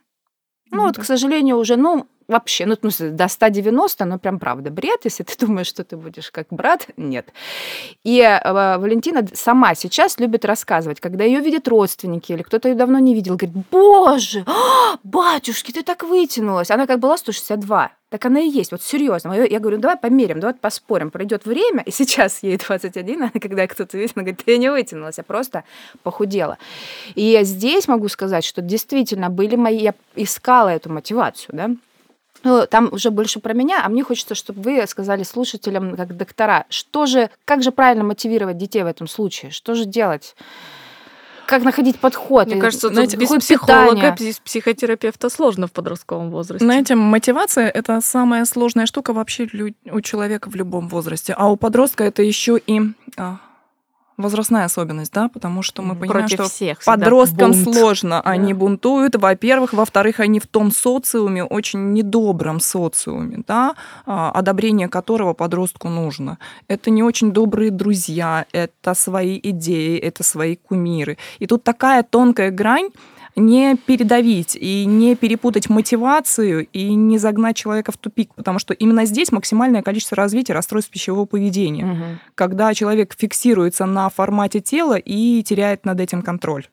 Ну, 0.71 0.87
вот, 0.87 0.97
к 0.97 1.05
сожалению, 1.05 1.59
уже, 1.59 1.77
ну, 1.77 2.07
вообще, 2.29 2.67
ну, 2.67 2.77
ну, 2.83 2.91
до 3.11 3.29
190, 3.29 4.05
ну, 4.05 4.19
прям 4.19 4.39
правда 4.39 4.71
бред, 4.71 5.01
если 5.05 5.23
ты 5.23 5.35
думаешь, 5.47 5.67
что 5.67 5.85
ты 5.85 5.97
будешь 5.97 6.31
как 6.31 6.47
брат, 6.51 6.89
нет. 6.97 7.33
И 8.05 8.21
э, 8.21 8.79
Валентина 8.79 9.27
сама 9.35 9.75
сейчас 9.75 10.19
любит 10.19 10.45
рассказывать, 10.45 11.01
когда 11.01 11.25
ее 11.25 11.41
видят 11.41 11.69
родственники 11.69 12.33
или 12.33 12.43
кто-то 12.43 12.69
ее 12.69 12.75
давно 12.75 12.99
не 12.99 13.15
видел, 13.15 13.37
говорит, 13.37 13.57
боже, 13.71 14.45
а, 14.47 14.99
батюшки, 15.03 15.73
ты 15.73 15.83
так 15.83 16.03
вытянулась. 16.03 16.71
Она 16.71 16.87
как 16.87 17.01
была 17.01 17.17
162, 17.17 17.91
так 18.15 18.27
она 18.27 18.41
и 18.41 18.49
есть, 18.49 18.71
вот 18.71 18.81
серьезно. 18.81 19.33
Я 19.33 19.59
говорю, 19.59 19.79
давай 19.79 19.97
померим, 19.97 20.39
давай 20.39 20.55
поспорим. 20.55 21.11
Пройдет 21.11 21.47
время, 21.47 21.83
и 21.83 21.91
сейчас 21.91 22.43
ей 22.45 22.57
21, 22.57 23.25
а 23.25 23.41
когда 23.41 23.67
кто-то 23.67 23.99
видит, 23.99 24.13
она 24.15 24.23
говорит, 24.23 24.43
я 24.47 24.57
не 24.57 24.71
вытянулась, 24.71 25.19
я 25.19 25.25
просто 25.25 25.65
похудела. 26.03 26.59
И 27.17 27.37
здесь 27.43 27.89
могу 27.89 28.09
сказать, 28.09 28.45
что 28.45 28.63
действительно 28.63 29.31
были 29.31 29.57
мои, 29.57 29.79
я 29.79 29.95
искала 30.15 30.69
эту 30.69 30.93
мотивацию, 30.93 31.57
да, 31.57 31.71
ну, 32.45 32.67
там 32.67 32.91
уже 32.93 33.11
больше 33.11 33.41
про 33.41 33.55
меня, 33.55 33.83
а 33.85 33.89
мне 33.89 34.05
хочется, 34.05 34.35
чтобы 34.35 34.63
вы 34.63 34.87
сказали 34.87 35.23
слушателям, 35.23 35.97
как 35.97 36.17
доктора, 36.17 36.67
что 36.69 37.07
же, 37.07 37.31
как 37.45 37.63
же 37.63 37.73
правильно 37.73 38.05
мотивировать 38.05 38.59
детей 38.59 38.83
в 38.83 38.87
этом 38.87 39.09
случае, 39.09 39.51
что 39.51 39.75
же 39.75 39.87
делать? 39.87 40.37
Как 41.47 41.63
находить 41.63 41.99
подход? 41.99 42.47
Мне 42.47 42.57
кажется, 42.57 42.89
знаете, 42.89 43.17
без 43.17 43.29
психолога, 43.29 44.17
без 44.19 44.39
психотерапевта 44.39 45.29
сложно 45.29 45.67
в 45.67 45.73
подростковом 45.73 46.31
возрасте. 46.31 46.65
Знаете, 46.65 46.95
мотивация— 46.95 47.69
это 47.75 48.01
самая 48.01 48.45
сложная 48.45 48.87
штука 48.87 49.13
вообще 49.13 49.49
у 49.91 50.01
человека 50.01 50.51
в 50.51 50.55
любом 50.55 50.89
возрасте. 50.89 51.35
А 51.37 51.51
у 51.51 51.57
подростка 51.57 52.05
это 52.05 52.23
еще 52.23 52.59
и 52.67 52.81
а, 53.17 53.39
возрастная 54.17 54.65
особенность, 54.65 55.13
да, 55.13 55.29
потому 55.29 55.63
что 55.63 55.83
мы 55.83 55.95
понимаем, 55.95 56.27
Против 56.27 56.41
что 56.41 56.49
всех 56.49 56.85
подросткам 56.85 57.53
бунт. 57.53 57.65
сложно, 57.65 58.23
да. 58.25 58.31
они 58.31 58.55
бунтуют, 58.55 59.17
во-первых, 59.17 59.73
во-вторых, 59.73 60.21
они 60.21 60.41
в 60.41 60.47
том 60.47 60.71
социуме, 60.71 61.45
очень 61.45 61.93
недобром 61.93 62.61
социуме, 62.61 63.43
да, 63.47 63.75
а, 64.07 64.31
одобрение 64.31 64.89
которого 64.89 65.35
подростку 65.35 65.89
нужно. 65.89 66.39
Это 66.69 66.91
не 66.91 67.03
очень 67.03 67.33
добрые 67.33 67.71
друзья, 67.71 68.47
это 68.53 68.95
свои 68.95 69.39
идеи, 69.43 69.99
это 69.99 70.23
свои 70.23 70.57
кумиры. 70.57 71.19
И 71.39 71.47
тут 71.47 71.65
такая 71.65 72.03
тонкая 72.03 72.51
грань, 72.51 72.91
не 73.37 73.77
передавить 73.77 74.57
и 74.57 74.85
не 74.85 75.17
перепутать 75.17 75.69
мотивацию 75.69 76.67
и 76.73 76.95
не 76.95 77.19
загнать 77.19 77.57
человека 77.57 77.93
в 77.93 77.97
тупик, 77.97 78.35
потому 78.35 78.59
что 78.59 78.75
именно 78.75 79.05
здесь 79.05 79.33
максимальное 79.33 79.83
количество 79.83 80.17
развития 80.17 80.53
расстройств 80.53 80.91
пищевого 80.91 81.25
поведения, 81.25 81.85
угу. 81.85 82.05
когда 82.35 82.73
человек 82.75 83.15
фиксируется 83.17 83.87
на 83.87 84.09
формате 84.09 84.61
тела 84.61 84.95
и 84.95 85.43
теряет 85.43 85.85
над 85.85 86.01
этим 86.01 86.23
контроль. 86.23 86.67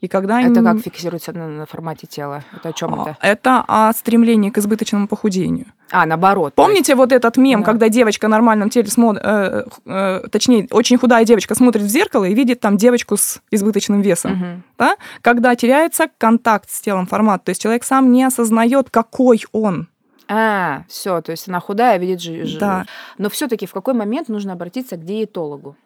И 0.00 0.06
когда 0.06 0.40
это 0.40 0.62
как 0.62 0.80
фиксируется 0.80 1.32
на, 1.32 1.48
на 1.48 1.66
формате 1.66 2.06
тела? 2.06 2.44
Это 2.54 2.68
о 2.68 2.72
чем 2.72 2.94
а, 2.94 3.02
это? 3.02 3.16
Это 3.20 3.64
о 3.66 3.92
стремлении 3.92 4.50
к 4.50 4.58
избыточному 4.58 5.08
похудению. 5.08 5.66
А, 5.90 6.06
наоборот. 6.06 6.54
Помните 6.54 6.92
есть... 6.92 6.96
вот 6.96 7.12
этот 7.12 7.36
мем, 7.36 7.60
да. 7.60 7.66
когда 7.66 7.88
девочка 7.88 8.26
в 8.26 8.30
нормальном 8.30 8.70
теле 8.70 8.88
смотрит, 8.88 9.22
э, 9.24 9.64
э, 9.86 10.28
точнее, 10.30 10.68
очень 10.70 10.98
худая 10.98 11.24
девочка 11.24 11.54
смотрит 11.54 11.82
в 11.82 11.88
зеркало 11.88 12.24
и 12.24 12.34
видит 12.34 12.60
там 12.60 12.76
девочку 12.76 13.16
с 13.16 13.40
избыточным 13.50 14.00
весом. 14.00 14.32
Угу. 14.32 14.62
Да? 14.78 14.96
Когда 15.22 15.54
теряется 15.56 16.08
контакт 16.18 16.70
с 16.70 16.80
телом, 16.80 17.06
формат, 17.06 17.44
то 17.44 17.50
есть 17.50 17.62
человек 17.62 17.84
сам 17.84 18.12
не 18.12 18.24
осознает, 18.24 18.90
какой 18.90 19.42
он. 19.52 19.88
А, 20.30 20.84
все, 20.88 21.22
то 21.22 21.32
есть 21.32 21.48
она 21.48 21.58
худая, 21.58 21.98
видит 21.98 22.20
же. 22.20 22.58
Да. 22.58 22.84
Но 23.16 23.30
все-таки 23.30 23.66
в 23.66 23.72
какой 23.72 23.94
момент 23.94 24.28
нужно 24.28 24.52
обратиться 24.52 24.96
к 24.96 25.04
диетологу? 25.04 25.76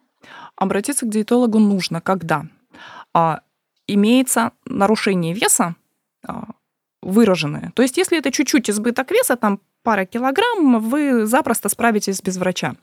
Обратиться 0.56 1.06
к 1.06 1.08
диетологу 1.08 1.60
нужно, 1.60 2.00
когда 2.00 2.46
а, 3.14 3.40
имеется 3.86 4.52
нарушение 4.64 5.32
веса 5.32 5.76
а, 6.26 6.48
выраженное. 7.02 7.72
То 7.74 7.82
есть, 7.82 7.96
если 7.96 8.18
это 8.18 8.30
чуть-чуть 8.30 8.70
избыток 8.70 9.10
веса, 9.10 9.36
там 9.36 9.60
пара 9.82 10.04
килограмм, 10.04 10.80
вы 10.80 11.26
запросто 11.26 11.68
справитесь 11.68 12.22
без 12.22 12.36
врача. 12.36 12.74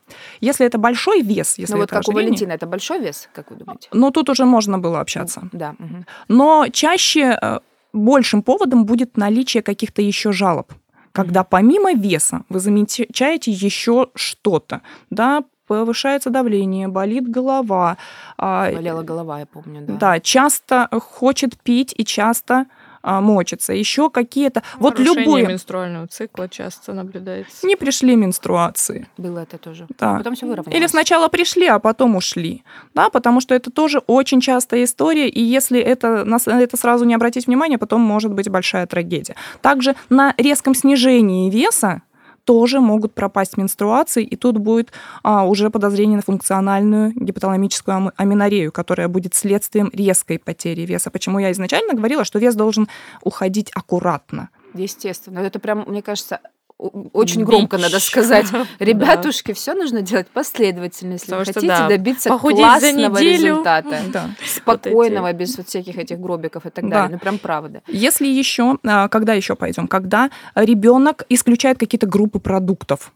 Если 0.41 0.65
это 0.65 0.77
большой 0.77 1.21
вес, 1.21 1.57
если 1.57 1.73
ну, 1.73 1.83
это 1.83 1.95
вот 1.95 1.99
как 2.05 2.09
ожирение, 2.09 2.23
у 2.23 2.27
Валентина, 2.27 2.51
это 2.53 2.67
большой 2.67 2.99
вес, 2.99 3.29
как 3.33 3.51
вы 3.51 3.57
думаете? 3.57 3.89
Ну, 3.91 4.11
тут 4.11 4.29
уже 4.29 4.45
можно 4.45 4.77
было 4.79 4.99
общаться. 4.99 5.41
Да. 5.51 5.75
Угу. 5.79 6.05
Но 6.27 6.67
чаще 6.71 7.37
э, 7.41 7.59
большим 7.93 8.41
поводом 8.41 8.85
будет 8.85 9.17
наличие 9.17 9.63
каких-то 9.63 10.01
еще 10.01 10.31
жалоб 10.31 10.71
когда 11.11 11.43
помимо 11.43 11.93
веса 11.93 12.43
вы 12.49 12.59
замечаете 12.59 13.51
еще 13.51 14.09
что-то, 14.15 14.81
да, 15.09 15.43
повышается 15.67 16.29
давление, 16.29 16.87
болит 16.87 17.29
голова. 17.29 17.97
А, 18.37 18.71
Болела 18.71 19.03
голова, 19.03 19.39
я 19.39 19.45
помню, 19.45 19.81
да. 19.81 19.93
Да, 19.93 20.19
часто 20.19 20.89
хочет 20.91 21.57
пить 21.61 21.93
и 21.95 22.03
часто 22.03 22.65
а, 23.01 23.21
мочится, 23.21 23.73
еще 23.73 24.09
какие-то... 24.09 24.63
вот 24.77 24.99
любое... 24.99 25.45
менструального 25.45 26.07
цикла 26.07 26.49
часто 26.49 26.93
наблюдается. 26.93 27.65
Не 27.65 27.75
пришли 27.75 28.15
менструации. 28.15 29.07
Было 29.17 29.39
это 29.39 29.57
тоже. 29.57 29.87
Да. 29.97 30.17
Потом 30.17 30.35
все 30.35 30.45
выровнялось. 30.45 30.77
Или 30.77 30.87
сначала 30.87 31.27
пришли, 31.27 31.67
а 31.67 31.79
потом 31.79 32.15
ушли. 32.15 32.63
Да, 32.93 33.09
потому 33.09 33.41
что 33.41 33.55
это 33.55 33.71
тоже 33.71 33.99
очень 34.07 34.41
частая 34.41 34.83
история, 34.83 35.29
и 35.29 35.41
если 35.41 35.79
это, 35.79 36.25
на 36.25 36.37
это 36.45 36.77
сразу 36.77 37.05
не 37.05 37.15
обратить 37.15 37.47
внимание, 37.47 37.77
потом 37.77 38.01
может 38.01 38.33
быть 38.33 38.49
большая 38.49 38.85
трагедия. 38.87 39.35
Также 39.61 39.95
на 40.09 40.33
резком 40.37 40.75
снижении 40.75 41.49
веса 41.49 42.01
тоже 42.49 42.79
могут 42.79 43.13
пропасть 43.13 43.57
менструации, 43.57 44.23
и 44.23 44.35
тут 44.35 44.57
будет 44.57 44.91
а, 45.21 45.45
уже 45.45 45.69
подозрение 45.69 46.15
на 46.15 46.23
функциональную 46.23 47.11
гипоталамическую 47.15 48.11
аминорею, 48.15 48.71
которая 48.71 49.07
будет 49.07 49.35
следствием 49.35 49.91
резкой 49.93 50.39
потери 50.39 50.81
веса. 50.81 51.11
Почему 51.11 51.37
я 51.37 51.51
изначально 51.51 51.93
говорила, 51.93 52.25
что 52.25 52.39
вес 52.39 52.55
должен 52.55 52.87
уходить 53.21 53.69
аккуратно. 53.75 54.49
Естественно. 54.73 55.37
Это 55.37 55.59
прям, 55.59 55.83
мне 55.87 56.01
кажется, 56.01 56.39
очень 56.79 57.43
громко 57.43 57.77
Бич. 57.77 57.85
надо 57.85 57.99
сказать. 57.99 58.47
Ребятушки, 58.79 59.49
да. 59.49 59.53
все 59.53 59.73
нужно 59.73 60.01
делать 60.01 60.27
последовательно, 60.27 61.13
если 61.13 61.25
Потому 61.25 61.41
вы 61.41 61.45
хотите 61.45 61.67
да, 61.67 61.87
добиться 61.89 62.29
классного 62.37 63.21
результата. 63.21 63.99
Да. 64.09 64.29
Спокойного, 64.45 65.27
вот 65.27 65.35
без 65.35 65.57
вот 65.57 65.67
всяких 65.67 65.97
этих 65.97 66.19
гробиков 66.19 66.65
и 66.65 66.69
так 66.69 66.85
да. 66.85 67.01
далее. 67.01 67.11
Ну, 67.13 67.19
прям 67.19 67.37
правда. 67.37 67.81
Если 67.87 68.25
еще, 68.27 68.77
а, 68.85 69.07
когда 69.09 69.33
еще 69.33 69.55
пойдем? 69.55 69.87
Когда 69.87 70.31
ребенок 70.55 71.25
исключает 71.29 71.77
какие-то 71.77 72.07
группы 72.07 72.39
продуктов 72.39 73.11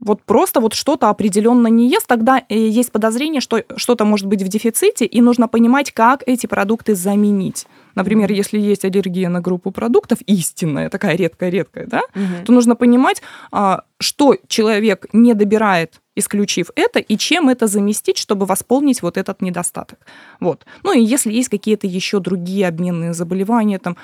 вот 0.00 0.22
просто 0.22 0.60
вот 0.60 0.74
что-то 0.74 1.08
определенно 1.08 1.68
не 1.68 1.88
ест, 1.88 2.06
тогда 2.06 2.42
э, 2.48 2.54
есть 2.54 2.92
подозрение, 2.92 3.40
что 3.40 3.64
что-то 3.76 4.04
может 4.04 4.26
быть 4.26 4.42
в 4.42 4.48
дефиците, 4.48 5.06
и 5.06 5.20
нужно 5.20 5.48
понимать, 5.48 5.92
как 5.92 6.22
эти 6.26 6.46
продукты 6.46 6.94
заменить. 6.94 7.66
Например, 7.94 8.30
если 8.30 8.58
есть 8.58 8.84
аллергия 8.84 9.28
на 9.28 9.40
группу 9.40 9.70
продуктов, 9.70 10.18
истинная, 10.26 10.90
такая 10.90 11.16
редкая-редкая, 11.16 11.86
да, 11.86 12.02
угу. 12.14 12.44
то 12.46 12.52
нужно 12.52 12.76
понимать, 12.76 13.22
а, 13.52 13.82
что 13.98 14.36
человек 14.48 15.06
не 15.12 15.34
добирает, 15.34 16.00
исключив 16.16 16.70
это, 16.76 16.98
и 16.98 17.16
чем 17.16 17.48
это 17.48 17.66
заместить, 17.66 18.18
чтобы 18.18 18.46
восполнить 18.46 19.02
вот 19.02 19.16
этот 19.16 19.42
недостаток. 19.42 19.98
Вот. 20.40 20.64
Ну 20.82 20.92
и 20.92 21.02
если 21.02 21.32
есть 21.32 21.48
какие-то 21.48 21.86
еще 21.86 22.20
другие 22.20 22.68
обменные 22.68 23.14
заболевания, 23.14 23.78
там 23.78 23.96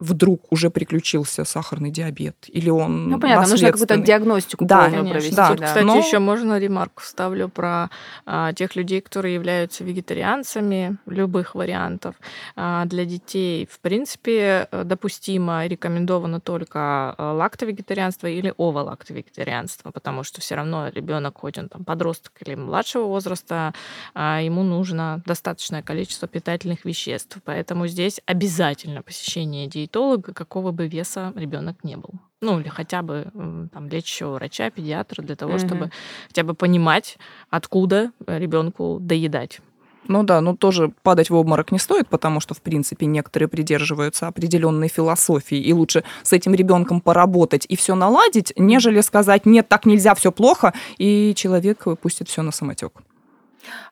вдруг 0.00 0.50
уже 0.50 0.70
приключился 0.70 1.44
сахарный 1.44 1.90
диабет, 1.90 2.36
или 2.48 2.70
он 2.70 3.08
Ну, 3.10 3.20
понятно, 3.20 3.48
нужно 3.48 3.70
какую-то 3.70 3.98
диагностику 3.98 4.64
да, 4.64 4.88
провести. 4.88 5.36
Да. 5.36 5.48
Тут, 5.48 5.60
кстати, 5.60 5.84
Но... 5.84 5.98
еще 5.98 6.18
можно 6.18 6.58
ремарку 6.58 7.02
вставлю 7.02 7.48
про 7.48 7.90
а, 8.24 8.52
тех 8.54 8.74
людей, 8.76 9.02
которые 9.02 9.34
являются 9.34 9.84
вегетарианцами 9.84 10.96
любых 11.06 11.54
вариантов. 11.54 12.14
А, 12.56 12.86
для 12.86 13.04
детей, 13.04 13.68
в 13.70 13.78
принципе, 13.80 14.68
допустимо, 14.72 15.66
рекомендовано 15.66 16.40
только 16.40 17.14
а, 17.18 17.32
лактовегетарианство 17.34 18.26
или 18.26 18.54
оволактовегетарианство, 18.56 19.90
потому 19.90 20.24
что 20.24 20.40
все 20.40 20.54
равно 20.54 20.88
ребенок, 20.88 21.38
хоть 21.38 21.58
он 21.58 21.68
там 21.68 21.84
подросток 21.84 22.32
или 22.44 22.54
младшего 22.54 23.04
возраста, 23.04 23.74
а, 24.14 24.40
ему 24.40 24.62
нужно 24.62 25.22
достаточное 25.26 25.82
количество 25.82 26.26
питательных 26.26 26.86
веществ. 26.86 27.36
Поэтому 27.44 27.86
здесь 27.86 28.20
обязательно 28.24 29.02
посещение 29.02 29.66
диетолога 29.66 29.89
диетолога, 29.90 30.32
какого 30.32 30.72
бы 30.72 30.88
веса 30.88 31.32
ребенок 31.36 31.84
не 31.84 31.96
был. 31.96 32.10
Ну, 32.40 32.60
или 32.60 32.68
хотя 32.68 33.02
бы 33.02 33.26
там 33.72 33.88
лечащего 33.88 34.34
врача, 34.34 34.70
педиатра, 34.70 35.22
для 35.22 35.36
того, 35.36 35.54
mm-hmm. 35.54 35.66
чтобы 35.66 35.90
хотя 36.28 36.42
бы 36.42 36.54
понимать, 36.54 37.18
откуда 37.50 38.12
ребенку 38.26 38.98
доедать. 39.00 39.60
Ну 40.08 40.22
да, 40.22 40.40
ну 40.40 40.56
тоже 40.56 40.92
падать 41.02 41.30
в 41.30 41.34
обморок 41.34 41.72
не 41.72 41.78
стоит, 41.78 42.08
потому 42.08 42.40
что, 42.40 42.54
в 42.54 42.62
принципе, 42.62 43.06
некоторые 43.06 43.48
придерживаются 43.48 44.28
определенной 44.28 44.88
философии, 44.88 45.58
и 45.58 45.72
лучше 45.72 46.02
с 46.22 46.32
этим 46.32 46.54
ребенком 46.54 47.00
поработать 47.00 47.66
и 47.68 47.76
все 47.76 47.94
наладить, 47.94 48.52
нежели 48.56 49.02
сказать, 49.02 49.44
нет, 49.46 49.68
так 49.68 49.84
нельзя, 49.86 50.14
все 50.14 50.32
плохо, 50.32 50.72
и 50.98 51.34
человек 51.36 51.84
пустит 52.00 52.28
все 52.28 52.42
на 52.42 52.50
самотек. 52.50 52.92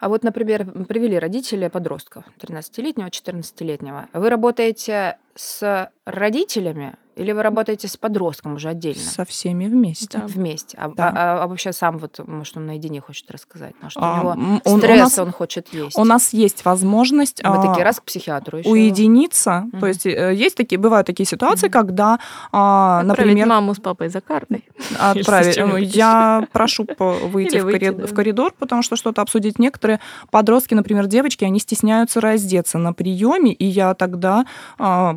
А 0.00 0.08
вот, 0.08 0.22
например, 0.22 0.64
привели 0.86 1.18
родители 1.18 1.68
подростков, 1.68 2.24
13-летнего, 2.40 3.08
14-летнего. 3.08 4.08
Вы 4.12 4.30
работаете 4.30 5.18
с 5.34 5.90
родителями 6.04 6.96
Или 7.18 7.32
вы 7.32 7.42
работаете 7.42 7.88
с 7.88 7.96
подростком 7.96 8.54
уже 8.54 8.68
отдельно? 8.68 9.00
Со 9.02 9.24
всеми 9.24 9.66
вместе. 9.66 10.18
Да. 10.18 10.26
Вместе. 10.26 10.78
А, 10.80 10.88
Да. 10.88 11.12
а- 11.14 11.42
а 11.44 11.46
вообще 11.46 11.72
сам 11.72 11.98
вот, 11.98 12.20
может, 12.26 12.56
он 12.56 12.66
наедине 12.66 13.00
хочет 13.00 13.30
рассказать, 13.30 13.74
потому 13.74 13.90
что 13.90 14.00
А, 14.02 14.12
у 14.12 14.18
него 14.18 14.28
он- 14.30 14.60
у 14.64 14.78
стресс, 14.78 15.00
нас- 15.00 15.18
он 15.18 15.32
хочет 15.32 15.68
есть. 15.74 15.98
У 15.98 16.04
нас 16.04 16.32
есть 16.32 16.64
возможность 16.64 17.42
Вы 17.42 17.50
а, 17.50 17.66
такие 17.66 17.84
раз 17.84 17.98
к 18.00 18.04
психиатру 18.04 18.58
еще. 18.58 18.68
уединиться. 18.70 19.64
Мгм. 19.72 19.80
То 19.80 19.86
есть 19.86 20.06
э, 20.06 20.34
есть 20.34 20.56
такие, 20.56 20.78
бывают 20.78 21.06
такие 21.06 21.26
ситуации, 21.26 21.66
Мгм. 21.66 21.72
когда, 21.72 22.18
а, 22.52 23.00
Отправить 23.00 23.18
например, 23.26 23.46
маму 23.48 23.74
с 23.74 23.80
папой 23.80 24.08
за 24.08 24.20
картой. 24.20 24.64
отправить. 24.98 25.56
Я 25.96 26.46
прошу 26.52 26.86
выйти, 26.98 27.60
да. 27.60 28.06
в 28.06 28.14
коридор, 28.14 28.52
потому 28.58 28.82
что 28.82 28.96
что-то 28.96 29.22
обсудить. 29.22 29.58
Некоторые 29.58 30.00
подростки, 30.30 30.74
например, 30.74 31.06
девочки, 31.06 31.44
они 31.44 31.58
стесняются 31.58 32.20
раздеться 32.20 32.78
на 32.78 32.92
приеме, 32.92 33.52
и 33.52 33.64
я 33.64 33.94
тогда 33.94 34.44
а, 34.78 35.16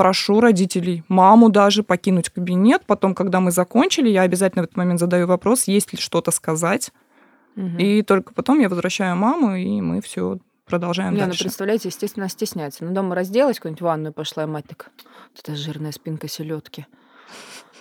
прошу 0.00 0.40
родителей, 0.40 1.04
маму 1.08 1.50
даже 1.50 1.82
покинуть 1.82 2.30
кабинет. 2.30 2.86
Потом, 2.86 3.14
когда 3.14 3.38
мы 3.40 3.50
закончили, 3.50 4.08
я 4.08 4.22
обязательно 4.22 4.62
в 4.62 4.64
этот 4.64 4.78
момент 4.78 4.98
задаю 4.98 5.26
вопрос, 5.26 5.64
есть 5.64 5.92
ли 5.92 5.98
что-то 5.98 6.30
сказать. 6.30 6.90
Мгм. 7.54 7.76
И 7.76 8.00
только 8.00 8.32
потом 8.32 8.60
я 8.60 8.70
возвращаю 8.70 9.14
маму, 9.16 9.56
и 9.56 9.82
мы 9.82 10.00
все 10.00 10.38
продолжаем 10.64 11.12
Не, 11.12 11.20
ну 11.20 11.26
дальше. 11.26 11.44
представляете, 11.44 11.88
естественно, 11.88 12.30
стесняется. 12.30 12.82
Ну, 12.82 12.94
дома 12.94 13.14
разделась, 13.14 13.56
какую-нибудь 13.56 13.82
ванную 13.82 14.14
пошла, 14.14 14.44
и 14.44 14.46
мать 14.46 14.64
так, 14.68 14.90
вот 15.36 15.42
эта 15.44 15.54
жирная 15.54 15.92
спинка 15.92 16.28
селедки. 16.28 16.86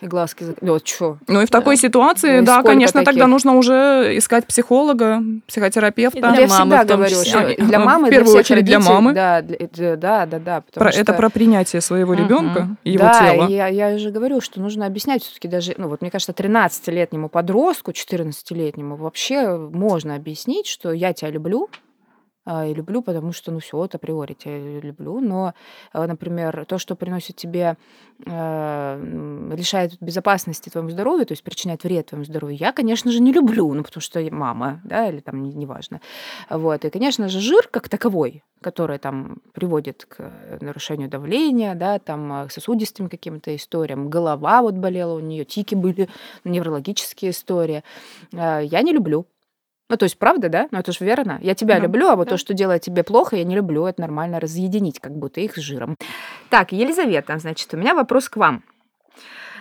И 0.01 0.07
глазки. 0.07 0.45
Вот 0.61 0.87
что? 0.87 1.17
Ну 1.27 1.41
и 1.41 1.45
в 1.45 1.49
такой 1.49 1.75
ситуации, 1.75 2.39
Ну 2.39 2.45
да, 2.45 2.63
конечно, 2.63 3.01
тогда 3.03 3.11
таких? 3.23 3.27
нужно 3.27 3.55
уже 3.57 4.13
искать 4.17 4.45
психолога, 4.47 5.21
психотерапевта. 5.47 6.17
И 6.19 6.21
для 6.21 6.29
я 6.41 6.47
мамы 6.47 6.71
всегда 6.71 6.83
в 6.83 6.87
том 6.87 6.97
говорю, 6.97 7.15
числе. 7.15 7.25
что 7.29 7.39
А, 7.39 7.65
для 7.65 7.79
в 7.79 7.85
мамы, 7.85 8.07
и 8.07 8.11
первую 8.11 8.31
для 8.31 8.39
очередь 8.39 8.65
для 8.65 8.75
родителей. 8.77 8.93
мамы. 8.95 9.13
Да, 9.13 9.41
для- 9.41 9.57
это- 9.57 9.97
да, 9.97 10.25
да, 10.25 10.39
да. 10.39 10.63
Про- 10.73 10.91
что... 10.91 11.01
Это 11.01 11.13
про 11.13 11.29
принятие 11.29 11.81
своего 11.81 12.13
ребенка 12.13 12.77
и 12.85 12.91
его 12.91 13.03
да, 13.03 13.19
тела. 13.33 13.47
я, 13.49 13.67
я 13.67 13.97
же 13.97 14.11
говорю, 14.11 14.39
что 14.39 14.61
нужно 14.61 14.85
объяснять 14.85 15.23
все-таки 15.23 15.47
даже, 15.49 15.73
ну 15.77 15.89
вот 15.89 16.01
мне 16.01 16.09
кажется, 16.11 16.31
13-летнему 16.31 17.27
подростку, 17.27 17.91
14-летнему 17.91 18.95
вообще 18.95 19.57
можно 19.57 20.15
объяснить, 20.15 20.67
что 20.67 20.93
я 20.93 21.11
тебя 21.13 21.29
люблю, 21.31 21.69
а, 22.45 22.65
и 22.65 22.73
люблю, 22.73 23.01
потому 23.01 23.31
что, 23.31 23.51
ну, 23.51 23.59
все, 23.59 23.77
вот 23.77 23.95
априори 23.95 24.33
тебя 24.33 24.79
люблю, 24.79 25.19
но, 25.19 25.53
а, 25.93 26.07
например, 26.07 26.65
то, 26.65 26.77
что 26.77 26.95
приносит 26.95 27.35
тебе, 27.35 27.77
м, 28.25 29.53
лишает 29.53 29.97
безопасности 30.01 30.69
твоему 30.69 30.89
здоровью, 30.89 31.25
то 31.25 31.33
есть 31.33 31.43
причиняет 31.43 31.83
вред 31.83 32.07
твоему 32.07 32.25
здоровью, 32.25 32.57
я, 32.57 32.71
конечно 32.71 33.11
же, 33.11 33.21
не 33.21 33.31
люблю, 33.33 33.73
ну, 33.73 33.83
потому 33.83 34.01
что 34.01 34.19
я 34.19 34.31
мама, 34.31 34.81
да, 34.83 35.09
или 35.09 35.19
там, 35.19 35.43
не- 35.43 35.53
неважно. 35.53 36.01
Вот, 36.49 36.85
и, 36.85 36.89
конечно 36.89 37.29
же, 37.29 37.39
жир 37.39 37.67
как 37.71 37.89
таковой, 37.89 38.43
который 38.61 38.97
там 38.99 39.37
приводит 39.53 40.05
к 40.05 40.15
э, 40.19 40.57
нарушению 40.61 41.09
давления, 41.09 41.75
да, 41.75 41.99
там, 41.99 42.31
а, 42.33 42.47
к 42.47 42.51
сосудистым 42.51 43.09
каким-то 43.09 43.55
историям, 43.55 44.09
голова 44.09 44.61
вот 44.61 44.75
болела 44.75 45.13
у 45.13 45.19
нее, 45.19 45.45
тики 45.45 45.75
были, 45.75 46.09
неврологические 46.43 47.31
истории, 47.31 47.83
я 48.31 48.81
не 48.81 48.91
люблю. 48.93 49.25
Ну, 49.89 49.97
то 49.97 50.03
есть, 50.03 50.17
правда, 50.17 50.49
да? 50.49 50.67
Ну, 50.71 50.79
это 50.79 50.91
же 50.91 51.03
верно. 51.03 51.39
Я 51.41 51.55
тебя 51.55 51.75
Да. 51.75 51.81
люблю, 51.81 52.07
а 52.09 52.15
вот 52.15 52.25
Да. 52.25 52.31
то, 52.31 52.37
что 52.37 52.53
делает 52.53 52.83
тебе 52.83 53.03
плохо, 53.03 53.35
я 53.35 53.43
не 53.43 53.55
люблю. 53.55 53.85
Это 53.85 54.01
нормально 54.01 54.39
разъединить 54.39 54.99
как 54.99 55.13
будто 55.15 55.41
их 55.41 55.55
с 55.57 55.61
жиром. 55.61 55.95
Так, 56.49 56.71
Елизавета, 56.71 57.37
значит, 57.39 57.73
у 57.73 57.77
меня 57.77 57.95
вопрос 57.95 58.29
к 58.29 58.37
вам. 58.37 58.63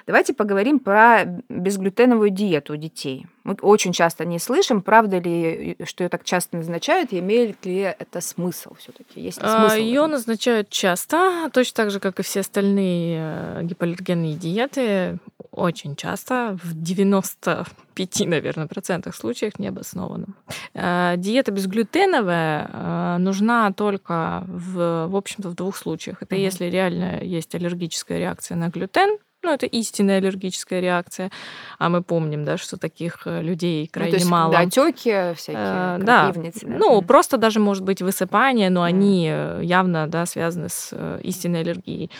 Давайте 0.07 0.33
поговорим 0.33 0.79
про 0.79 1.25
безглютеновую 1.51 2.31
диету 2.31 2.73
у 2.73 2.77
детей. 2.77 3.27
Мы 3.45 3.55
очень 3.61 3.93
часто 3.93 4.25
не 4.25 4.39
слышим, 4.39 4.81
правда 4.81 5.19
ли, 5.19 5.77
что 5.85 6.03
ее 6.03 6.09
так 6.09 6.25
часто 6.25 6.57
назначают, 6.57 7.13
и 7.13 7.19
имеет 7.19 7.67
ли 7.67 7.81
это 7.99 8.23
смысл 8.23 8.75
все-таки? 8.79 9.21
Есть 9.21 9.43
ли 9.43 9.47
смысл? 9.49 9.75
в 9.75 9.79
Ее 9.79 10.07
назначают 10.07 10.71
часто, 10.71 11.51
точно 11.53 11.77
так 11.85 11.91
же, 11.91 12.01
как 12.01 12.21
и 12.21 12.23
все 12.23 12.41
остальные 12.41 13.19
э, 13.21 13.61
гипоаллергенные 13.65 14.33
диеты, 14.35 15.19
очень 15.59 15.97
часто, 15.97 16.57
в 16.63 16.75
95, 16.75 18.27
наверное, 18.27 18.67
процентах 18.67 19.15
случаев 19.15 19.59
необоснованно. 19.59 20.27
Э, 20.75 21.15
Диета 21.17 21.51
безглютеновая 21.53 22.71
э, 22.73 23.17
нужна 23.19 23.73
только 23.73 24.45
в, 24.47 25.07
в 25.09 25.17
общем-то, 25.17 25.49
в 25.51 25.55
двух 25.55 25.77
случаях. 25.77 26.23
Это 26.23 26.35
Мгм. 26.35 26.45
если 26.45 26.65
реально 26.67 27.21
есть 27.23 27.55
аллергическая 27.55 28.19
реакция 28.19 28.57
на 28.57 28.69
глютен, 28.69 29.19
ну, 29.45 29.53
это 29.53 29.67
истинная 29.67 30.19
аллергическая 30.19 30.81
реакция. 30.81 31.31
А 31.79 31.89
мы 31.89 32.03
помним, 32.03 32.45
да, 32.45 32.57
что 32.57 32.77
таких 32.77 33.23
э, 33.27 33.41
людей 33.41 33.85
Ну, 33.85 33.89
крайне 33.93 34.11
то 34.11 34.17
есть, 34.17 34.31
мало. 34.31 34.53
Да, 34.53 34.59
отеки 34.61 35.35
всякие, 35.37 35.63
Э, 35.63 35.99
да. 36.01 36.35
Ну, 36.63 37.03
просто 37.03 37.37
даже 37.37 37.61
может 37.61 37.85
быть 37.85 38.03
высыпание, 38.03 38.69
но 38.69 38.81
Мгм. 38.81 38.87
они 38.89 39.25
явно 39.63 40.09
да, 40.09 40.27
связаны 40.27 40.69
с 40.69 40.93
истинной 41.23 41.61
аллергией. 41.61 42.11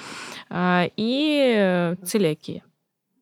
А, 0.49 0.89
И 0.97 1.95
целиакия. 2.05 2.63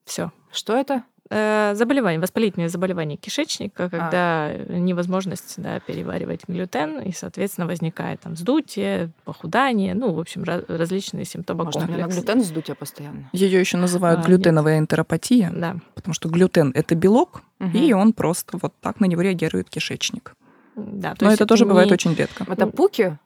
Все. 0.07 0.33
Что 0.51 0.75
это? 0.77 1.03
Заболевание, 1.29 2.21
воспалительное 2.21 2.69
заболевание 2.69 3.17
кишечника, 3.19 3.87
А. 3.87 3.91
когда 3.91 4.53
невозможность 4.69 5.55
да, 5.61 5.81
переваривать 5.81 6.43
глютен, 6.47 7.01
и, 7.01 7.11
соответственно, 7.13 7.67
возникает 7.67 8.21
там 8.21 8.35
вздутие, 8.35 9.11
похудание, 9.25 9.95
ну, 9.95 10.13
в 10.13 10.21
общем, 10.21 10.45
ra- 10.45 10.65
различные 10.69 11.25
симптомы 11.25 11.65
Может, 11.65 11.83
у 11.83 11.85
меня 11.87 11.97
на 11.97 12.03
комплекса. 12.05 12.23
глютен 12.45 12.65
я 12.69 12.75
постоянно? 12.77 13.29
Ее 13.33 13.59
еще 13.59 13.77
называют 13.77 14.19
А, 14.21 14.23
нет. 14.23 14.29
глютеновая 14.29 14.79
энтеропатия, 14.79 15.51
Да. 15.53 15.77
потому 15.97 16.15
что 16.15 16.29
глютен 16.29 16.71
это 16.77 16.95
белок, 16.95 17.43
Мгм. 17.59 17.77
и 17.77 17.93
он 17.93 18.13
просто 18.13 18.57
вот 18.63 18.73
так 18.81 19.01
на 19.01 19.07
него 19.07 19.21
реагирует 19.23 19.69
кишечник. 19.69 20.35
Да, 20.77 21.15
то 21.17 21.25
Но 21.25 21.31
есть 21.33 21.41
это 21.41 21.49
тоже 21.49 21.65
бывает 21.65 21.89
не- 21.89 21.95
очень 21.95 22.15
редко. 22.15 22.45
Это 22.49 22.67
пуки? 22.69 23.19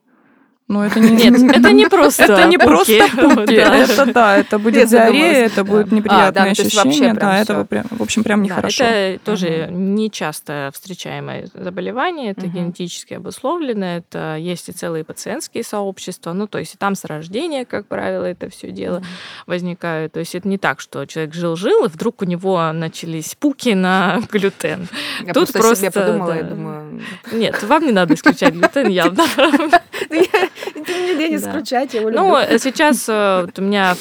Но 0.70 0.86
это 0.86 1.00
не... 1.00 1.10
Нет, 1.10 1.56
это 1.56 1.72
не 1.72 1.86
просто 1.86 2.22
Это 2.22 2.46
не 2.46 2.56
просто 2.56 3.08
пуки. 3.16 3.56
Да. 3.56 3.76
Это 3.76 4.06
да, 4.06 4.36
это 4.36 4.58
будет 4.60 4.76
Я 4.76 4.86
диарея, 4.86 5.46
это 5.46 5.64
будет 5.64 5.90
А, 5.90 5.94
неприятное 5.96 6.44
ну, 6.44 6.50
ощущение. 6.52 7.12
Да, 7.12 7.40
это 7.40 7.64
прям, 7.64 7.86
в 7.90 8.00
общем, 8.00 8.22
прям 8.22 8.42
нехорошо. 8.42 8.84
это 8.84 9.24
тоже 9.24 9.66
не 9.68 10.12
часто 10.12 10.70
встречаемое 10.72 11.48
заболевание, 11.54 12.30
это 12.30 12.46
генетически 12.46 13.14
обусловлено, 13.14 13.96
это 13.96 14.36
есть 14.36 14.68
и 14.68 14.72
целые 14.72 15.02
пациентские 15.02 15.64
сообщества, 15.64 16.32
ну, 16.34 16.46
то 16.46 16.58
есть 16.58 16.76
и 16.76 16.78
там 16.78 16.94
с 16.94 17.04
рождения, 17.04 17.64
как 17.64 17.86
правило, 17.86 18.24
это 18.24 18.48
все 18.48 18.70
дело 18.70 19.02
возникает. 19.48 20.12
То 20.12 20.20
есть 20.20 20.36
это 20.36 20.46
не 20.46 20.56
так, 20.56 20.78
что 20.78 21.04
человек 21.04 21.34
жил-жил, 21.34 21.86
и 21.86 21.88
вдруг 21.88 22.22
у 22.22 22.24
него 22.24 22.70
начались 22.72 23.34
пуки 23.34 23.70
на 23.70 24.20
глютен. 24.30 24.86
Я 25.24 25.32
Тут 25.32 25.52
просто, 25.52 25.58
просто, 25.58 25.90
подумала 25.90 26.34
да. 26.34 26.42
думаю... 26.42 27.00
Нет, 27.32 27.60
вам 27.64 27.84
не 27.84 27.92
надо 27.92 28.14
исключать 28.14 28.54
глютен 28.54 28.86
явно. 28.88 29.24
Лень 31.18 31.38
Да. 31.40 31.50
исключать, 31.50 31.94
я 31.94 32.00
его 32.00 32.10
Ну, 32.10 32.38
люблю. 32.40 32.58
сейчас 32.58 33.08
э, 33.08 33.42
вот 33.46 33.58
у 33.58 33.62
меня 33.62 33.94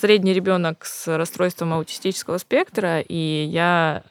средний 0.00 0.32
ребенок 0.32 0.84
с 0.84 1.08
расстройством 1.16 1.72
аутистического 1.72 2.38
спектра, 2.38 3.00
и 3.00 3.44
я 3.50 4.02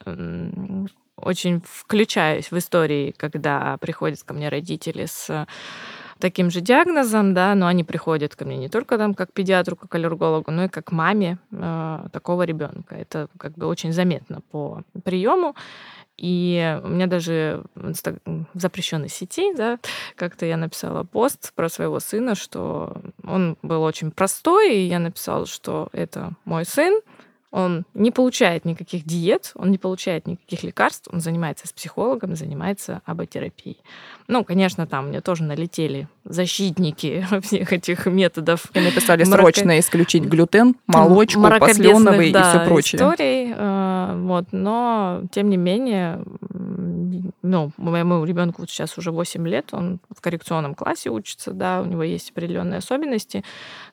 очень 1.16 1.62
включаюсь 1.64 2.50
в 2.50 2.58
истории, 2.58 3.14
когда 3.16 3.76
приходят 3.78 4.22
ко 4.22 4.34
мне 4.34 4.48
родители 4.48 5.06
с 5.06 5.46
таким 6.20 6.50
же 6.50 6.60
диагнозом, 6.60 7.32
да, 7.32 7.54
но 7.54 7.66
они 7.68 7.84
приходят 7.84 8.34
ко 8.34 8.44
мне 8.44 8.56
не 8.56 8.68
только 8.68 8.98
там 8.98 9.14
как 9.14 9.32
педиатру, 9.32 9.76
как 9.76 9.94
аллергологу, 9.94 10.50
но 10.50 10.64
и 10.64 10.68
как 10.68 10.90
маме 10.92 11.38
э, 11.52 11.98
такого 12.12 12.42
ребенка. 12.42 12.96
Это 12.96 13.28
как 13.38 13.52
бы 13.52 13.66
очень 13.66 13.92
заметно 13.92 14.40
по 14.50 14.82
приему. 15.04 15.54
И 16.18 16.80
у 16.82 16.88
меня 16.88 17.06
даже 17.06 17.62
в, 17.76 17.92
запрещенной 18.54 19.08
сети, 19.08 19.54
да, 19.54 19.78
как-то 20.16 20.46
я 20.46 20.56
написала 20.56 21.04
пост 21.04 21.52
про 21.54 21.68
своего 21.68 22.00
сына, 22.00 22.34
что 22.34 23.00
он 23.24 23.56
был 23.62 23.82
очень 23.82 24.10
простой, 24.10 24.74
и 24.74 24.86
я 24.86 24.98
написала, 24.98 25.46
что 25.46 25.88
это 25.92 26.32
мой 26.44 26.64
сын, 26.64 27.00
он 27.50 27.84
не 27.94 28.10
получает 28.10 28.64
никаких 28.64 29.04
диет, 29.04 29.52
он 29.54 29.70
не 29.70 29.78
получает 29.78 30.26
никаких 30.26 30.62
лекарств, 30.62 31.08
он 31.12 31.20
занимается 31.20 31.66
с 31.66 31.72
психологом, 31.72 32.36
занимается 32.36 33.00
аботерапией. 33.06 33.78
Ну, 34.26 34.44
конечно, 34.44 34.86
там 34.86 35.08
мне 35.08 35.20
тоже 35.22 35.44
налетели 35.44 36.08
защитники 36.24 37.26
всех 37.42 37.72
этих 37.72 38.06
методов 38.06 38.66
И 38.74 38.80
написали 38.80 39.24
Мрако- 39.24 39.40
срочно 39.40 39.78
исключить 39.78 40.24
глютен, 40.24 40.76
молочку, 40.86 41.42
посленовый 41.58 42.28
и 42.30 42.32
да, 42.32 42.50
все 42.50 42.66
прочее. 42.66 42.98
историй, 42.98 43.52
э, 43.56 44.20
вот, 44.24 44.46
но 44.52 45.22
тем 45.32 45.48
не 45.48 45.56
менее, 45.56 46.22
ну, 47.42 47.72
моему 47.76 48.24
ребенку 48.24 48.62
вот 48.62 48.70
сейчас 48.70 48.98
уже 48.98 49.10
8 49.10 49.46
лет, 49.48 49.68
он 49.72 50.00
в 50.14 50.20
коррекционном 50.20 50.74
классе 50.74 51.10
учится, 51.10 51.52
да, 51.52 51.80
у 51.80 51.84
него 51.84 52.02
есть 52.02 52.30
определенные 52.30 52.78
особенности, 52.78 53.44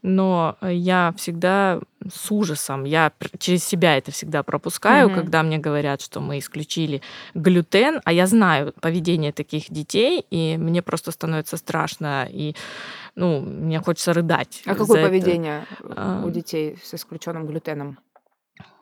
но 0.02 0.58
я 0.62 1.14
всегда 1.18 1.80
с 2.12 2.32
ужасом, 2.32 2.84
я 2.84 3.12
через 3.40 3.64
себя 3.64 3.98
это 3.98 4.12
всегда 4.12 4.44
пропускаю, 4.44 5.08
Мгм. 5.08 5.16
когда 5.16 5.44
мне 5.44 5.58
говорят, 5.58 6.02
что 6.02 6.20
мы 6.20 6.38
исключили 6.40 7.02
глютен, 7.34 8.02
а 8.04 8.14
я 8.14 8.28
знаю 8.28 8.74
поведение 8.80 9.32
таких 9.32 9.72
детей, 9.72 10.26
и 10.30 10.58
мне 10.58 10.82
просто 10.82 11.12
становится 11.12 11.58
страшно, 11.58 12.28
и 12.30 12.56
ну, 13.16 13.40
мне 13.42 13.80
хочется 13.80 14.14
рыдать. 14.14 14.62
А 14.66 14.76
какое 14.76 15.00
этого. 15.00 15.10
поведение 15.10 15.66
А. 15.96 16.24
у 16.26 16.30
детей 16.30 16.78
с 16.84 16.94
исключенным 16.94 17.48
глютеном? 17.48 17.98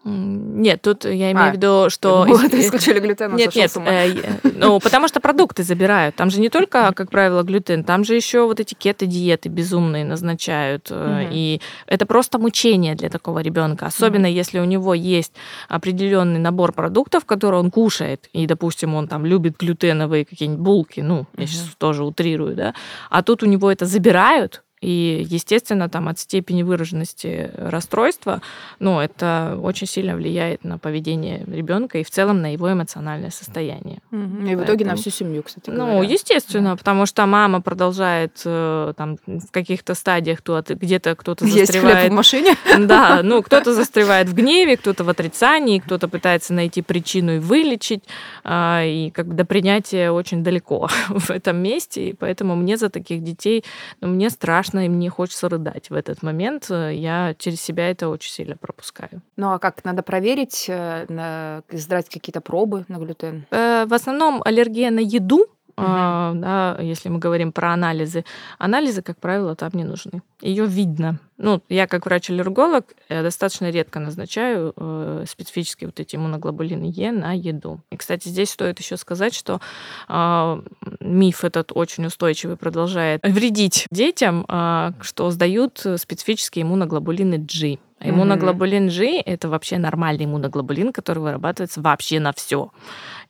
Нет, 0.06 0.82
тут 0.82 1.06
я 1.06 1.32
имею 1.32 1.48
а, 1.48 1.50
в 1.52 1.54
виду, 1.54 1.90
что... 1.90 2.26
Вот, 2.28 2.54
исключили 2.54 3.00
глютен, 3.00 3.36
Нет, 3.36 3.56
нет, 3.56 3.72
э, 3.78 4.40
ну, 4.56 4.80
потому 4.82 5.08
что 5.08 5.22
продукты 5.22 5.64
забирают. 5.64 6.16
Там 6.16 6.30
же 6.30 6.42
не 6.42 6.50
только, 6.50 6.92
как 6.94 7.10
правило, 7.10 7.44
глютен, 7.44 7.86
там 7.86 8.04
же 8.04 8.16
еще 8.16 8.46
вот 8.46 8.60
эти 8.60 8.74
кето-диеты 8.74 9.48
безумные 9.48 10.04
назначают. 10.04 10.92
Угу. 10.92 11.30
И 11.32 11.62
это 11.88 12.06
просто 12.06 12.38
мучение 12.38 12.96
для 12.96 13.10
такого 13.10 13.40
ребенка. 13.40 13.86
Особенно 13.86 14.28
угу. 14.28 14.36
если 14.36 14.60
у 14.60 14.66
него 14.66 14.94
есть 14.94 15.34
определенный 15.70 16.40
набор 16.40 16.74
продуктов, 16.74 17.24
которые 17.24 17.62
он 17.62 17.72
кушает, 17.72 18.30
и, 18.34 18.46
допустим, 18.46 18.96
он 18.96 19.08
там 19.08 19.26
любит 19.26 19.56
глютеновые 19.58 20.26
какие-нибудь 20.26 20.64
булки, 20.64 21.00
ну, 21.00 21.20
угу. 21.20 21.28
я 21.38 21.48
сейчас 21.48 21.70
тоже 21.78 22.04
утрирую, 22.04 22.56
да, 22.56 22.74
а 23.10 23.24
тут 23.24 23.42
у 23.44 23.46
него 23.46 23.72
это 23.72 23.86
забирают, 23.86 24.64
и, 24.84 25.26
естественно, 25.30 25.88
там 25.90 26.10
от 26.10 26.20
степени 26.20 26.62
выраженности 26.62 27.52
расстройства, 27.56 28.42
ну, 28.80 29.00
это 29.00 29.58
очень 29.62 29.88
сильно 29.88 30.16
влияет 30.16 30.64
на 30.66 30.78
поведение 30.78 31.46
ребенка 31.48 32.00
и 32.00 32.04
в 32.04 32.12
целом 32.12 32.42
на 32.42 32.52
его 32.52 32.72
эмоциональное 32.72 33.30
состояние. 33.30 34.00
Угу. 34.12 34.20
И 34.20 34.28
Поэтому, 34.40 34.62
в 34.62 34.66
итоге 34.66 34.86
на 34.86 34.96
всю 34.96 35.10
семью, 35.10 35.44
кстати 35.44 35.70
ну, 35.70 35.78
говоря. 35.78 35.94
Ну, 35.94 36.04
естественно, 36.04 36.72
да. 36.72 36.76
потому 36.76 37.06
что 37.06 37.26
мама 37.26 37.62
продолжает 37.62 38.42
э, 38.44 38.94
там 38.98 39.18
в 39.26 39.52
каких-то 39.52 39.96
стадиях 39.96 40.40
где-то 40.44 41.16
кто-то 41.16 41.46
застревает... 41.46 41.98
Есть 41.98 42.10
в 42.10 42.16
машине? 42.16 42.56
Да, 42.78 43.22
ну, 43.24 43.42
кто-то 43.42 43.74
застревает 43.84 44.28
в 44.28 44.34
гневе, 44.34 44.76
кто-то 44.76 45.04
в 45.04 45.10
отрицании, 45.10 45.80
кто-то 45.80 46.08
пытается 46.10 46.54
найти 46.54 46.82
причину 46.82 47.38
и 47.38 47.40
вылечить, 47.40 48.04
а, 48.44 48.84
и 48.84 49.10
как 49.12 49.28
бы 49.28 49.34
до 49.34 49.46
принятия 49.46 50.12
очень 50.12 50.44
далеко 50.44 50.90
в 51.10 51.30
этом 51.30 51.58
месте, 51.58 52.10
и 52.10 52.14
поэтому 52.14 52.56
мне 52.56 52.76
за 52.76 52.90
таких 52.90 53.24
детей, 53.24 53.64
ну, 54.02 54.10
мне 54.10 54.30
страшно 54.30 54.73
страшно, 54.74 54.86
и 54.86 54.90
мне 54.90 55.10
хочется 55.10 55.50
рыдать 55.50 55.90
в 55.90 55.94
этот 55.94 56.24
момент. 56.24 56.70
Э, 56.70 56.94
я 56.94 57.36
через 57.38 57.62
себя 57.62 57.90
это 57.90 58.10
очень 58.10 58.32
сильно 58.32 58.58
пропускаю. 58.58 59.22
Ну 59.38 59.52
а 59.52 59.60
как, 59.60 59.84
надо 59.86 60.02
проверить, 60.02 60.66
э, 60.68 61.62
сдать 61.72 62.10
какие-то 62.10 62.42
пробы 62.42 62.86
на 62.88 62.98
глютен? 62.98 63.46
Э, 63.52 63.86
в 63.86 63.94
основном 63.94 64.42
аллергия 64.44 64.92
на 64.92 65.00
еду, 65.00 65.46
Угу. 65.76 65.86
А, 65.88 66.34
да, 66.36 66.78
если 66.82 67.10
мы 67.10 67.20
говорим 67.20 67.52
про 67.52 67.74
анализы, 67.74 68.26
анализы, 68.60 69.02
как 69.02 69.18
правило, 69.18 69.56
там 69.56 69.72
не 69.74 69.84
нужны. 69.84 70.22
Ее 70.42 70.66
видно. 70.66 71.20
Ну, 71.38 71.62
я 71.68 71.88
как 71.88 72.06
врач-аллерголог 72.06 72.86
достаточно 73.10 73.70
редко 73.72 74.00
назначаю 74.00 74.74
э, 74.78 75.26
специфические 75.28 75.88
вот 75.88 76.00
эти 76.00 76.16
иммуноглобулины 76.16 76.92
Е 76.94 77.12
на 77.12 77.34
еду. 77.34 77.82
И, 77.90 77.98
кстати, 77.98 78.28
здесь 78.28 78.52
стоит 78.52 78.80
еще 78.80 78.98
сказать, 78.98 79.34
что 79.34 79.60
э, 80.08 80.62
миф 81.00 81.44
этот 81.44 81.72
очень 81.74 82.06
устойчивый 82.06 82.56
продолжает 82.56 83.22
вредить 83.24 83.88
детям, 83.90 84.46
э, 84.48 84.92
что 85.02 85.32
сдают 85.32 85.84
специфические 85.98 86.64
иммуноглобулины 86.64 87.38
G. 87.40 87.80
А 88.04 88.10
иммуноглобулин 88.10 88.90
G 88.90 89.22
это 89.22 89.48
вообще 89.48 89.78
нормальный 89.78 90.26
иммуноглобулин, 90.26 90.92
который 90.92 91.20
вырабатывается 91.20 91.82
вообще 91.82 92.20
на 92.20 92.34
все. 92.34 92.72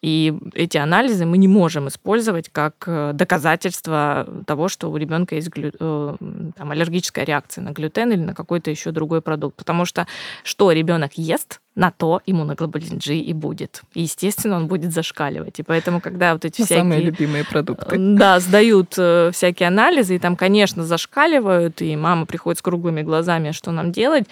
И 0.04 0.38
эти 0.54 0.76
анализы 0.78 1.26
мы 1.26 1.38
не 1.38 1.47
можем 1.47 1.88
использовать 1.88 2.49
как 2.51 2.74
э, 2.88 3.12
доказательство 3.14 4.28
того, 4.45 4.68
что 4.68 4.91
у 4.91 4.97
ребенка 4.97 5.36
есть 5.36 5.47
глю... 5.47 5.72
Э, 5.80 6.18
там, 6.58 6.72
аллергическая 6.72 7.24
реакция 7.24 7.62
на 7.62 7.72
глютен 7.72 8.12
или 8.12 8.20
на 8.20 8.34
какой-то 8.36 8.70
еще 8.70 8.91
другой 8.91 9.22
продукт. 9.22 9.56
Потому 9.56 9.86
что 9.86 10.06
что 10.43 10.74
ребенок 10.74 11.14
ест, 11.14 11.62
на 11.76 11.89
то 11.89 12.22
иммуноглобулин 12.26 12.99
G 12.99 13.16
и 13.16 13.32
будет. 13.32 13.82
И, 13.93 14.01
естественно, 14.01 14.58
он 14.58 14.68
будет 14.68 14.91
зашкаливать. 14.91 15.60
И 15.60 15.64
поэтому, 15.64 16.01
когда 16.01 16.34
вот 16.34 16.43
эти 16.43 16.60
ну, 16.60 16.66
всякие... 16.66 16.84
Самые 16.84 17.01
любимые 17.01 17.45
продукты. 17.45 17.95
Э, 17.95 17.97
да, 17.97 18.41
сдают 18.41 18.91
всякие 18.91 19.68
анализы, 19.68 20.18
и 20.18 20.20
там, 20.20 20.36
конечно, 20.36 20.84
зашкаливают, 20.84 21.82
и 21.82 21.95
мама 21.95 22.26
приходит 22.26 22.60
с 22.60 22.62
круглыми 22.62 23.04
глазами, 23.04 23.51
что 23.51 23.72
нам 23.72 23.93
делать? 23.93 24.26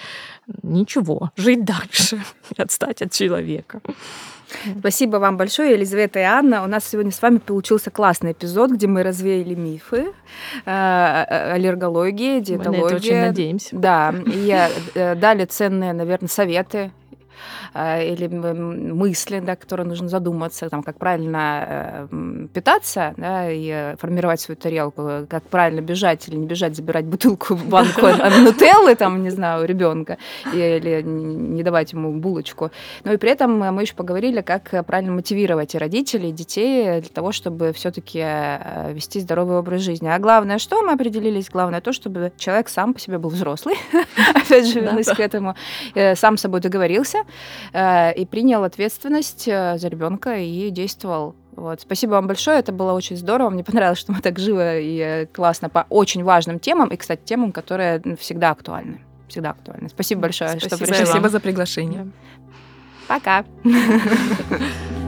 Ничего, 0.63 1.31
жить 1.37 1.63
дальше, 1.63 2.21
отстать 2.57 3.01
от 3.01 3.13
человека. 3.13 3.79
Спасибо 4.79 5.17
вам 5.17 5.37
большое, 5.37 5.73
Елизавета 5.73 6.19
и 6.19 6.23
Анна. 6.23 6.63
У 6.63 6.67
нас 6.67 6.87
сегодня 6.87 7.11
с 7.11 7.21
вами 7.21 7.37
получился 7.37 7.91
классный 7.91 8.33
эпизод, 8.33 8.71
где 8.71 8.87
мы 8.87 9.03
развеяли 9.03 9.55
мифы, 9.55 10.07
э, 10.65 10.71
э, 10.71 11.51
аллергологии, 11.53 12.39
диетологии. 12.39 12.79
Мы 12.79 12.83
на 12.83 12.87
это 12.87 12.95
очень 12.95 13.21
надеемся. 13.21 13.75
Да, 13.75 14.13
и 14.25 14.69
э, 14.95 15.15
дали 15.15 15.45
ценные, 15.45 15.93
наверное, 15.93 16.29
советы 16.29 16.91
или 17.73 18.27
мысли, 18.27 19.39
да, 19.39 19.55
которые 19.55 19.87
нужно 19.87 20.09
задуматься, 20.09 20.69
там, 20.69 20.83
как 20.83 20.97
правильно 20.97 22.07
э, 22.11 22.47
питаться 22.53 23.13
да, 23.17 23.49
и 23.49 23.95
формировать 23.97 24.41
свою 24.41 24.57
тарелку, 24.57 25.25
как 25.29 25.43
правильно 25.43 25.81
бежать 25.81 26.27
или 26.27 26.35
не 26.35 26.45
бежать, 26.45 26.75
забирать 26.75 27.05
бутылку, 27.05 27.55
банку 27.55 28.07
нутеллы, 28.41 28.95
там, 28.95 29.23
не 29.23 29.29
знаю, 29.29 29.63
у 29.63 29.65
ребенка, 29.65 30.17
или 30.53 31.01
не 31.01 31.63
давать 31.63 31.93
ему 31.93 32.13
булочку. 32.13 32.71
Ну 33.03 33.13
и 33.13 33.17
при 33.17 33.31
этом 33.31 33.59
мы 33.59 33.81
еще 33.81 33.95
поговорили, 33.95 34.41
как 34.41 34.85
правильно 34.85 35.11
мотивировать 35.11 35.75
и 35.75 35.77
родителей, 35.77 36.29
и 36.29 36.33
детей 36.33 37.01
для 37.01 37.09
того, 37.09 37.31
чтобы 37.31 37.73
все-таки 37.73 38.21
э, 38.21 38.93
вести 38.93 39.19
здоровый 39.19 39.57
образ 39.57 39.81
жизни. 39.81 40.07
А 40.07 40.19
главное, 40.19 40.57
что 40.57 40.81
мы 40.83 40.93
определились? 40.93 41.49
Главное 41.49 41.81
то, 41.81 41.93
чтобы 41.93 42.31
человек 42.37 42.69
сам 42.69 42.93
по 42.93 42.99
себе 42.99 43.17
был 43.17 43.29
взрослый, 43.29 43.75
опять 44.35 44.67
же, 44.67 44.79
вернусь 44.81 45.07
к 45.07 45.19
этому, 45.19 45.55
сам 46.15 46.37
с 46.37 46.41
собой 46.41 46.59
договорился, 46.59 47.19
Э, 47.73 48.13
и 48.13 48.25
принял 48.25 48.63
ответственность 48.63 49.47
э, 49.47 49.77
за 49.77 49.87
ребенка 49.87 50.37
и 50.37 50.69
действовал. 50.69 51.35
Вот. 51.55 51.81
Спасибо 51.81 52.11
вам 52.11 52.27
большое, 52.27 52.59
это 52.59 52.71
было 52.71 52.93
очень 52.93 53.17
здорово. 53.17 53.49
Мне 53.49 53.63
понравилось, 53.71 53.99
что 53.99 54.11
мы 54.11 54.21
так 54.21 54.39
живо 54.39 54.79
и 54.79 54.97
э, 54.97 55.25
классно 55.27 55.69
по 55.69 55.85
очень 55.89 56.23
важным 56.23 56.59
темам, 56.59 56.89
и, 56.89 56.97
кстати, 56.97 57.21
темам, 57.23 57.51
которые 57.51 58.01
всегда 58.19 58.51
актуальны. 58.51 59.01
Всегда 59.27 59.51
актуальны. 59.51 59.89
Спасибо 59.89 60.21
большое, 60.21 60.51
Спасибо. 60.51 60.75
что 60.75 60.85
пришли. 60.85 61.05
Спасибо 61.05 61.29
за 61.29 61.39
приглашение. 61.39 62.07
Пока. 63.07 63.45